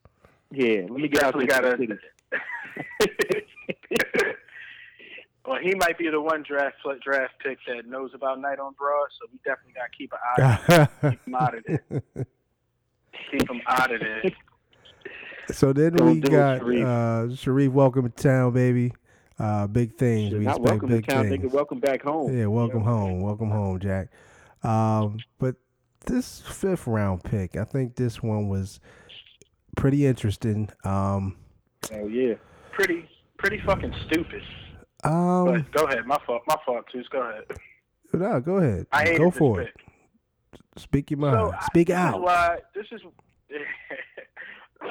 Yeah, 0.50 0.82
let 0.82 0.90
me 0.92 1.08
get 1.08 1.22
out 1.24 1.34
definitely 1.34 1.46
there. 1.46 1.62
gotta- 1.62 1.76
to 1.78 1.86
the 1.86 1.98
city. 3.18 3.46
well, 5.46 5.58
he 5.60 5.74
might 5.74 5.98
be 5.98 6.08
the 6.08 6.20
one 6.20 6.42
draft 6.46 6.76
draft 7.02 7.34
pick 7.42 7.58
that 7.66 7.86
knows 7.86 8.10
about 8.14 8.40
Night 8.40 8.58
on 8.58 8.74
Broad, 8.78 9.08
so 9.20 9.26
we 9.32 9.38
definitely 9.44 9.74
got 9.74 9.90
to 9.90 9.96
keep 9.96 10.12
an 10.12 10.18
eye 10.36 10.88
on 11.08 11.08
him. 11.08 11.12
Keep 11.12 11.26
him 11.26 11.34
out 11.38 11.54
of 11.56 11.64
there. 11.66 12.02
Keep 13.30 13.50
him 13.50 13.60
out 13.66 13.92
of 13.94 14.00
there. 14.00 14.22
so 15.50 15.72
then 15.72 15.92
Don't 15.94 16.14
we 16.14 16.20
got 16.20 16.60
Shareef. 16.60 16.82
uh, 16.82 17.28
Shareef. 17.34 17.68
Welcome 17.70 18.10
to 18.10 18.22
town, 18.22 18.52
baby. 18.52 18.92
Uh, 19.38 19.66
big 19.66 19.94
things. 19.94 20.32
we 20.32 20.40
Not 20.40 20.56
expect 20.58 20.68
welcome 20.70 20.88
to 20.90 20.96
big 20.96 21.06
town, 21.06 21.28
things. 21.28 21.52
Welcome 21.52 21.80
back 21.80 22.02
home. 22.02 22.36
Yeah, 22.36 22.46
welcome 22.46 22.80
You 22.80 22.84
know 22.86 22.90
home. 22.92 23.20
Welcome 23.22 23.50
home, 23.50 23.80
Jack. 23.80 24.08
Um, 24.62 25.18
but 25.38 25.56
this 26.06 26.40
fifth 26.42 26.86
round 26.86 27.24
pick, 27.24 27.56
I 27.56 27.64
think 27.64 27.96
this 27.96 28.22
one 28.22 28.48
was 28.48 28.80
pretty 29.76 30.06
interesting. 30.06 30.68
Um. 30.84 31.36
Oh 31.92 32.06
yeah. 32.06 32.34
Pretty, 32.72 33.08
pretty 33.38 33.60
fucking 33.66 33.94
stupid. 34.06 34.42
Um, 35.04 35.44
But 35.46 35.72
go 35.72 35.84
ahead. 35.86 36.06
My 36.06 36.18
fault. 36.26 36.42
My 36.46 36.56
fault, 36.64 36.84
too. 36.92 37.02
Go 37.10 37.20
ahead. 37.22 37.44
no, 38.12 38.40
go 38.40 38.56
ahead. 38.58 38.86
I 38.92 39.16
Go 39.16 39.30
for 39.30 39.58
pick. 39.58 39.68
it. 39.68 39.74
Speak 40.80 41.10
your 41.10 41.18
mind. 41.20 41.34
So 41.34 41.52
I- 41.58 41.64
Speak 41.66 41.88
this 41.88 41.94
Is 41.96 42.00
out. 42.02 42.20
why 42.22 42.58
this 42.74 42.86
is 42.92 43.00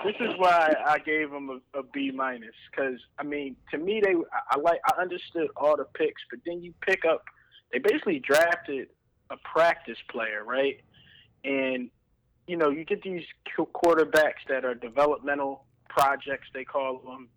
this 0.06 0.16
is 0.20 0.30
why 0.38 0.74
I 0.86 1.00
gave 1.00 1.32
them 1.32 1.50
a, 1.74 1.80
a 1.80 1.84
B 1.84 2.12
minus 2.12 2.54
because 2.70 3.00
I 3.18 3.24
mean 3.24 3.56
to 3.72 3.78
me 3.78 4.00
they 4.04 4.12
I, 4.14 4.42
I 4.56 4.58
like 4.60 4.80
I 4.86 5.02
understood 5.02 5.48
all 5.58 5.76
the 5.76 5.86
picks, 5.86 6.22
but 6.30 6.40
then 6.46 6.62
you 6.62 6.74
pick 6.82 7.04
up 7.06 7.24
they 7.74 7.80
basically 7.80 8.20
drafted 8.20 8.90
a 9.30 9.38
practice 9.38 9.98
player, 10.10 10.44
right? 10.46 10.80
And 11.44 11.90
you 12.48 12.58
know 12.58 12.70
you 12.70 12.86
get 12.86 13.02
these 13.02 13.24
quarterbacks 13.58 14.44
that 14.50 14.64
are 14.66 14.76
developmental 14.76 15.66
projects 15.90 16.48
they 16.54 16.64
call 16.64 17.00
them, 17.00 17.28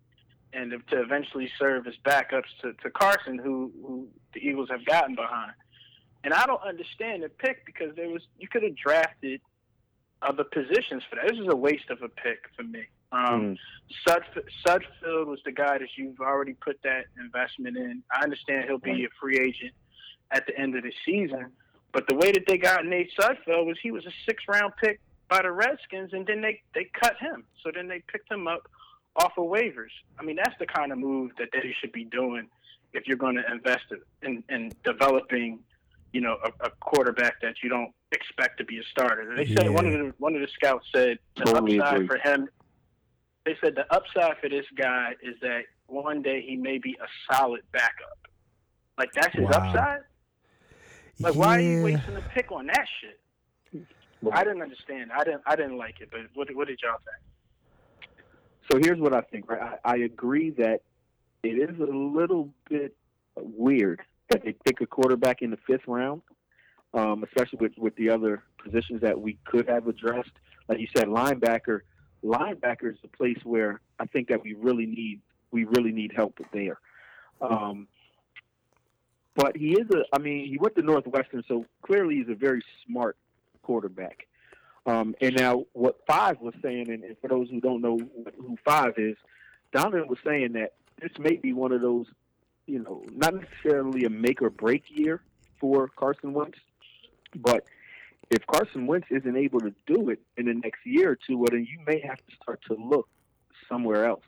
and 0.55 0.71
to- 0.71 1.01
eventually 1.01 1.49
serve 1.59 1.85
as 1.87 1.93
backups 2.05 2.49
to, 2.61 2.73
to 2.83 2.89
Carson, 2.89 3.37
who, 3.37 3.71
who 3.81 4.07
the 4.33 4.39
Eagles 4.39 4.69
have 4.69 4.85
gotten 4.85 5.15
behind. 5.15 5.51
And 6.23 6.33
I 6.33 6.45
don't 6.45 6.61
understand 6.63 7.23
the 7.23 7.29
pick 7.29 7.65
because 7.65 7.95
there 7.95 8.09
was 8.09 8.23
you 8.39 8.47
could 8.47 8.63
have 8.63 8.75
drafted 8.75 9.41
other 10.21 10.43
positions 10.43 11.03
for 11.09 11.17
that. 11.17 11.27
This 11.29 11.39
is 11.39 11.47
a 11.49 11.55
waste 11.55 11.89
of 11.91 12.01
a 12.01 12.09
pick 12.09 12.39
for 12.55 12.63
me. 12.63 12.83
Um, 13.11 13.41
Mm. 13.41 13.57
Sudf- 14.07 14.47
Sudfeld 14.65 15.27
was 15.27 15.39
the 15.45 15.51
guy 15.51 15.77
that 15.77 15.89
you've 15.95 16.19
already 16.19 16.53
put 16.53 16.81
that 16.83 17.05
investment 17.19 17.77
in. 17.77 18.01
I 18.11 18.23
understand 18.23 18.65
he'll 18.65 18.79
be 18.79 19.05
a 19.05 19.09
free 19.21 19.37
agent 19.37 19.73
at 20.31 20.47
the 20.47 20.57
end 20.57 20.75
of 20.75 20.81
the 20.83 20.91
season, 21.05 21.51
but 21.93 22.07
the 22.07 22.15
way 22.15 22.31
that 22.31 22.45
they 22.47 22.57
got 22.57 22.83
Nate 22.85 23.11
Sudfeld 23.19 23.67
was 23.67 23.77
he 23.83 23.91
was 23.91 24.05
a 24.07 24.11
six 24.27 24.43
round 24.47 24.73
pick 24.81 24.99
by 25.29 25.43
the 25.43 25.51
Redskins, 25.51 26.13
and 26.13 26.25
then 26.25 26.41
they 26.41 26.61
they 26.73 26.85
cut 26.99 27.17
him. 27.17 27.43
So 27.63 27.71
then 27.73 27.87
they 27.87 28.01
picked 28.11 28.31
him 28.31 28.47
up 28.47 28.67
off 29.15 29.33
of 29.37 29.45
waivers. 29.45 29.93
I 30.19 30.23
mean, 30.23 30.35
that's 30.35 30.57
the 30.59 30.65
kind 30.65 30.91
of 30.91 30.97
move 30.97 31.31
that 31.37 31.49
they 31.53 31.73
should 31.79 31.91
be 31.91 32.05
doing 32.05 32.47
if 32.93 33.07
you're 33.07 33.17
going 33.17 33.35
to 33.35 33.43
invest 33.51 33.85
in, 34.21 34.43
in 34.49 34.71
developing, 34.83 35.59
you 36.13 36.21
know, 36.21 36.37
a, 36.43 36.67
a 36.67 36.69
quarterback 36.81 37.41
that 37.41 37.55
you 37.63 37.69
don't 37.69 37.91
expect 38.11 38.57
to 38.59 38.65
be 38.65 38.77
a 38.79 38.83
starter. 38.91 39.35
They 39.35 39.45
said 39.53 39.69
one 39.69 39.85
of 39.85 39.93
the 39.93 40.13
one 40.17 40.35
of 40.35 40.41
the 40.41 40.47
scouts 40.53 40.85
said 40.93 41.19
the 41.35 41.43
Totally 41.45 41.79
upside 41.79 41.95
agree. 42.01 42.07
for 42.07 42.17
him. 42.17 42.47
They 43.45 43.55
said 43.63 43.75
the 43.75 43.85
upside 43.93 44.37
for 44.41 44.49
this 44.49 44.65
guy 44.77 45.11
is 45.21 45.35
that 45.41 45.61
one 45.87 46.21
day 46.21 46.43
he 46.47 46.55
may 46.55 46.77
be 46.77 46.97
a 47.01 47.33
solid 47.33 47.61
backup. 47.71 48.17
Like 48.97 49.09
that's 49.13 49.35
his 49.35 49.43
Wow. 49.43 49.51
upside. 49.51 49.99
Like 51.19 51.35
why 51.35 51.57
are 51.57 51.61
you 51.61 51.83
wasting 51.83 52.15
a 52.15 52.21
pick 52.33 52.51
on 52.51 52.67
that 52.67 52.85
shit? 53.01 53.19
I 54.31 54.43
didn't 54.43 54.61
understand. 54.61 55.11
I 55.15 55.23
didn't. 55.23 55.41
I 55.45 55.55
didn't 55.55 55.77
like 55.77 56.01
it. 56.01 56.09
But 56.11 56.21
what, 56.33 56.47
what 56.55 56.67
did 56.67 56.79
y'all 56.81 56.97
think? 56.97 57.23
So 58.71 58.79
here's 58.81 58.99
what 58.99 59.13
I 59.13 59.21
think. 59.21 59.49
Right, 59.49 59.77
I, 59.83 59.93
I 59.93 59.95
agree 59.97 60.51
that 60.51 60.81
it 61.43 61.69
is 61.69 61.79
a 61.79 61.91
little 61.91 62.49
bit 62.69 62.95
weird 63.35 64.01
that 64.29 64.43
they 64.43 64.53
pick 64.65 64.81
a 64.81 64.87
quarterback 64.87 65.41
in 65.41 65.51
the 65.51 65.57
fifth 65.67 65.87
round, 65.87 66.21
um, 66.93 67.23
especially 67.23 67.59
with 67.61 67.73
with 67.77 67.95
the 67.95 68.09
other 68.09 68.43
positions 68.63 69.01
that 69.01 69.19
we 69.19 69.37
could 69.45 69.67
have 69.69 69.87
addressed. 69.87 70.31
Like 70.67 70.79
you 70.79 70.87
said, 70.95 71.07
linebacker. 71.07 71.81
Linebacker 72.23 72.91
is 72.91 72.97
a 73.03 73.07
place 73.07 73.37
where 73.43 73.81
I 73.99 74.05
think 74.07 74.29
that 74.29 74.41
we 74.43 74.53
really 74.53 74.87
need 74.87 75.21
we 75.51 75.65
really 75.65 75.91
need 75.91 76.11
help 76.15 76.39
there. 76.51 76.79
Um, 77.39 77.87
but 79.35 79.55
he 79.55 79.73
is 79.73 79.87
a. 79.93 80.03
I 80.13 80.19
mean, 80.19 80.47
he 80.47 80.57
went 80.57 80.75
to 80.75 80.81
Northwestern, 80.81 81.43
so 81.47 81.65
clearly 81.81 82.15
he's 82.15 82.29
a 82.29 82.35
very 82.35 82.63
smart 82.87 83.17
quarterback. 83.61 84.27
Um, 84.85 85.15
and 85.19 85.35
now, 85.35 85.65
what 85.73 85.99
Five 86.05 86.39
was 86.41 86.53
saying, 86.61 86.89
and, 86.89 87.03
and 87.03 87.17
for 87.19 87.27
those 87.27 87.49
who 87.49 87.59
don't 87.59 87.81
know 87.81 87.97
who 88.37 88.57
Five 88.63 88.93
is, 88.97 89.15
Donovan 89.73 90.07
was 90.07 90.19
saying 90.23 90.53
that 90.53 90.73
this 91.01 91.11
may 91.19 91.35
be 91.35 91.53
one 91.53 91.71
of 91.71 91.81
those, 91.81 92.05
you 92.67 92.79
know, 92.79 93.03
not 93.11 93.33
necessarily 93.33 94.05
a 94.05 94.09
make 94.09 94.41
or 94.41 94.49
break 94.49 94.83
year 94.89 95.21
for 95.59 95.89
Carson 95.95 96.33
Wentz, 96.33 96.59
but 97.35 97.65
if 98.29 98.45
Carson 98.47 98.87
Wentz 98.87 99.07
isn't 99.09 99.35
able 99.35 99.59
to 99.59 99.73
do 99.87 100.09
it 100.09 100.19
in 100.37 100.45
the 100.45 100.53
next 100.53 100.85
year 100.85 101.11
or 101.11 101.15
two, 101.15 101.37
well, 101.37 101.49
then 101.51 101.67
you 101.69 101.79
may 101.85 101.99
have 101.99 102.17
to 102.17 102.35
start 102.41 102.61
to 102.67 102.75
look 102.75 103.07
somewhere 103.67 104.05
else. 104.05 104.23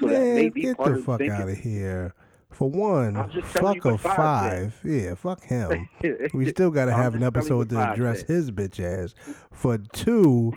So 0.00 0.06
that 0.06 0.20
may 0.20 0.42
Man, 0.42 0.50
be 0.50 0.62
get 0.62 0.78
the 0.78 1.02
fuck 1.04 1.18
thinking. 1.18 1.30
out 1.30 1.48
of 1.48 1.58
here. 1.58 2.14
For 2.50 2.68
one, 2.70 3.16
I'm 3.16 3.30
just 3.30 3.52
telling 3.54 3.80
fuck 3.80 3.92
a 3.94 3.98
Five. 3.98 4.80
Yeah, 4.84 5.14
fuck 5.14 5.42
him. 5.44 5.88
We 6.34 6.48
still 6.50 6.70
got 6.70 6.86
to 6.86 6.92
have 6.92 7.14
an 7.14 7.20
just 7.20 7.34
telling 7.34 7.46
you 7.46 7.62
episode 7.62 7.68
to 7.70 7.92
address 7.92 8.18
said. 8.20 8.28
his 8.28 8.50
bitch 8.50 8.80
ass. 8.80 9.14
For 9.52 9.78
two, 9.78 10.54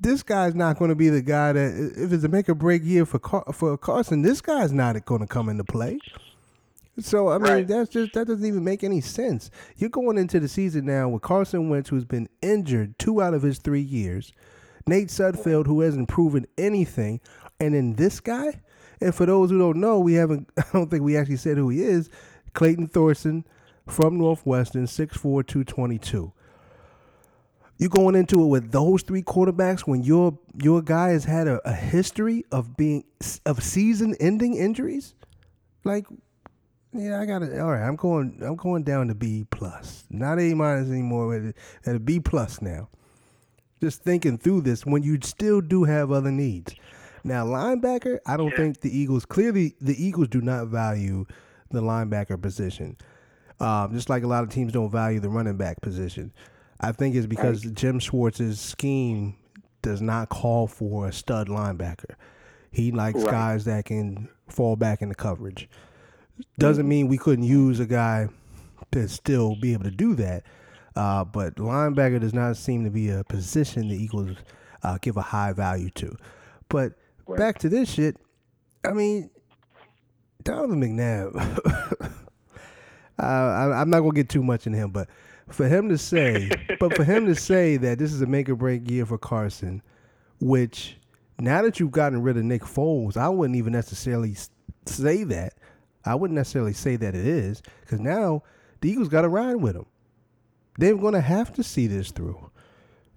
this 0.00 0.22
guy's 0.22 0.54
not 0.54 0.78
going 0.78 0.88
to 0.88 0.94
be 0.94 1.08
the 1.10 1.22
guy 1.22 1.52
that 1.52 1.92
if 1.96 2.12
it's 2.12 2.24
a 2.24 2.28
make 2.28 2.48
or 2.48 2.54
break 2.54 2.82
year 2.84 3.04
for 3.06 3.18
Car- 3.18 3.44
for 3.52 3.76
Carson, 3.76 4.22
this 4.22 4.40
guy's 4.40 4.72
not 4.72 5.04
going 5.04 5.20
to 5.20 5.26
come 5.26 5.48
into 5.48 5.64
play. 5.64 5.98
So 6.98 7.28
I 7.28 7.38
mean, 7.38 7.52
Right. 7.52 7.68
that's 7.68 7.90
just 7.90 8.12
that 8.14 8.26
doesn't 8.26 8.46
even 8.46 8.64
make 8.64 8.82
any 8.84 9.00
sense. 9.00 9.50
You're 9.76 9.90
going 9.90 10.16
into 10.16 10.40
the 10.40 10.48
season 10.48 10.86
now 10.86 11.08
with 11.08 11.22
Carson 11.22 11.68
Wentz, 11.68 11.90
who's 11.90 12.04
been 12.04 12.28
injured 12.40 12.98
two 12.98 13.20
out 13.20 13.34
of 13.34 13.42
his 13.42 13.58
three 13.58 13.80
years, 13.82 14.32
Nate 14.86 15.08
Sudfeld, 15.08 15.66
who 15.66 15.80
hasn't 15.80 16.08
proven 16.08 16.46
anything, 16.56 17.20
and 17.60 17.74
then 17.74 17.94
this 17.94 18.20
guy. 18.20 18.60
And 19.04 19.14
for 19.14 19.26
those 19.26 19.50
who 19.50 19.58
don't 19.58 19.76
know, 19.76 20.00
we 20.00 20.14
haven't. 20.14 20.48
I 20.56 20.64
don't 20.72 20.90
think 20.90 21.02
we 21.02 21.14
actually 21.14 21.36
said 21.36 21.58
who 21.58 21.68
he 21.68 21.82
is. 21.82 22.08
Clayton 22.54 22.88
Thorson 22.88 23.44
from 23.86 24.16
Northwestern, 24.16 24.86
6'4", 24.86 25.20
222. 25.20 26.32
You 27.76 27.88
going 27.90 28.14
into 28.14 28.42
it 28.42 28.46
with 28.46 28.72
those 28.72 29.02
three 29.02 29.22
quarterbacks 29.22 29.80
when 29.80 30.02
your 30.04 30.38
your 30.62 30.80
guy 30.80 31.10
has 31.10 31.24
had 31.24 31.48
a, 31.48 31.60
a 31.68 31.74
history 31.74 32.46
of 32.50 32.78
being 32.78 33.04
of 33.44 33.62
season 33.62 34.14
ending 34.20 34.54
injuries? 34.54 35.14
Like, 35.82 36.06
yeah, 36.94 37.20
I 37.20 37.26
got 37.26 37.40
to 37.40 37.60
All 37.60 37.72
right, 37.72 37.86
I'm 37.86 37.96
going. 37.96 38.40
I'm 38.42 38.56
going 38.56 38.84
down 38.84 39.08
to 39.08 39.14
B 39.14 39.44
plus, 39.50 40.04
not 40.08 40.40
A 40.40 40.54
minus 40.54 40.88
anymore. 40.88 41.52
At 41.84 41.96
a 41.96 41.98
B 41.98 42.20
plus 42.20 42.62
now. 42.62 42.88
Just 43.82 44.02
thinking 44.02 44.38
through 44.38 44.62
this 44.62 44.86
when 44.86 45.02
you 45.02 45.18
still 45.22 45.60
do 45.60 45.84
have 45.84 46.10
other 46.10 46.30
needs. 46.30 46.74
Now, 47.24 47.44
linebacker, 47.46 48.18
I 48.26 48.36
don't 48.36 48.50
Yeah. 48.50 48.56
think 48.56 48.80
the 48.80 48.96
Eagles 48.96 49.24
clearly 49.24 49.74
the 49.80 50.02
Eagles 50.02 50.28
do 50.28 50.40
not 50.40 50.68
value 50.68 51.24
the 51.70 51.80
linebacker 51.80 52.40
position. 52.40 52.96
Um, 53.60 53.92
just 53.92 54.10
like 54.10 54.22
a 54.22 54.26
lot 54.26 54.44
of 54.44 54.50
teams 54.50 54.72
don't 54.72 54.90
value 54.90 55.20
the 55.20 55.28
running 55.30 55.56
back 55.56 55.80
position. 55.80 56.32
I 56.80 56.92
think 56.92 57.14
it's 57.14 57.26
because 57.26 57.62
Jim 57.62 57.98
Schwartz's 57.98 58.60
scheme 58.60 59.36
does 59.80 60.02
not 60.02 60.28
call 60.28 60.66
for 60.66 61.08
a 61.08 61.12
stud 61.12 61.48
linebacker. 61.48 62.14
He 62.70 62.90
likes 62.90 63.22
Right. 63.22 63.30
guys 63.30 63.64
that 63.64 63.84
can 63.86 64.28
fall 64.48 64.76
back 64.76 65.00
into 65.02 65.14
coverage. 65.14 65.68
Doesn't 66.58 66.88
mean 66.88 67.08
we 67.08 67.16
couldn't 67.16 67.44
use 67.44 67.78
a 67.80 67.86
guy 67.86 68.28
to 68.92 69.08
still 69.08 69.56
be 69.60 69.72
able 69.72 69.84
to 69.84 69.90
do 69.90 70.14
that. 70.16 70.42
Uh, 70.96 71.24
but 71.24 71.56
linebacker 71.56 72.20
does 72.20 72.34
not 72.34 72.56
seem 72.56 72.84
to 72.84 72.90
be 72.90 73.08
a 73.10 73.24
position 73.24 73.88
the 73.88 73.96
Eagles 73.96 74.36
uh, 74.82 74.98
give 75.00 75.16
a 75.16 75.22
high 75.22 75.52
value 75.52 75.90
to. 75.90 76.16
But 76.68 76.94
Right. 77.26 77.38
back 77.38 77.58
to 77.60 77.68
this 77.68 77.90
shit, 77.90 78.16
I 78.84 78.92
mean, 78.92 79.30
Donovan 80.42 80.80
McNabb. 80.80 81.34
uh, 83.18 83.22
I, 83.22 83.80
I'm 83.80 83.90
not 83.90 84.00
gonna 84.00 84.12
get 84.12 84.28
too 84.28 84.42
much 84.42 84.66
in 84.66 84.72
him, 84.72 84.90
but 84.90 85.08
for 85.48 85.68
him 85.68 85.88
to 85.88 85.98
say, 85.98 86.50
but 86.80 86.94
for 86.96 87.04
him 87.04 87.26
to 87.26 87.34
say 87.34 87.76
that 87.78 87.98
this 87.98 88.12
is 88.12 88.20
a 88.22 88.26
make 88.26 88.48
or 88.48 88.56
break 88.56 88.88
year 88.90 89.06
for 89.06 89.18
Carson, 89.18 89.82
which 90.40 90.98
now 91.40 91.62
that 91.62 91.80
you've 91.80 91.90
gotten 91.90 92.22
rid 92.22 92.36
of 92.36 92.44
Nick 92.44 92.62
Foles, 92.62 93.16
I 93.16 93.28
wouldn't 93.28 93.56
even 93.56 93.72
necessarily 93.72 94.36
say 94.86 95.24
that. 95.24 95.54
I 96.04 96.14
wouldn't 96.14 96.36
necessarily 96.36 96.74
say 96.74 96.96
that 96.96 97.14
it 97.14 97.26
is 97.26 97.62
because 97.80 98.00
now 98.00 98.42
the 98.80 98.90
Eagles 98.90 99.08
got 99.08 99.22
to 99.22 99.28
ride 99.28 99.56
with 99.56 99.74
him. 99.74 99.86
They're 100.78 100.96
going 100.96 101.14
to 101.14 101.20
have 101.20 101.52
to 101.54 101.62
see 101.62 101.86
this 101.86 102.10
through. 102.10 102.50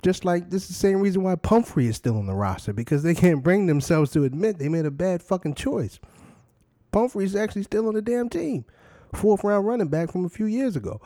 Just 0.04 0.26
like 0.26 0.50
this 0.50 0.64
is 0.64 0.68
the 0.70 0.74
same 0.76 1.02
reason 1.02 1.24
why 1.24 1.36
Pumphrey 1.36 1.88
is 1.88 1.96
still 1.96 2.18
on 2.18 2.28
the 2.28 2.36
roster 2.36 2.72
because 2.72 3.04
they 3.04 3.16
can't 3.16 3.44
bring 3.44 3.66
themselves 3.66 4.12
to 4.12 4.24
admit 4.24 4.60
they 4.60 4.70
made 4.70 4.86
a 4.86 4.92
bad 4.92 5.24
fucking 5.24 5.56
choice. 5.56 6.00
Pumphrey's 6.92 7.36
actually 7.36 7.64
still 7.64 7.88
on 7.88 7.96
the 7.96 8.02
damn 8.02 8.30
team. 8.30 8.66
fourth 9.14 9.44
round 9.44 9.66
running 9.66 9.88
back 9.88 10.12
from 10.12 10.26
a 10.26 10.30
few 10.30 10.46
years 10.46 10.76
ago. 10.76 11.02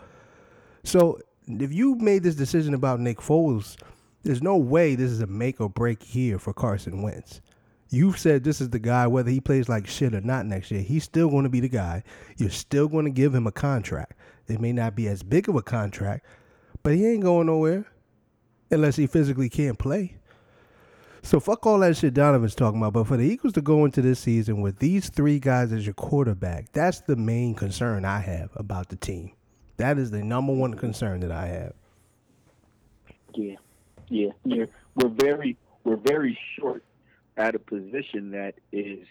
So 0.84 1.20
if 1.48 1.74
you 1.74 1.96
made 1.96 2.24
this 2.24 2.36
decision 2.36 2.74
about 2.74 3.00
Nick 3.00 3.20
Foles, 3.20 3.78
there's 4.24 4.42
no 4.42 4.58
way 4.58 4.96
this 4.96 5.12
is 5.12 5.22
a 5.22 5.28
make 5.28 5.60
or 5.62 5.70
break 5.70 6.14
year 6.14 6.38
for 6.38 6.54
Carson 6.54 7.02
Wentz. 7.02 7.42
You've 7.90 8.18
said 8.18 8.44
this 8.44 8.62
is 8.62 8.70
the 8.70 8.80
guy, 8.80 9.08
whether 9.08 9.30
he 9.30 9.42
plays 9.42 9.68
like 9.68 9.88
shit 9.88 10.14
or 10.14 10.22
not 10.22 10.46
next 10.46 10.72
year, 10.72 10.82
he's 10.82 11.04
still 11.04 11.30
going 11.30 11.44
to 11.44 11.50
be 11.50 11.60
the 11.60 11.68
guy. 11.68 12.04
You're 12.38 12.50
still 12.50 12.88
going 12.88 13.06
to 13.06 13.12
give 13.12 13.36
him 13.36 13.48
a 13.48 13.52
contract. 13.52 14.14
It 14.48 14.62
may 14.62 14.72
not 14.72 14.96
be 14.96 15.08
as 15.08 15.24
big 15.24 15.50
of 15.50 15.56
a 15.56 15.62
contract, 15.62 16.26
but 16.84 16.94
he 16.94 17.06
ain't 17.06 17.24
going 17.24 17.48
nowhere 17.48 17.86
unless 18.72 18.96
he 18.96 19.08
physically 19.08 19.50
can't 19.50 19.78
play. 19.78 20.18
So 21.24 21.40
fuck 21.40 21.66
all 21.66 21.80
that 21.80 21.98
shit 21.98 22.14
Donovan's 22.14 22.56
talking 22.56 22.80
about. 22.80 22.94
But 22.94 23.08
for 23.08 23.18
the 23.18 23.26
Eagles 23.26 23.54
to 23.54 23.62
go 23.62 23.86
into 23.86 24.02
this 24.02 24.20
season 24.20 24.62
with 24.62 24.80
these 24.80 25.10
three 25.10 25.40
guys 25.40 25.72
as 25.72 25.86
your 25.86 25.94
quarterback, 25.94 26.72
that's 26.72 27.02
the 27.02 27.16
main 27.16 27.54
concern 27.54 28.06
I 28.06 28.20
have 28.20 28.50
about 28.56 28.90
the 28.90 28.96
team. 28.96 29.32
That 29.78 29.98
is 29.98 30.12
the 30.12 30.24
number 30.24 30.54
one 30.54 30.74
concern 30.74 31.20
that 31.22 31.32
I 31.32 31.48
have. 31.48 31.74
Yeah, 33.34 33.56
yeah, 34.10 34.32
yeah. 34.46 34.66
We're 34.96 35.10
very 35.10 35.58
we're 35.84 35.96
very 35.96 36.38
short 36.58 36.84
at 37.38 37.56
a 37.56 37.60
position 37.60 38.32
that 38.32 38.56
is 38.72 39.06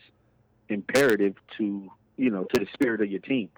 imperative 0.68 1.34
to 1.58 1.90
you 2.16 2.30
know 2.30 2.44
to 2.44 2.60
the 2.60 2.66
spirit 2.74 3.00
of 3.00 3.10
your 3.10 3.20
team. 3.20 3.48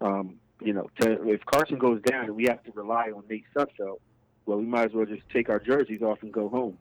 Um, 0.00 0.36
you 0.60 0.72
know, 0.72 0.90
to, 1.00 1.28
if 1.28 1.44
Carson 1.46 1.78
goes 1.78 2.00
down 2.02 2.34
we 2.34 2.44
have 2.44 2.62
to 2.64 2.72
rely 2.72 3.10
on 3.14 3.22
Nate 3.28 3.44
Sudfeld, 3.54 3.98
well, 4.46 4.58
we 4.58 4.64
might 4.64 4.86
as 4.86 4.92
well 4.92 5.04
just 5.06 5.28
take 5.28 5.48
our 5.50 5.58
jerseys 5.58 6.02
off 6.02 6.22
and 6.22 6.32
go 6.32 6.48
home. 6.48 6.78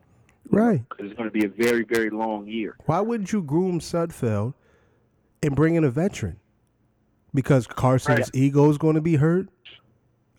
Right. 0.49 0.87
Because 0.87 1.07
it's 1.07 1.17
going 1.17 1.29
to 1.29 1.33
be 1.33 1.45
a 1.45 1.49
very, 1.49 1.83
very 1.83 2.11
long 2.11 2.47
year. 2.47 2.75
Why 2.85 3.01
wouldn't 3.01 3.31
you 3.33 3.41
groom 3.41 3.79
Sudfeld 3.79 4.53
and 5.41 5.55
bring 5.55 5.75
in 5.75 5.83
a 5.83 5.89
veteran? 5.89 6.39
Because 7.33 7.67
Carson's 7.67 8.19
Right. 8.19 8.29
ego 8.35 8.69
is 8.69 8.77
going 8.77 8.95
to 8.95 9.01
be 9.01 9.15
hurt. 9.15 9.49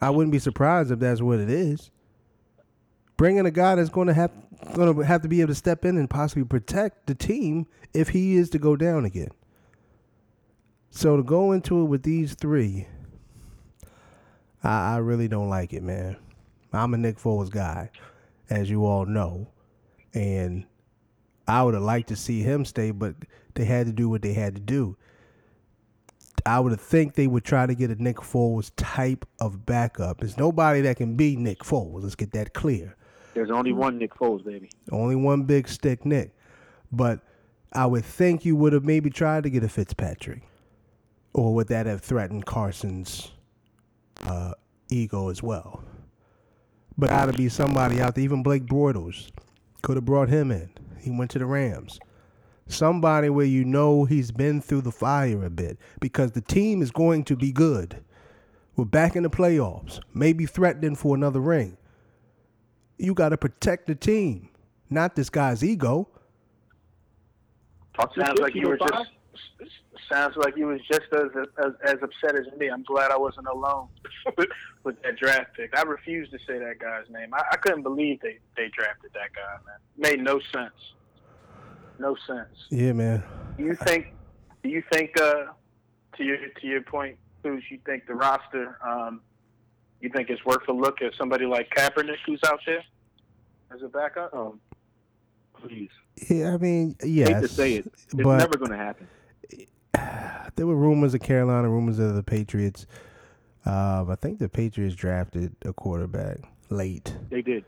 I 0.01 0.11
wouldn't 0.11 0.33
be 0.33 0.39
surprised 0.39 0.93
if 0.93 1.01
that's 1.01 1.21
what 1.21 1.41
it 1.41 1.51
is. 1.51 1.91
Bring 3.17 3.37
in 3.37 3.47
a 3.47 3.51
guy 3.51 3.75
that's 3.75 3.89
going 3.89 4.07
to 4.09 4.15
have 4.15 4.31
going 4.75 4.95
to 4.95 5.03
have 5.03 5.23
to 5.23 5.29
be 5.29 5.41
able 5.41 5.49
to 5.49 5.55
step 5.55 5.85
in 5.85 5.97
and 5.99 6.09
possibly 6.09 6.45
protect 6.45 7.07
the 7.07 7.15
team 7.15 7.67
if 7.93 8.11
he 8.11 8.37
is 8.37 8.51
to 8.51 8.59
go 8.59 8.77
down 8.77 9.05
again. 9.05 9.31
So 10.91 11.17
to 11.17 11.23
go 11.23 11.53
into 11.53 11.81
it 11.83 11.85
with 11.85 12.03
these 12.03 12.35
three, 12.35 12.87
I, 14.63 14.95
I 14.95 14.97
really 14.99 15.29
don't 15.29 15.49
like 15.49 15.73
it, 15.73 15.83
man. 15.83 16.17
I'm 16.77 16.95
a 16.95 16.99
Nick 16.99 17.19
Foles 17.19 17.51
guy, 17.51 17.91
as 18.51 18.71
you 18.71 18.85
all 18.87 19.07
know, 19.07 19.49
and 20.15 20.65
I 21.49 21.63
would 21.63 21.75
have 21.75 21.83
liked 21.83 22.09
to 22.09 22.17
see 22.17 22.43
him 22.43 22.65
stay, 22.65 22.91
but 22.91 23.15
they 23.55 23.65
had 23.65 23.87
to 23.87 23.93
do 23.93 24.09
what 24.09 24.23
they 24.23 24.33
had 24.33 24.55
to 24.55 24.61
do. 24.61 24.97
I 26.45 26.61
would 26.61 26.73
have 26.73 26.81
think 26.81 27.15
they 27.15 27.27
would 27.27 27.45
try 27.45 27.67
to 27.67 27.75
get 27.75 27.91
a 27.91 28.01
Nick 28.01 28.19
Foles 28.19 28.71
type 28.77 29.27
of 29.41 29.67
backup. 29.67 30.21
There's 30.21 30.39
nobody 30.39 30.81
that 30.83 30.97
can 30.97 31.17
be 31.17 31.35
Nick 31.37 31.61
Foles. 31.61 32.03
Let's 32.03 32.15
get 32.15 32.33
that 32.33 32.55
clear. 32.55 32.97
There's 33.35 33.51
only 33.51 33.73
one 33.73 33.99
Nick 33.99 34.15
Foles, 34.15 34.45
baby. 34.45 34.71
Only 34.93 35.17
one 35.17 35.43
big 35.43 35.69
stick 35.69 36.07
Nick. 36.07 36.35
But 36.93 37.21
I 37.73 37.87
would 37.87 38.05
think 38.05 38.45
you 38.45 38.55
would 38.57 38.73
have 38.73 38.85
maybe 38.85 39.11
tried 39.11 39.43
to 39.43 39.51
get 39.51 39.65
a 39.65 39.69
Fitzpatrick. 39.69 40.43
Or 41.35 41.53
would 41.55 41.69
that 41.69 41.87
have 41.87 42.01
threatened 42.01 42.47
Carson's 42.47 43.33
uh, 44.25 44.53
ego 44.89 45.29
as 45.29 45.43
well? 45.43 45.83
But 46.99 47.11
ought 47.11 47.27
to 47.27 47.33
be 47.33 47.49
somebody 47.49 48.01
out 48.01 48.15
there. 48.15 48.25
Even 48.25 48.43
Blake 48.43 48.65
Bortles 48.67 49.31
could 49.83 49.97
have 49.97 50.05
brought 50.05 50.29
him 50.29 50.51
in. 50.51 50.71
He 50.99 51.11
went 51.11 51.31
to 51.33 51.39
the 51.39 51.47
Rams. 51.47 51.99
Somebody 52.69 53.29
where 53.29 53.47
you 53.47 53.65
know 53.65 54.05
he's 54.05 54.33
been 54.33 54.61
through 54.61 54.81
the 54.81 54.91
fire 54.91 55.45
a 55.45 55.51
bit 55.51 55.79
because 56.01 56.33
the 56.33 56.41
team 56.41 56.83
is 56.83 56.91
going 56.91 57.25
to 57.25 57.37
be 57.37 57.53
good. 57.53 58.03
We're 58.75 58.85
back 58.85 59.15
in 59.15 59.23
the 59.23 59.31
playoffs, 59.31 60.01
maybe 60.13 60.47
threatening 60.47 60.97
for 60.97 61.15
another 61.15 61.41
ring. 61.41 61.77
You 62.99 63.15
got 63.15 63.29
to 63.31 63.37
protect 63.37 63.87
the 63.87 63.95
team, 63.95 64.49
not 64.91 65.15
this 65.17 65.31
guy's 65.31 65.63
ego. 65.63 66.09
Talk 67.95 68.15
to 68.15 68.25
Sounds 68.25 68.41
like 68.41 68.55
you 68.55 68.69
were 68.69 68.77
just. 68.77 69.11
Sounds 70.11 70.37
like 70.37 70.57
you 70.57 70.67
was 70.67 70.81
just 70.91 71.07
as, 71.13 71.31
as 71.59 71.73
as 71.85 71.97
upset 72.03 72.39
as 72.39 72.47
me. 72.59 72.69
I'm 72.69 72.85
glad 72.85 73.11
I 73.11 73.17
wasn't 73.17 73.47
alone 73.49 73.89
with, 74.37 74.49
with 74.85 75.03
that 75.03 75.17
draft 75.17 75.55
pick. 75.57 75.77
I 75.77 75.83
refuse 75.83 76.31
to 76.31 76.39
say 76.47 76.59
that 76.59 76.79
guy's 76.79 77.09
name. 77.11 77.35
I, 77.35 77.43
I 77.53 77.57
couldn't 77.57 77.83
believe 77.83 78.21
they 78.21 78.39
they 78.57 78.69
drafted 78.77 79.11
that 79.15 79.33
guy. 79.35 79.57
Man, 79.67 80.11
made 80.11 80.23
no 80.23 80.41
sense. 80.53 80.75
No 81.99 82.17
sense. 82.27 82.67
Yeah, 82.71 82.93
man. 82.93 83.23
Do 83.57 83.65
you 83.65 83.75
think? 83.75 84.13
Do 84.63 84.69
you 84.69 84.83
think? 84.91 85.21
Uh, 85.21 85.47
to 86.17 86.25
your 86.25 86.39
to 86.61 86.67
your 86.67 86.83
point, 86.83 87.19
Who's 87.43 87.63
you 87.71 87.79
think 87.87 88.07
the 88.07 88.15
roster? 88.15 88.77
Um, 88.85 89.21
you 90.01 90.11
think 90.11 90.31
it's 90.31 90.45
worth 90.45 90.67
a 90.69 90.73
look 90.73 91.01
at 91.01 91.15
somebody 91.15 91.47
like 91.47 91.71
Kaepernick 91.71 92.17
who's 92.27 92.41
out 92.45 92.61
there 92.67 92.83
as 93.73 93.83
a 93.83 93.89
backup? 93.89 94.35
Um, 94.35 94.61
please. 95.55 95.91
Yeah, 96.29 96.55
I 96.55 96.57
mean, 96.57 96.97
yes. 97.05 97.29
Hate 97.29 97.41
to 97.41 97.49
say 97.49 97.75
it. 97.75 97.87
It's 97.87 98.15
but 98.15 98.39
never 98.39 98.57
going 98.57 98.73
to 98.73 98.77
happen. 98.77 99.07
there 100.57 100.67
were 100.67 100.77
rumors 100.77 101.15
of 101.15 101.21
Carolina, 101.21 101.69
rumors 101.69 101.99
of 101.99 102.15
the 102.15 102.23
Patriots. 102.23 102.87
Um, 103.65 104.11
I 104.11 104.17
think 104.17 104.39
the 104.39 104.49
Patriots 104.49 104.95
drafted 104.95 105.55
a 105.65 105.73
quarterback 105.73 106.39
late. 106.71 107.15
They 107.31 107.43
did. 107.43 107.65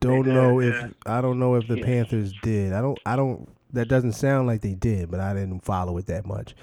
Don't 0.00 0.24
did, 0.24 0.34
know 0.34 0.60
if. 0.60 0.92
I 1.06 1.20
don't 1.20 1.38
know 1.38 1.54
if 1.54 1.66
the 1.68 1.78
Yeah. 1.78 1.84
Panthers 1.84 2.32
did. 2.42 2.72
I 2.72 2.80
don't. 2.80 2.98
I 3.06 3.16
don't. 3.16 3.48
That 3.72 3.88
doesn't 3.88 4.12
sound 4.12 4.46
like 4.46 4.60
they 4.60 4.74
did, 4.74 5.10
but 5.10 5.20
I 5.20 5.34
didn't 5.34 5.60
follow 5.64 5.96
it 5.98 6.06
that 6.06 6.26
much. 6.26 6.54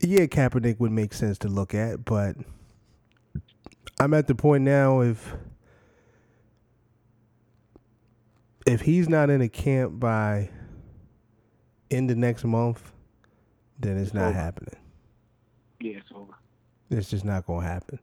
Yeah, 0.00 0.26
Kaepernick 0.26 0.78
would 0.80 0.92
make 0.92 1.14
sense 1.14 1.38
to 1.38 1.48
look 1.48 1.74
at, 1.74 2.04
but 2.04 2.36
I'm 3.98 4.12
at 4.12 4.26
the 4.26 4.34
point 4.34 4.64
now 4.64 5.00
if 5.00 5.34
if 8.66 8.82
he's 8.82 9.08
not 9.08 9.30
in 9.30 9.40
a 9.40 9.48
camp 9.48 9.98
by 9.98 10.50
end 11.90 12.10
of 12.10 12.18
next 12.18 12.44
month, 12.44 12.92
then 13.78 13.98
it's 13.98 14.14
not 14.14 14.28
over. 14.28 14.32
happening. 14.38 14.76
Yeah, 15.80 15.98
it's 15.98 16.10
over. 16.14 16.32
It's 16.90 17.10
just 17.10 17.24
not 17.24 17.46
going 17.46 17.62
to 17.62 17.66
happen. 17.66 17.98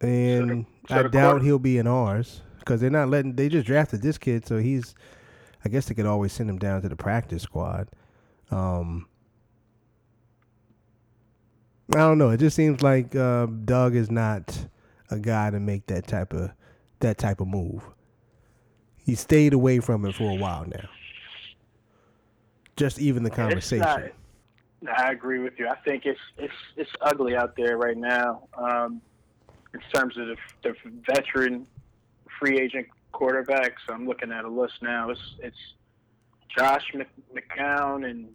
And 0.00 0.66
so 0.88 0.94
I 0.94 1.02
doubt 1.02 1.12
quarter- 1.12 1.44
he'll 1.44 1.58
be 1.58 1.78
in 1.78 1.86
ours 1.86 2.42
because 2.60 2.80
they're 2.80 2.90
not 2.90 3.08
letting. 3.08 3.34
They 3.34 3.48
just 3.48 3.66
drafted 3.66 4.02
this 4.02 4.18
kid, 4.18 4.46
so 4.46 4.58
he's. 4.58 4.94
I 5.64 5.68
guess 5.68 5.86
they 5.86 5.94
could 5.94 6.06
always 6.06 6.32
send 6.32 6.48
him 6.48 6.58
down 6.58 6.82
to 6.82 6.88
the 6.88 6.94
practice 6.94 7.42
squad. 7.42 7.88
Um, 8.50 9.08
I 11.94 11.98
don't 11.98 12.18
know. 12.18 12.30
It 12.30 12.38
just 12.38 12.54
seems 12.54 12.82
like 12.82 13.16
uh, 13.16 13.46
Doug 13.46 13.96
is 13.96 14.10
not 14.10 14.66
a 15.10 15.18
guy 15.18 15.50
to 15.50 15.58
make 15.58 15.86
that 15.86 16.06
type 16.06 16.32
of 16.32 16.52
that 17.00 17.18
type 17.18 17.40
of 17.40 17.48
move. 17.48 17.82
He 19.04 19.14
stayed 19.14 19.52
away 19.52 19.80
from 19.80 20.04
it 20.04 20.14
for 20.14 20.30
a 20.30 20.34
while 20.34 20.66
now. 20.66 20.88
Just 22.76 23.00
even 23.00 23.22
the 23.22 23.30
conversation. 23.30 24.10
It's 24.80 24.84
not, 24.84 25.00
I 25.00 25.12
agree 25.12 25.38
with 25.40 25.54
you. 25.58 25.68
I 25.68 25.76
think 25.76 26.04
it's 26.06 26.20
it's 26.36 26.52
it's 26.76 26.90
ugly 27.00 27.36
out 27.36 27.54
there 27.56 27.76
right 27.76 27.96
now 27.96 28.48
um, 28.56 29.00
in 29.74 29.80
terms 29.94 30.16
of 30.16 30.26
the, 30.28 30.36
the 30.62 30.74
veteran 31.12 31.66
free 32.38 32.58
agent 32.58 32.86
quarterbacks. 33.12 33.80
I'm 33.88 34.06
looking 34.06 34.30
at 34.32 34.44
a 34.44 34.48
list 34.48 34.74
now. 34.82 35.10
It's 35.10 35.20
it's 35.42 35.56
Josh 36.56 36.84
Mc, 36.94 37.08
McCown 37.34 38.08
and 38.08 38.28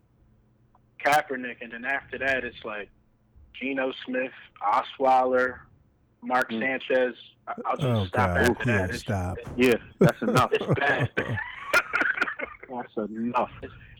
Kaepernick, 1.04 1.58
and 1.62 1.72
then 1.72 1.86
after 1.86 2.18
that, 2.20 2.44
it's 2.44 2.64
like 2.64 2.90
Geno 3.60 3.92
Smith, 4.06 4.32
Osweiler, 4.62 5.60
Mark 6.22 6.50
Mm. 6.52 6.60
Sanchez. 6.62 7.16
I- 7.48 7.54
I'll 7.66 7.76
just 7.78 7.88
oh 7.88 8.06
stop 8.06 8.36
God! 8.36 8.50
after 8.58 8.70
Yeah, 8.72 8.78
that. 8.78 8.90
It's, 8.92 9.00
stop. 9.02 9.38
Yeah, 9.58 9.76
that's 10.00 10.22
enough. 10.22 10.50
it's 10.54 10.80
bad. 10.80 11.10
That's 12.70 12.98
enough. 13.12 13.52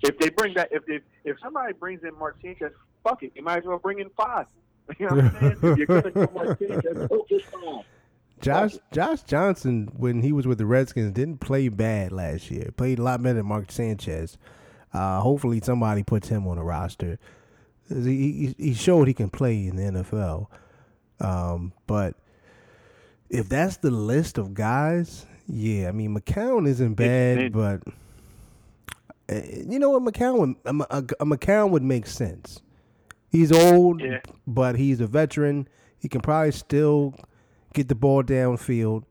If 0.04 0.20
they 0.20 0.30
bring 0.30 0.54
that, 0.56 0.70
if 0.72 0.86
they, 0.86 1.00
if 1.24 1.38
somebody 1.42 1.74
brings 1.74 2.04
in 2.04 2.18
Mark 2.20 2.38
Sanchez, 2.42 2.72
fuck 3.04 3.24
it. 3.24 3.32
You 3.36 3.44
might 3.44 3.60
as 3.60 3.64
well 3.66 3.80
bring 3.80 4.00
in 4.00 4.10
five. 4.10 4.48
You 5.00 5.08
know 5.08 5.16
what 5.16 5.26
I'm 5.26 5.40
saying? 5.40 5.58
If 5.64 5.78
you're 5.78 5.88
gonna 5.88 6.12
go 6.12 6.56
Sanchez, 6.60 7.08
go 7.08 7.26
get 7.30 7.46
five. 7.46 7.86
Josh 8.42 8.74
Josh 8.92 9.22
Johnson, 9.24 9.90
when 9.96 10.22
he 10.22 10.34
was 10.34 10.46
with 10.46 10.58
the 10.58 10.66
Redskins, 10.66 11.14
didn't 11.14 11.38
play 11.38 11.70
bad 11.70 12.12
last 12.12 12.52
year. 12.52 12.70
Played 12.76 13.00
a 13.00 13.04
lot 13.04 13.24
better 13.24 13.36
than 13.36 13.46
Mark 13.46 13.72
Sanchez. 13.72 14.38
Uh, 14.94 15.22
hopefully, 15.22 15.62
somebody 15.64 16.04
puts 16.04 16.28
him 16.28 16.46
on 16.48 16.58
the 16.58 16.64
roster. 16.64 17.18
He, 17.88 18.54
he 18.56 18.56
he 18.58 18.74
showed 18.74 19.08
he 19.08 19.14
can 19.14 19.30
play 19.30 19.68
in 19.68 19.78
the 19.78 19.84
NFL. 19.84 20.48
Um, 21.22 21.72
but 21.88 22.16
if 23.30 23.48
that's 23.48 23.78
the 23.78 23.92
list 23.92 24.38
of 24.38 24.54
guys, 24.54 25.26
yeah, 25.48 25.88
I 25.88 25.92
mean 25.94 26.14
McCown 26.14 26.68
isn't 26.68 26.96
bad, 26.96 27.54
but 27.54 27.82
Eh, 29.30 29.64
you 29.70 29.80
know 29.80 29.90
what 29.92 30.04
McCown 30.04 30.38
would, 30.40 30.56
a, 30.66 30.98
a, 30.98 31.26
McCown 31.26 31.70
would 31.70 31.84
make 31.84 32.06
sense. 32.08 32.62
He's 33.30 33.52
old, 33.52 34.02
Yeah. 34.02 34.20
but 34.46 34.76
he's 34.76 35.00
a 35.00 35.08
veteran. 35.08 35.68
He 35.98 36.08
can 36.10 36.22
probably 36.22 36.52
still 36.52 37.16
get 37.74 37.88
the 37.88 37.96
ball 37.96 38.24
downfield. 38.24 39.04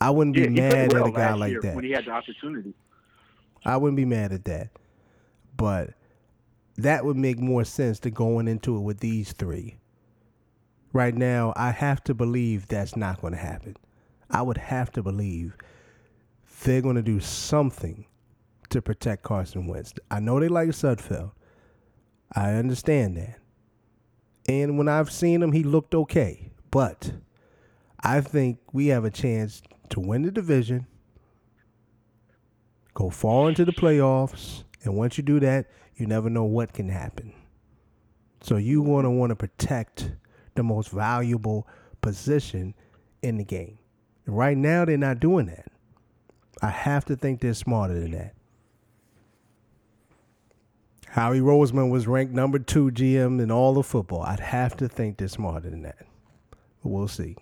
I 0.00 0.10
wouldn't 0.10 0.34
be 0.36 0.42
Yeah, 0.42 0.48
he 0.48 0.54
mad 0.54 0.90
played 0.90 1.02
at 1.02 1.08
a 1.08 1.12
guy 1.12 1.34
like 1.34 1.60
that. 1.60 1.74
when 1.74 1.84
he 1.84 1.90
had 1.90 2.04
the 2.06 2.12
opportunity. 2.12 2.74
I 3.64 3.76
wouldn't 3.76 3.96
be 3.96 4.04
mad 4.04 4.32
at 4.32 4.44
that. 4.46 4.70
But 5.56 5.90
that 6.76 7.04
would 7.04 7.16
make 7.16 7.38
more 7.38 7.64
sense 7.64 8.00
to 8.00 8.10
going 8.10 8.48
into 8.48 8.76
it 8.76 8.80
with 8.80 9.00
these 9.00 9.32
three. 9.32 9.76
Right 10.92 11.14
now, 11.14 11.52
I 11.56 11.70
have 11.70 12.02
to 12.04 12.14
believe 12.14 12.68
that's 12.68 12.96
not 12.96 13.20
going 13.20 13.32
to 13.32 13.38
happen. 13.38 13.76
I 14.30 14.42
would 14.42 14.58
have 14.58 14.90
to 14.92 15.02
believe 15.02 15.56
they're 16.64 16.80
going 16.82 16.96
to 16.96 17.02
do 17.02 17.20
something 17.20 18.06
to 18.72 18.82
protect 18.82 19.22
Carson 19.22 19.66
Wentz. 19.66 19.94
I 20.10 20.20
know 20.20 20.40
they 20.40 20.48
like 20.48 20.68
Sudfeld. 20.70 21.32
I 22.34 22.52
understand 22.54 23.16
that. 23.16 23.38
And 24.48 24.78
when 24.78 24.88
I've 24.88 25.12
seen 25.12 25.42
him, 25.42 25.52
he 25.52 25.62
looked 25.62 25.94
okay. 25.94 26.50
But 26.70 27.12
I 28.00 28.20
think 28.20 28.58
we 28.72 28.88
have 28.88 29.04
a 29.04 29.10
chance 29.10 29.62
to 29.90 30.00
win 30.00 30.22
the 30.22 30.30
division, 30.30 30.86
go 32.94 33.10
far 33.10 33.48
into 33.48 33.64
the 33.64 33.72
playoffs, 33.72 34.64
and 34.82 34.96
once 34.96 35.18
you 35.18 35.22
do 35.22 35.38
that, 35.40 35.70
you 35.96 36.06
never 36.06 36.30
know 36.30 36.44
what 36.44 36.72
can 36.72 36.88
happen. 36.88 37.34
So 38.40 38.56
you 38.56 38.80
want 38.80 39.04
to 39.04 39.10
want 39.10 39.30
to 39.30 39.36
protect 39.36 40.12
the 40.54 40.62
most 40.62 40.90
valuable 40.90 41.68
position 42.00 42.74
in 43.22 43.36
the 43.36 43.44
game. 43.44 43.78
Right 44.26 44.56
now, 44.56 44.84
they're 44.84 44.96
not 44.96 45.20
doing 45.20 45.46
that. 45.46 45.66
I 46.62 46.70
have 46.70 47.04
to 47.06 47.16
think 47.16 47.40
they're 47.40 47.54
smarter 47.54 48.00
than 48.00 48.12
that. 48.12 48.34
Howie 51.12 51.40
Roseman 51.40 51.90
was 51.90 52.06
ranked 52.06 52.32
number 52.32 52.58
two 52.58 52.90
GM 52.90 53.38
in 53.42 53.50
all 53.50 53.76
of 53.76 53.84
football. 53.84 54.22
I'd 54.22 54.40
have 54.40 54.78
to 54.78 54.88
think 54.88 55.18
they're 55.18 55.28
smarter 55.28 55.68
than 55.68 55.82
that. 55.82 56.06
But 56.82 56.88
we'll 56.88 57.06
see. 57.06 57.36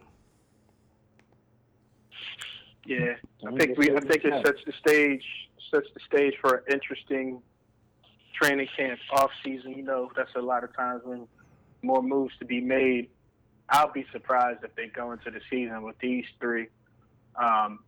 Yeah, 2.85 3.15
I 3.47 3.57
think 3.57 3.79
we. 3.79 3.93
I 3.93 4.01
think 4.01 4.25
it 4.25 4.45
sets 4.45 4.59
the 4.67 4.73
stage. 4.73 5.23
Sets 5.71 5.87
the 5.95 6.01
stage 6.05 6.35
for 6.41 6.57
an 6.57 6.73
interesting 6.73 7.41
training 8.35 8.67
camp 8.77 8.99
off 9.13 9.31
season. 9.45 9.71
You 9.71 9.85
know, 9.85 10.11
that's 10.17 10.35
a 10.35 10.43
lot 10.43 10.65
of 10.65 10.75
times 10.75 11.03
when 11.05 11.29
more 11.83 12.03
moves 12.03 12.35
to 12.41 12.45
be 12.45 12.61
made. 12.61 13.09
I'll 13.69 13.93
be 13.93 14.05
surprised 14.11 14.65
if 14.65 14.75
they 14.75 14.89
go 14.89 15.13
into 15.13 15.31
the 15.31 15.41
season 15.49 15.85
with 15.85 15.97
these 16.01 16.25
three 16.41 16.67
um, 17.41 17.79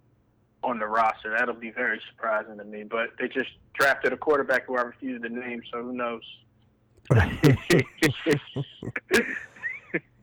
on 0.63 0.79
the 0.79 0.87
roster. 0.87 1.31
That'll 1.31 1.55
be 1.55 1.71
very 1.71 2.01
surprising 2.11 2.59
to 2.59 2.65
me. 2.65 2.85
But 2.85 3.11
they 3.19 3.29
just 3.29 3.51
drafted 3.75 4.13
a 4.13 4.17
quarterback 4.17 4.67
who 4.67 4.77
I 4.77 4.83
refused 4.83 5.25
to 5.25 5.29
name, 5.29 5.63
so 5.71 5.83
who 5.83 5.93
knows? 5.93 6.23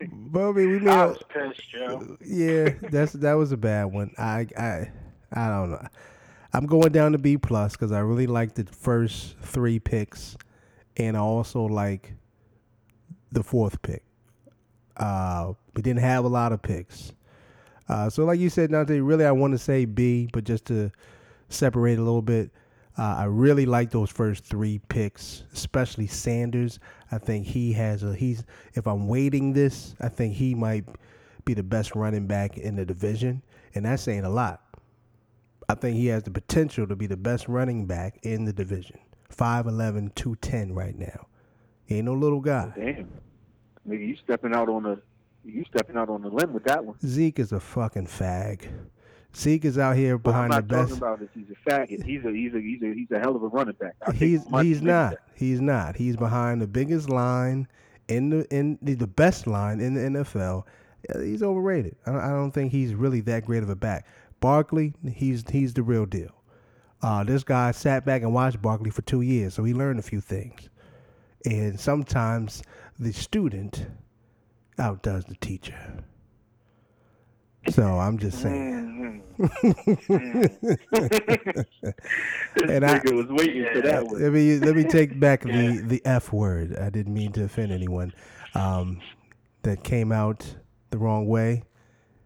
Bobby, 0.02 0.66
we 0.66 0.80
made. 0.80 0.88
I 0.88 1.06
was 1.06 1.22
pissed, 1.30 1.70
Joe. 1.72 2.18
yeah, 2.26 2.70
that's 2.90 3.14
that 3.14 3.34
was 3.34 3.52
a 3.52 3.58
bad 3.58 3.86
one. 3.86 4.12
I 4.18 4.48
I 4.58 4.92
I 5.34 5.48
don't 5.50 5.72
know. 5.72 5.88
I'm 6.54 6.66
going 6.66 6.92
down 6.92 7.12
to 7.12 7.18
B 7.18 7.38
plus 7.38 7.74
because 7.74 7.92
I 7.92 8.00
really 8.00 8.26
like 8.28 8.56
the 8.56 8.64
first 8.64 9.38
three 9.42 9.78
picks, 9.80 10.38
and 10.98 11.16
I 11.16 11.20
also 11.20 11.66
like 11.66 12.14
the 13.32 13.44
fourth 13.44 13.82
pick. 13.82 14.04
Uh, 14.98 15.54
we 15.76 15.82
didn't 15.82 16.02
have 16.02 16.26
a 16.26 16.28
lot 16.28 16.52
of 16.52 16.62
picks, 16.62 17.14
uh, 17.90 18.10
so 18.10 18.24
like 18.24 18.40
you 18.40 18.50
said, 18.50 18.72
Dante, 18.72 19.00
really 19.00 19.26
I 19.26 19.32
want 19.32 19.54
to 19.54 19.58
say 19.58 19.86
B, 19.86 20.30
but 20.32 20.44
just 20.44 20.66
to 20.66 20.92
separate 21.50 21.98
a 21.98 22.04
little 22.04 22.22
bit, 22.22 22.52
uh, 22.98 23.16
I 23.18 23.24
really 23.26 23.66
like 23.66 23.92
those 23.92 24.10
first 24.10 24.44
three 24.44 24.80
picks, 24.90 25.44
especially 25.54 26.06
Sanders. 26.06 26.80
I 27.12 27.18
think 27.18 27.48
he 27.48 27.74
has 27.74 28.04
a 28.04 28.14
he's. 28.14 28.44
If 28.74 28.88
I'm 28.88 29.08
waiting 29.08 29.54
this, 29.54 29.96
I 30.00 30.10
think 30.10 30.36
he 30.36 30.54
might 30.54 30.86
be 31.46 31.54
the 31.54 31.64
best 31.64 31.96
running 31.96 32.28
back 32.28 32.58
in 32.58 32.76
the 32.76 32.86
division, 32.86 33.42
and 33.74 33.86
that's 33.86 34.04
saying 34.04 34.26
a 34.26 34.30
lot. 34.30 34.62
I 35.68 35.76
think 35.76 35.98
he 35.98 36.08
has 36.08 36.24
the 36.24 36.32
potential 36.32 36.88
to 36.88 36.96
be 36.96 37.08
the 37.08 37.18
best 37.18 37.48
running 37.48 37.86
back 37.86 38.20
in 38.24 38.46
the 38.46 38.54
division. 38.54 39.00
5'11", 39.36 40.14
210 40.16 40.74
right 40.74 40.98
now. 40.98 41.28
He 41.86 41.98
ain't 41.98 42.06
no 42.06 42.14
little 42.14 42.42
guy. 42.42 42.74
Damn, 42.76 43.08
nigga, 43.88 44.08
you 44.08 44.18
stepping 44.24 44.54
out 44.54 44.68
on 44.68 44.84
the 44.84 45.02
you 45.44 45.64
stepping 45.66 45.98
out 45.98 46.10
on 46.10 46.22
the 46.22 46.30
limb 46.30 46.54
with 46.54 46.64
that 46.66 46.84
one. 46.84 46.96
Zeke 47.06 47.40
is 47.40 47.52
a 47.52 47.60
fucking 47.60 48.08
fag. 48.08 48.68
Zeke 49.36 49.66
is 49.66 49.78
out 49.78 49.96
here 49.96 50.16
I'm 50.16 50.22
behind 50.22 50.52
the 50.52 50.58
not 50.58 50.68
best. 50.68 50.90
talking 50.90 50.98
about 50.98 51.22
is 51.22 51.30
he's 51.34 51.48
a 51.50 51.70
faggot. 51.70 52.04
He's 52.04 52.26
a 52.26 52.32
he's 52.32 52.54
a 52.54 52.60
he's 52.60 52.82
a 52.82 52.94
he's 52.94 53.12
a 53.12 53.20
hell 53.20 53.36
of 53.36 53.44
a 53.44 53.48
running 53.48 53.76
back. 53.76 53.96
I 54.06 54.12
He's 54.12 54.44
he's 54.62 54.82
not. 54.82 55.16
He's 55.36 55.62
not. 55.62 55.96
He's 55.96 56.16
behind 56.16 56.62
the 56.62 56.68
biggest 56.68 57.10
line 57.10 57.68
in 58.08 58.30
the 58.30 58.56
in 58.56 58.78
the, 58.82 58.96
the 58.96 59.08
best 59.08 59.48
line 59.48 59.80
in 59.80 59.94
the 59.94 60.20
NFL. 60.20 60.64
He's 61.22 61.44
overrated. 61.44 61.96
I 62.06 62.12
don't, 62.12 62.22
I 62.22 62.30
don't 62.30 62.52
think 62.52 62.72
he's 62.72 62.94
really 62.94 63.22
that 63.22 63.46
great 63.46 63.64
of 63.64 63.70
a 63.70 63.76
back. 63.76 64.06
Barkley, 64.40 64.94
he's 65.14 65.44
he's 65.50 65.74
the 65.74 65.84
real 65.84 66.06
deal. 66.06 66.32
Uh, 67.02 67.24
this 67.24 67.44
guy 67.44 67.72
sat 67.72 68.06
back 68.06 68.24
and 68.24 68.34
watched 68.34 68.62
Barkley 68.62 68.90
for 68.90 69.02
two 69.04 69.22
years, 69.22 69.54
so 69.54 69.64
he 69.64 69.74
learned 69.74 70.00
a 70.00 70.04
few 70.04 70.20
things. 70.20 70.70
And 71.46 71.80
sometimes 71.80 72.62
the 73.00 73.14
student 73.14 73.86
outdoes 74.80 75.26
the 75.26 75.36
teacher. 75.36 75.78
So 77.70 77.84
I'm 77.84 78.18
just 78.18 78.42
saying. 78.42 79.22
And 79.38 79.48
I- 82.86 83.02
was 83.06 83.28
waiting 83.30 83.68
for 83.74 83.82
that 83.82 84.06
one. 84.06 84.22
Let 84.22 84.32
me 84.34 84.58
let 84.60 84.76
me 84.76 84.84
take 84.86 85.20
back 85.20 85.42
the 85.44 85.82
the 85.86 86.02
F 86.06 86.32
word. 86.34 86.78
I 86.78 86.90
didn't 86.90 87.14
mean 87.14 87.32
to 87.34 87.44
offend 87.44 87.72
anyone. 87.72 88.14
Um, 88.56 89.02
that 89.64 89.84
came 89.84 90.12
out 90.12 90.56
the 90.90 90.98
wrong 90.98 91.28
way. 91.28 91.64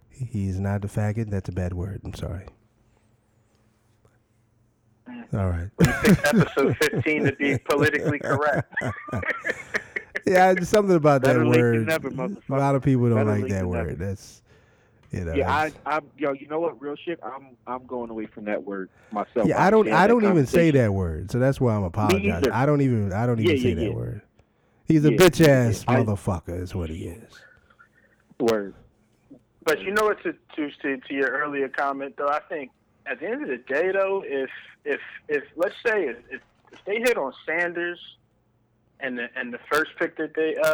He's 0.09 0.59
not 0.59 0.85
a 0.85 0.87
faggot. 0.87 1.29
That's 1.29 1.49
a 1.49 1.51
bad 1.51 1.73
word. 1.73 2.01
I'm 2.05 2.13
sorry. 2.13 2.45
All 5.33 5.49
right. 5.49 5.69
Episode 5.81 6.77
15 6.77 7.25
to 7.25 7.31
be 7.33 7.57
politically 7.57 8.19
correct. 8.19 8.71
Yeah, 10.25 10.53
just 10.53 10.71
something 10.71 10.95
about 10.95 11.21
that 11.23 11.27
Better 11.35 11.45
word. 11.45 11.85
never, 11.87 12.07
a 12.07 12.31
lot 12.49 12.75
of 12.75 12.83
people 12.83 13.09
don't 13.09 13.25
Better 13.25 13.41
like 13.41 13.49
that 13.49 13.65
word. 13.67 13.87
never. 13.87 14.05
That's 14.05 14.41
you 15.11 15.25
know. 15.25 15.33
Yeah, 15.35 15.51
I, 15.51 15.71
I, 15.85 15.99
yo, 16.17 16.31
you 16.31 16.47
know 16.47 16.59
what? 16.59 16.81
Real 16.81 16.95
shit. 16.95 17.19
I'm, 17.21 17.57
I'm 17.67 17.85
going 17.85 18.09
away 18.09 18.25
from 18.27 18.45
that 18.45 18.63
word 18.63 18.89
myself. 19.11 19.47
yeah, 19.47 19.61
I 19.63 19.69
don't. 19.69 19.87
I 19.91 20.07
don't 20.07 20.23
even 20.23 20.45
say 20.45 20.71
that 20.71 20.93
word. 20.93 21.29
So 21.31 21.39
that's 21.39 21.59
why 21.59 21.75
I'm 21.75 21.83
apologizing. 21.83 22.51
I 22.51 22.65
don't 22.65 22.81
even. 22.81 23.11
I 23.11 23.25
don't 23.25 23.39
even 23.39 23.57
Yeah, 23.57 23.61
say 23.61 23.69
yeah, 23.69 23.75
that 23.75 23.83
yeah. 23.91 23.95
word. 23.95 24.21
He's 24.85 25.05
a 25.05 25.11
bitch 25.11 25.45
ass 25.45 25.85
motherfucker. 25.85 26.61
Is 26.61 26.73
what 26.73 26.89
he 26.89 27.05
is. 27.07 27.33
word. 28.39 28.75
But 29.65 29.81
you 29.81 29.91
know 29.91 30.05
what? 30.05 30.21
To, 30.23 30.33
to 30.55 30.71
to 30.81 30.97
to 30.97 31.13
your 31.13 31.29
earlier 31.29 31.69
comment, 31.69 32.15
though, 32.17 32.27
I 32.29 32.39
think 32.49 32.71
at 33.05 33.19
the 33.19 33.27
end 33.27 33.43
of 33.43 33.49
the 33.49 33.57
day, 33.57 33.91
though, 33.91 34.23
if 34.25 34.49
if 34.83 34.99
if 35.29 35.43
let's 35.55 35.75
say 35.85 36.05
if, 36.05 36.17
if 36.71 36.79
they 36.85 36.97
hit 36.99 37.17
on 37.17 37.33
Sanders 37.45 37.99
and 39.03 39.17
the 39.17 39.27
and 39.35 39.53
the 39.53 39.59
first 39.71 39.91
pick 39.99 40.17
that 40.17 40.33
they 40.35 40.55
uh, 40.55 40.67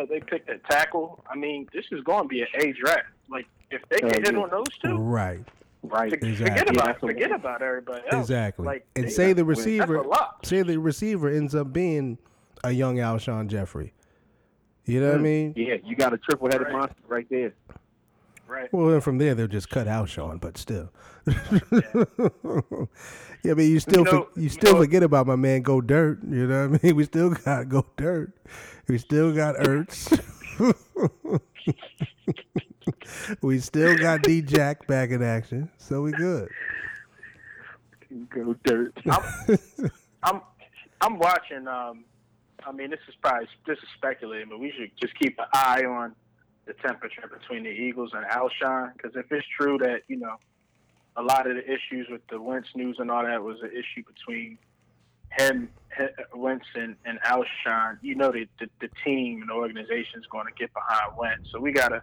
uh 0.00 0.06
they 0.08 0.20
picked 0.20 0.48
at 0.48 0.64
tackle, 0.70 1.24
I 1.28 1.36
mean, 1.36 1.68
this 1.72 1.84
is 1.90 2.02
going 2.04 2.22
to 2.24 2.28
be 2.28 2.42
an 2.42 2.48
A 2.60 2.72
draft. 2.72 3.06
Like 3.28 3.46
if 3.70 3.82
they 3.88 3.98
Hell 4.00 4.10
can 4.10 4.22
hit 4.24 4.34
yeah. 4.34 4.40
on 4.40 4.50
those 4.50 4.78
two, 4.84 4.96
Right. 4.96 5.40
Right. 5.82 6.10
forget 6.10 6.28
Exactly. 6.30 6.76
about 6.76 6.86
Yeah, 6.86 6.92
forget 6.94 7.32
about 7.32 7.60
everybody 7.62 8.02
else. 8.12 8.22
Exactly. 8.22 8.66
Like 8.66 8.86
and 8.94 9.10
say 9.10 9.32
the 9.32 9.44
receiver, 9.44 9.96
a 9.96 10.28
say 10.44 10.62
the 10.62 10.78
receiver 10.78 11.28
ends 11.28 11.56
up 11.56 11.72
being 11.72 12.18
a 12.62 12.70
young 12.70 12.96
Alshon 12.98 13.48
Jeffery. 13.48 13.92
You 14.84 15.00
know 15.00 15.08
what 15.08 15.16
I 15.16 15.18
Mm. 15.18 15.22
mean? 15.22 15.54
Yeah, 15.56 15.74
you 15.84 15.96
got 15.96 16.12
a 16.12 16.18
triple 16.18 16.48
headed 16.48 16.68
Right. 16.68 16.72
monster 16.72 17.02
right 17.08 17.26
there. 17.30 17.52
Right. 18.52 18.70
Well, 18.70 18.88
then 18.88 19.00
from 19.00 19.16
there 19.16 19.34
they'll 19.34 19.46
just 19.46 19.70
cut 19.70 19.86
Alshon, 19.86 20.38
but 20.38 20.58
still. 20.58 20.90
yeah, 23.42 23.54
but 23.54 23.62
you 23.64 23.80
still 23.80 24.04
know- 24.04 24.10
for, 24.10 24.38
you 24.38 24.44
you 24.44 24.48
still 24.50 24.74
know- 24.74 24.80
forget 24.80 25.02
about 25.02 25.26
my 25.26 25.36
man 25.36 25.62
Goedert. 25.62 26.18
You 26.30 26.46
know 26.46 26.68
what 26.68 26.80
I 26.82 26.86
mean? 26.86 26.96
We 26.96 27.04
still 27.04 27.30
got 27.30 27.70
Go 27.70 27.86
Dirt. 27.96 28.32
We 28.88 28.98
still 28.98 29.34
got 29.34 29.54
Ertz. 29.56 30.12
we 33.40 33.58
still 33.58 33.96
got 33.96 34.22
D 34.22 34.42
Jack 34.42 34.86
back 34.86 35.10
in 35.10 35.22
action, 35.22 35.70
so 35.78 36.02
we 36.02 36.12
good. 36.12 36.48
Go 38.28 38.54
dirt. 38.64 38.92
I'm, 39.10 39.58
I'm 40.22 40.40
I'm 41.00 41.18
watching. 41.18 41.66
Um, 41.66 42.04
I 42.66 42.72
mean, 42.72 42.90
this 42.90 43.00
is 43.08 43.14
probably 43.22 43.48
this 43.66 43.78
is 43.78 43.88
speculating, 43.96 44.50
but 44.50 44.60
we 44.60 44.70
should 44.76 44.90
just 45.00 45.18
keep 45.18 45.38
an 45.38 45.46
eye 45.54 45.84
on 45.84 46.14
the 46.66 46.74
temperature 46.74 47.22
between 47.28 47.64
the 47.64 47.70
Eagles 47.70 48.10
and 48.14 48.24
Alshon, 48.26 48.92
because 48.94 49.12
if 49.16 49.30
it's 49.32 49.46
true 49.58 49.78
that 49.78 50.02
you 50.08 50.16
know 50.16 50.36
a 51.16 51.22
lot 51.22 51.48
of 51.48 51.56
the 51.56 51.64
issues 51.64 52.08
with 52.10 52.22
the 52.30 52.40
Wentz 52.40 52.68
news 52.74 52.96
and 52.98 53.10
all 53.10 53.24
that 53.24 53.42
was 53.42 53.58
an 53.62 53.70
issue 53.70 54.02
between 54.06 54.58
him, 55.38 55.68
Wentz, 56.34 56.66
and, 56.74 56.96
and 57.04 57.18
Alshon, 57.22 57.98
you 58.02 58.14
know 58.14 58.30
the, 58.30 58.46
the 58.60 58.68
the 58.80 58.88
team 59.04 59.40
and 59.40 59.50
the 59.50 59.54
organization 59.54 60.20
is 60.20 60.26
going 60.30 60.46
to 60.46 60.52
get 60.58 60.70
behind 60.72 61.16
Wentz, 61.18 61.48
so 61.52 61.60
we 61.60 61.72
got 61.72 61.88
to 61.88 62.02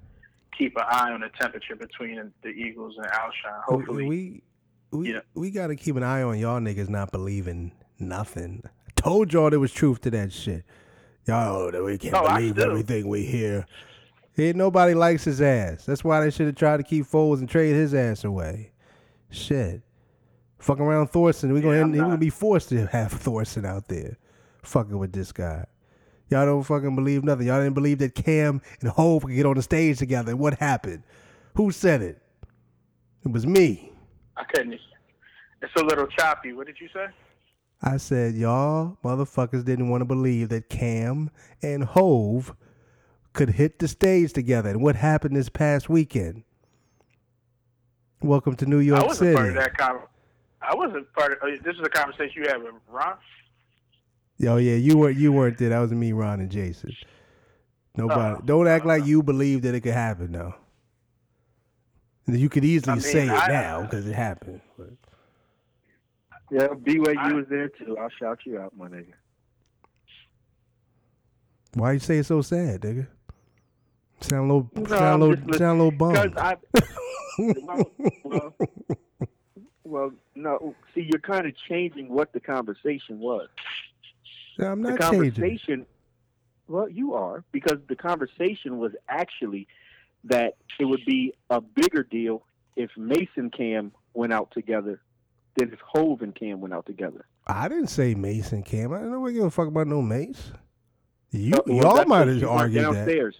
keep 0.57 0.75
an 0.75 0.83
eye 0.89 1.11
on 1.11 1.21
the 1.21 1.29
temperature 1.39 1.75
between 1.75 2.31
the 2.43 2.49
Eagles 2.49 2.95
and 2.97 3.07
Alshon. 3.07 3.63
Hopefully, 3.65 4.07
we 4.07 4.43
we 4.91 5.13
Yeah. 5.13 5.19
we 5.35 5.51
got 5.51 5.67
to 5.67 5.75
keep 5.75 5.95
an 5.95 6.03
eye 6.03 6.21
on 6.23 6.37
y'all 6.37 6.59
niggas 6.59 6.89
not 6.89 7.11
believing 7.11 7.71
nothing. 7.99 8.63
I 8.65 8.91
told 9.01 9.31
y'all 9.31 9.49
there 9.49 9.59
was 9.59 9.71
truth 9.71 10.01
to 10.01 10.11
that 10.11 10.33
shit. 10.33 10.65
Y'all, 11.25 11.71
that 11.71 11.83
we 11.83 11.97
can't 11.97 12.15
Oh, 12.15 12.25
I 12.25 12.39
believe 12.39 12.57
everything 12.59 13.07
we 13.07 13.23
hear. 13.23 13.65
Ain't 14.39 14.55
nobody 14.55 14.93
likes 14.93 15.23
his 15.25 15.41
ass. 15.41 15.85
That's 15.85 16.03
why 16.03 16.21
they 16.21 16.31
should 16.31 16.47
have 16.47 16.55
tried 16.55 16.77
to 16.77 16.83
keep 16.83 17.05
Foles 17.05 17.39
and 17.39 17.49
trade 17.49 17.73
his 17.73 17.93
ass 17.93 18.23
away. 18.23 18.71
Shit, 19.29 19.81
fucking 20.59 20.83
around 20.83 21.07
Thorson. 21.07 21.53
We 21.53 21.61
gonna 21.61 21.75
Yeah, 21.75 21.81
end, 21.81 21.85
I'm 21.87 21.91
we 21.91 21.99
gonna 21.99 22.17
be 22.17 22.29
forced 22.29 22.69
to 22.69 22.85
have 22.87 23.11
Thorson 23.13 23.65
out 23.65 23.87
there. 23.87 24.17
fucking 24.63 24.97
with 24.97 25.11
this 25.13 25.31
guy. 25.31 25.65
Y'all 26.29 26.45
don't 26.45 26.63
fucking 26.63 26.95
believe 26.95 27.23
nothing. 27.23 27.47
Y'all 27.47 27.59
didn't 27.59 27.73
believe 27.73 27.97
that 27.99 28.13
Cam 28.15 28.61
and 28.81 28.89
Hov 28.91 29.23
could 29.23 29.35
get 29.35 29.45
on 29.45 29.55
the 29.55 29.61
stage 29.63 29.97
together. 29.97 30.35
What 30.35 30.55
happened? 30.59 31.03
Who 31.55 31.71
said 31.71 32.01
it? 32.01 32.21
It 33.25 33.31
was 33.31 33.45
me. 33.47 33.91
I 34.37 34.43
couldn't. 34.43 34.73
It's 35.61 35.73
a 35.75 35.83
little 35.83 36.07
choppy. 36.07 36.53
What 36.53 36.67
did 36.67 36.77
you 36.79 36.87
say? 36.93 37.07
I 37.81 37.97
said, 37.97 38.35
y'all 38.35 38.97
motherfuckers 39.03 39.65
didn't 39.65 39.89
want 39.89 40.01
to 40.01 40.05
believe 40.05 40.49
that 40.49 40.69
Cam 40.69 41.31
and 41.63 41.83
Hov 41.83 42.53
could 43.33 43.49
hit 43.51 43.79
the 43.79 43.87
stage 43.87 44.33
together. 44.33 44.69
And 44.69 44.81
what 44.81 44.95
happened 44.95 45.35
this 45.35 45.49
past 45.49 45.89
weekend? 45.89 46.43
Welcome 48.21 48.55
to 48.57 48.65
New 48.65 48.79
York 48.79 49.01
I 49.01 49.05
wasn't 49.05 49.27
City. 49.27 49.35
part 49.35 49.49
of 49.49 49.55
that 49.55 49.77
con- 49.77 49.99
I 50.61 50.75
wasn't 50.75 51.11
part 51.13 51.31
of. 51.33 51.37
uh, 51.41 51.47
This 51.63 51.75
is 51.75 51.81
a 51.85 51.89
conversation 51.89 52.43
you 52.43 52.49
had 52.49 52.61
with 52.61 52.73
Ron. 52.89 53.15
Oh 54.47 54.57
yeah, 54.57 54.75
you 54.75 54.97
weren't 54.97 55.17
you 55.17 55.31
weren't 55.31 55.57
there. 55.57 55.69
That 55.69 55.79
was 55.79 55.91
me, 55.91 56.11
Ron, 56.11 56.39
and 56.41 56.49
Jason. 56.51 56.91
Nobody. 57.95 58.35
Oh. 58.39 58.41
don't 58.45 58.67
act 58.67 58.85
like 58.85 59.05
you 59.05 59.23
believe 59.23 59.61
that 59.63 59.73
it 59.75 59.81
could 59.81 59.93
happen 59.93 60.31
though. 60.33 60.55
You 62.27 62.47
could 62.49 62.63
easily 62.63 62.91
I 62.91 62.95
mean, 62.95 63.01
say 63.01 63.25
it 63.25 63.31
I- 63.31 63.47
now 63.47 63.81
because 63.83 64.05
it 64.05 64.13
happened. 64.15 64.61
But 64.77 64.89
Yeah, 66.51 66.67
B 66.81 66.99
way 66.99 67.15
you 67.27 67.35
was 67.35 67.45
there 67.49 67.69
too. 67.69 67.97
I'll 67.97 68.09
shout 68.19 68.39
you 68.45 68.59
out, 68.59 68.75
my 68.77 68.87
nigga. 68.87 69.13
why 71.73 71.93
you 71.93 71.99
say 71.99 72.17
it 72.17 72.25
so 72.25 72.41
sad, 72.41 72.81
nigga? 72.81 73.07
Sound 74.21 74.51
a 74.51 74.53
little, 74.53 74.69
No, 74.75 74.85
sound 74.85 75.23
I'm 75.23 75.29
little, 75.29 75.53
sound 75.53 75.79
a 75.79 75.83
little 75.83 75.97
bummed. 75.97 76.37
I, 76.37 76.57
well, 77.39 77.91
well, 78.23 78.55
well, 79.83 80.11
no. 80.35 80.75
See, 80.93 81.07
you're 81.09 81.21
kind 81.21 81.45
of 81.45 81.53
changing 81.67 82.09
what 82.09 82.33
the 82.33 82.39
conversation 82.39 83.19
was. 83.19 83.47
Yeah, 84.57 84.71
I'm 84.71 84.81
not 84.81 84.99
changing. 84.99 85.21
The 85.21 85.31
conversation. 85.31 85.85
Well, 86.67 86.89
you 86.89 87.15
are 87.15 87.43
because 87.51 87.77
the 87.87 87.95
conversation 87.95 88.77
was 88.77 88.91
actually 89.07 89.67
that 90.25 90.57
it 90.79 90.85
would 90.85 91.05
be 91.05 91.33
a 91.49 91.61
bigger 91.61 92.03
deal 92.03 92.43
if 92.75 92.91
Mason 92.97 93.49
Cam 93.49 93.91
went 94.13 94.33
out 94.33 94.51
together 94.51 95.01
than 95.55 95.73
if 95.73 95.79
Hov 95.79 96.21
and 96.21 96.35
Cam 96.35 96.61
went 96.61 96.73
out 96.73 96.85
together. 96.85 97.25
I 97.47 97.67
didn't 97.67 97.87
say 97.87 98.13
Mason 98.13 98.63
Cam. 98.63 98.93
I 98.93 98.99
don't 98.99 99.33
give 99.33 99.43
a 99.43 99.49
fuck 99.49 99.67
about 99.67 99.87
no 99.87 100.01
Mace. 100.01 100.51
You 101.31 101.55
Uh, 101.55 101.61
well, 101.65 101.95
y'all 101.97 102.05
might 102.05 102.27
have 102.27 102.43
argued 102.43 102.85
that, 102.85 102.93
downstairs. 102.93 103.35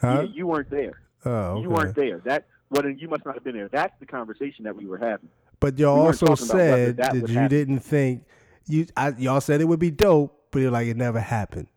Huh? 0.00 0.22
You, 0.22 0.28
you 0.34 0.46
weren't 0.46 0.70
there. 0.70 1.00
oh, 1.24 1.30
okay. 1.30 1.62
You 1.62 1.70
weren't 1.70 1.94
there. 1.96 2.18
That 2.24 2.46
well, 2.70 2.88
you 2.88 3.08
must 3.08 3.24
not 3.24 3.34
have 3.34 3.44
been 3.44 3.56
there. 3.56 3.68
That's 3.68 3.98
the 4.00 4.06
conversation 4.06 4.64
that 4.64 4.76
we 4.76 4.86
were 4.86 4.98
having. 4.98 5.28
But 5.60 5.78
y'all 5.78 6.02
We 6.02 6.06
also 6.08 6.26
talking 6.26 6.44
about 6.46 6.54
whether 6.56 6.86
said 6.86 6.96
that 6.98 7.14
that 7.14 7.28
you 7.28 7.34
happen. 7.34 7.48
didn't 7.48 7.78
think 7.80 8.24
you. 8.66 8.86
I, 8.96 9.08
y'all 9.18 9.40
said 9.40 9.60
it 9.60 9.64
would 9.66 9.80
be 9.80 9.90
dope, 9.90 10.38
but 10.50 10.60
you're 10.60 10.70
like 10.70 10.86
it 10.88 10.96
never 10.96 11.20
happened. 11.20 11.68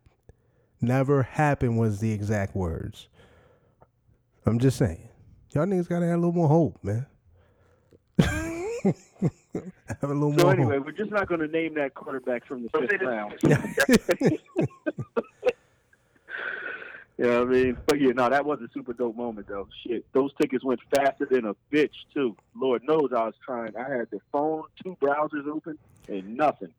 Never 0.82 1.24
happened 1.24 1.78
was 1.78 2.00
the 2.00 2.12
exact 2.12 2.56
words. 2.56 3.08
I'm 4.46 4.60
just 4.60 4.78
saying, 4.78 5.10
y'all 5.54 5.66
niggas 5.66 5.88
gotta 5.88 6.06
have 6.08 6.16
a 6.16 6.18
little 6.18 6.32
more 6.34 6.48
hope, 6.48 6.84
man. 6.84 7.06
have 8.20 10.04
a 10.04 10.08
little 10.14 10.34
So 10.38 10.44
more 10.44 10.54
anyway, 10.54 10.78
hope. 10.78 10.86
we're 10.86 10.92
just 10.94 11.12
not 11.12 11.28
going 11.28 11.42
to 11.42 11.48
name 11.48 11.74
that 11.76 11.94
quarterback 11.94 12.46
from 12.46 12.64
the 12.64 12.70
fifth 12.88 13.02
round. 13.02 13.34
You 17.20 17.26
know 17.26 17.40
what 17.44 17.50
I 17.50 17.52
mean? 17.52 17.78
But 17.86 18.00
yeah, 18.00 18.12
no, 18.14 18.30
that 18.30 18.46
was 18.46 18.60
a 18.62 18.70
super 18.74 18.94
dope 18.94 19.18
moment 19.18 19.48
though. 19.50 19.68
Shit, 19.86 20.06
those 20.14 20.32
tickets 20.42 20.64
went 20.64 20.80
faster 20.96 21.28
than 21.30 21.46
a 21.48 21.56
bitch 21.70 21.92
too. 22.14 22.34
Lord 22.56 22.82
knows 22.88 23.10
I 23.14 23.26
was 23.26 23.34
trying. 23.46 23.76
I 23.76 23.90
had 23.94 24.08
the 24.10 24.22
phone, 24.32 24.64
two 24.82 24.96
browsers 25.02 25.46
open, 25.46 25.78
and 26.08 26.38
nothing, 26.38 26.74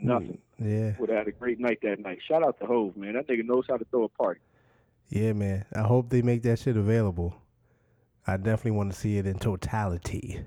nothing. 0.00 0.38
Hmm, 0.58 0.68
yeah, 0.68 0.92
Would 1.00 1.08
have 1.08 1.18
had 1.18 1.26
a 1.28 1.32
great 1.32 1.58
night 1.58 1.80
that 1.82 1.98
night. 1.98 2.18
Shout 2.28 2.44
out 2.44 2.60
to 2.60 2.66
Hov, 2.66 2.96
man. 2.96 3.14
That 3.14 3.26
nigga 3.26 3.44
knows 3.44 3.64
how 3.68 3.76
to 3.78 3.84
throw 3.86 4.04
a 4.04 4.08
party. 4.08 4.38
yeah, 5.08 5.32
man. 5.32 5.64
I 5.74 5.80
hope 5.82 6.08
they 6.10 6.22
make 6.22 6.42
that 6.44 6.60
shit 6.60 6.76
available. 6.76 7.34
I 8.28 8.36
definitely 8.36 8.72
want 8.72 8.92
to 8.92 8.98
see 8.98 9.18
it 9.18 9.26
in 9.26 9.40
totality. 9.40 10.40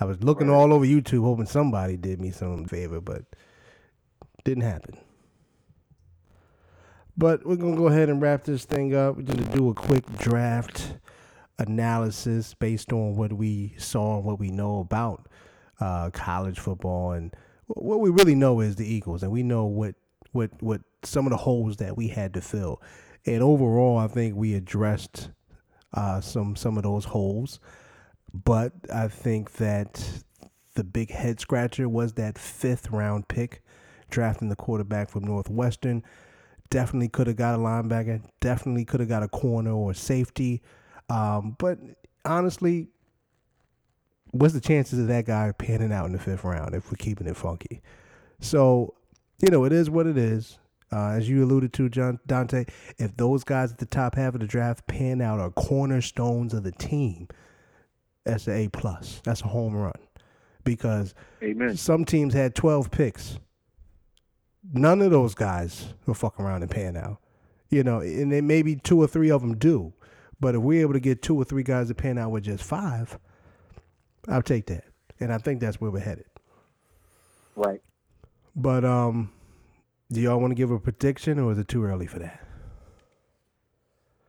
I 0.00 0.04
was 0.04 0.20
looking 0.24 0.48
Right. 0.48 0.56
all 0.56 0.72
over 0.72 0.84
YouTube, 0.84 1.22
hoping 1.22 1.46
somebody 1.46 1.96
did 1.96 2.20
me 2.20 2.32
some 2.32 2.64
favor, 2.64 3.00
but 3.00 3.22
didn't 4.42 4.64
happen. 4.64 4.98
But 7.16 7.44
we're 7.46 7.56
gonna 7.56 7.76
go 7.76 7.88
ahead 7.88 8.08
and 8.08 8.22
wrap 8.22 8.44
this 8.44 8.64
thing 8.64 8.94
up. 8.94 9.16
We're 9.16 9.22
gonna 9.22 9.54
do 9.54 9.68
a 9.68 9.74
quick 9.74 10.04
draft 10.18 10.94
analysis 11.58 12.54
based 12.54 12.92
on 12.92 13.16
what 13.16 13.32
we 13.32 13.74
saw 13.78 14.16
and 14.16 14.24
what 14.24 14.40
we 14.40 14.50
know 14.50 14.80
about 14.80 15.28
uh, 15.80 16.10
college 16.10 16.58
football, 16.58 17.12
and 17.12 17.34
what 17.66 18.00
we 18.00 18.10
really 18.10 18.34
know 18.34 18.60
is 18.60 18.76
the 18.76 18.86
Eagles, 18.86 19.22
and 19.22 19.30
we 19.30 19.42
know 19.42 19.64
what 19.64 19.94
what 20.32 20.50
what 20.62 20.80
some 21.02 21.26
of 21.26 21.30
the 21.30 21.36
holes 21.36 21.76
that 21.76 21.96
we 21.96 22.08
had 22.08 22.34
to 22.34 22.40
fill. 22.40 22.80
And 23.26 23.42
overall, 23.42 23.98
I 23.98 24.08
think 24.08 24.34
we 24.34 24.54
addressed 24.54 25.30
uh, 25.94 26.20
some 26.20 26.56
some 26.56 26.76
of 26.76 26.82
those 26.82 27.04
holes. 27.04 27.60
But 28.32 28.72
I 28.92 29.08
think 29.08 29.52
that 29.54 30.24
the 30.74 30.84
big 30.84 31.10
head 31.10 31.38
scratcher 31.38 31.88
was 31.88 32.14
that 32.14 32.38
fifth 32.38 32.90
round 32.90 33.28
pick, 33.28 33.62
drafting 34.10 34.48
the 34.48 34.56
quarterback 34.56 35.10
from 35.10 35.24
Northwestern. 35.24 36.02
Definitely 36.72 37.08
could 37.08 37.26
have 37.26 37.36
got 37.36 37.54
a 37.54 37.58
linebacker. 37.58 38.22
Definitely 38.40 38.86
could 38.86 39.00
have 39.00 39.08
got 39.08 39.22
a 39.22 39.28
corner 39.28 39.72
or 39.72 39.92
safety. 39.92 40.62
Um, 41.10 41.54
but 41.58 41.78
honestly, 42.24 42.88
what's 44.30 44.54
the 44.54 44.60
chances 44.60 44.98
of 44.98 45.06
that 45.08 45.26
guy 45.26 45.52
panning 45.52 45.92
out 45.92 46.06
in 46.06 46.12
the 46.12 46.18
fifth 46.18 46.44
round 46.44 46.74
if 46.74 46.90
we're 46.90 46.96
keeping 46.96 47.26
it 47.26 47.36
funky? 47.36 47.82
So, 48.40 48.94
you 49.42 49.50
know, 49.50 49.64
it 49.64 49.72
is 49.72 49.90
what 49.90 50.06
it 50.06 50.16
is. 50.16 50.58
Uh, 50.90 51.10
as 51.10 51.28
you 51.28 51.44
alluded 51.44 51.74
to, 51.74 51.90
John 51.90 52.18
Dante, 52.26 52.64
if 52.96 53.14
those 53.18 53.44
guys 53.44 53.72
at 53.72 53.78
the 53.78 53.84
top 53.84 54.14
half 54.14 54.32
of 54.32 54.40
the 54.40 54.46
draft 54.46 54.86
pan 54.86 55.20
out 55.20 55.40
are 55.40 55.50
cornerstones 55.50 56.54
of 56.54 56.62
the 56.62 56.72
team, 56.72 57.28
that's 58.24 58.46
an 58.46 58.54
A 58.54 58.68
plus. 58.68 59.20
That's 59.24 59.42
a 59.42 59.48
home 59.48 59.74
run. 59.74 59.92
Because 60.64 61.14
Amen. 61.42 61.76
some 61.76 62.06
teams 62.06 62.32
had 62.32 62.54
twelve 62.54 62.90
picks. 62.90 63.38
None 64.72 65.02
of 65.02 65.10
those 65.10 65.34
guys 65.34 65.94
will 66.06 66.14
fuck 66.14 66.40
around 66.40 66.62
and 66.62 66.70
pan 66.70 66.96
out. 66.96 67.18
You 67.70 67.82
know, 67.82 68.00
and 68.00 68.30
then 68.30 68.46
maybe 68.46 68.76
two 68.76 69.00
or 69.00 69.06
three 69.06 69.30
of 69.30 69.40
them 69.40 69.56
do. 69.56 69.92
But 70.40 70.54
if 70.54 70.60
we're 70.60 70.82
able 70.82 70.92
to 70.92 71.00
get 71.00 71.22
two 71.22 71.36
or 71.36 71.44
three 71.44 71.62
guys 71.62 71.88
to 71.88 71.94
pan 71.94 72.18
out 72.18 72.30
with 72.30 72.44
just 72.44 72.64
five, 72.64 73.18
I'll 74.28 74.42
take 74.42 74.66
that. 74.66 74.84
And 75.20 75.32
I 75.32 75.38
think 75.38 75.60
that's 75.60 75.80
where 75.80 75.90
we're 75.90 76.00
headed. 76.00 76.26
Right. 77.56 77.80
But 78.54 78.84
um, 78.84 79.30
do 80.10 80.20
y'all 80.20 80.40
want 80.40 80.50
to 80.50 80.54
give 80.54 80.70
a 80.70 80.78
prediction, 80.78 81.38
or 81.38 81.52
is 81.52 81.58
it 81.58 81.68
too 81.68 81.84
early 81.84 82.06
for 82.06 82.18
that? 82.18 82.40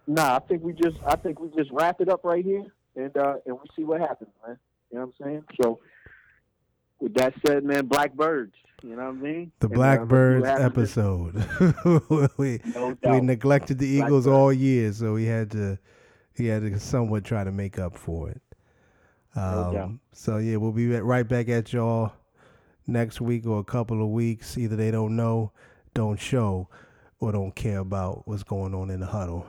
Nah, 0.08 0.36
I 0.36 0.40
think 0.40 0.64
we 0.64 0.74
just 0.74 0.98
I 1.06 1.16
think 1.16 1.40
we 1.40 1.50
just 1.56 1.72
wrap 1.72 2.02
it 2.02 2.10
up 2.10 2.24
right 2.24 2.44
here 2.44 2.66
and 2.96 3.16
uh 3.16 3.36
and 3.46 3.56
we 3.56 3.66
see 3.76 3.84
what 3.84 4.02
happens, 4.02 4.32
man. 4.46 4.58
You 4.92 5.00
know 5.00 5.06
what 5.06 5.16
I'm 5.20 5.26
saying? 5.26 5.44
So 5.62 5.80
with 7.00 7.14
that 7.16 7.34
said, 7.46 7.64
man, 7.64 7.86
blackbirds. 7.88 8.54
You 8.82 8.98
know 8.98 9.06
what 9.06 9.16
I 9.16 9.32
mean? 9.32 9.52
The 9.60 9.68
And, 9.68 9.78
uh, 9.78 9.80
let's 9.80 10.12
see 10.12 10.42
what 10.42 10.42
Blackbirds 10.42 10.46
episode. 10.46 12.32
we 12.38 12.60
No 12.76 12.98
we 13.04 13.22
neglected 13.22 13.80
the 13.80 13.88
Eagles 13.88 14.26
Blackbirds. 14.26 14.28
all 14.28 14.52
year, 14.52 14.92
so 14.92 15.14
we 15.14 15.26
had 15.26 15.52
to 15.52 15.80
he 16.36 16.48
had 16.48 16.64
to 16.64 16.80
somewhat 16.80 17.24
try 17.24 17.44
to 17.46 17.52
make 17.52 17.80
up 17.80 17.96
for 17.96 18.30
it. 18.30 18.42
No. 19.36 19.82
Um, 19.84 20.00
so 20.12 20.38
yeah, 20.38 20.58
we'll 20.58 20.74
be 20.74 20.88
right 20.88 21.28
back 21.28 21.48
at 21.48 21.72
y'all 21.72 22.12
next 22.86 23.22
week 23.22 23.46
or 23.46 23.60
a 23.60 23.64
couple 23.64 24.02
of 24.02 24.10
weeks. 24.10 24.58
Either 24.58 24.76
they 24.76 24.92
don't 24.92 25.16
know, 25.16 25.54
don't 25.94 26.20
show, 26.20 26.68
or 27.20 27.32
don't 27.32 27.56
care 27.56 27.80
about 27.80 28.28
what's 28.28 28.44
going 28.44 28.74
on 28.76 28.90
in 28.90 29.00
the 29.00 29.08
huddle. 29.08 29.46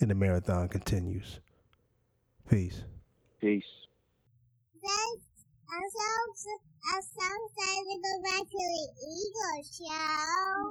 And 0.00 0.10
the 0.10 0.14
marathon 0.14 0.68
continues. 0.68 1.40
Peace. 2.48 2.82
Peace. 3.40 3.64
As 5.74 5.90
sounds, 5.90 6.42
as 6.94 7.02
sounds 7.18 7.50
like 7.58 7.82
we 7.82 7.98
go 7.98 8.14
back 8.22 8.46
to 8.46 8.62
the 8.62 8.86
Eagle 9.10 9.58
show. 9.66 10.70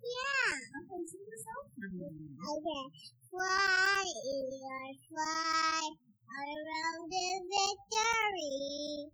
Yeah. 0.00 0.56
Okay, 0.72 1.04
sing 1.04 1.20
the 1.28 1.36
song 1.36 1.68
for 1.76 1.88
me. 1.92 2.08
Okay. 2.40 2.84
Fly, 3.28 4.04
Eagles, 4.08 4.98
fly, 5.12 5.84
all 5.84 6.48
around 6.48 7.12
the 7.12 7.28
victory. 7.44 9.12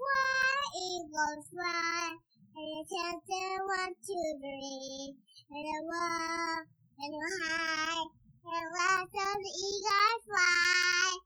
Fly, 0.00 0.56
Eagles, 0.80 1.44
fly, 1.52 2.16
and 2.56 2.68
the 2.72 2.82
chapter 2.88 3.52
one, 3.68 3.92
two, 4.00 4.28
three. 4.40 5.12
And 5.52 5.64
the 5.68 5.80
wall, 5.92 6.64
and 7.04 7.12
the 7.12 7.20
high, 7.44 8.00
and 8.48 8.68
lots 8.80 9.12
of 9.12 9.36
the 9.44 9.52
eagles 9.60 10.22
fly. 10.24 11.20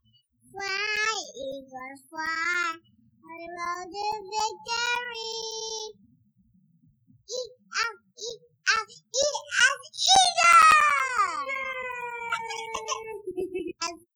Fly, 0.51 1.15
eagles, 1.39 2.03
fly, 2.11 2.92
I 3.25 3.39
love 3.59 3.89
the 3.91 4.09
victory. 4.33 5.95
Eat 7.31 7.53
up, 7.83 7.97
eat 8.19 8.43
up, 8.77 8.89
eat 8.91 9.39
up, 9.67 9.81
eat 9.95 10.39
up! 10.53 11.22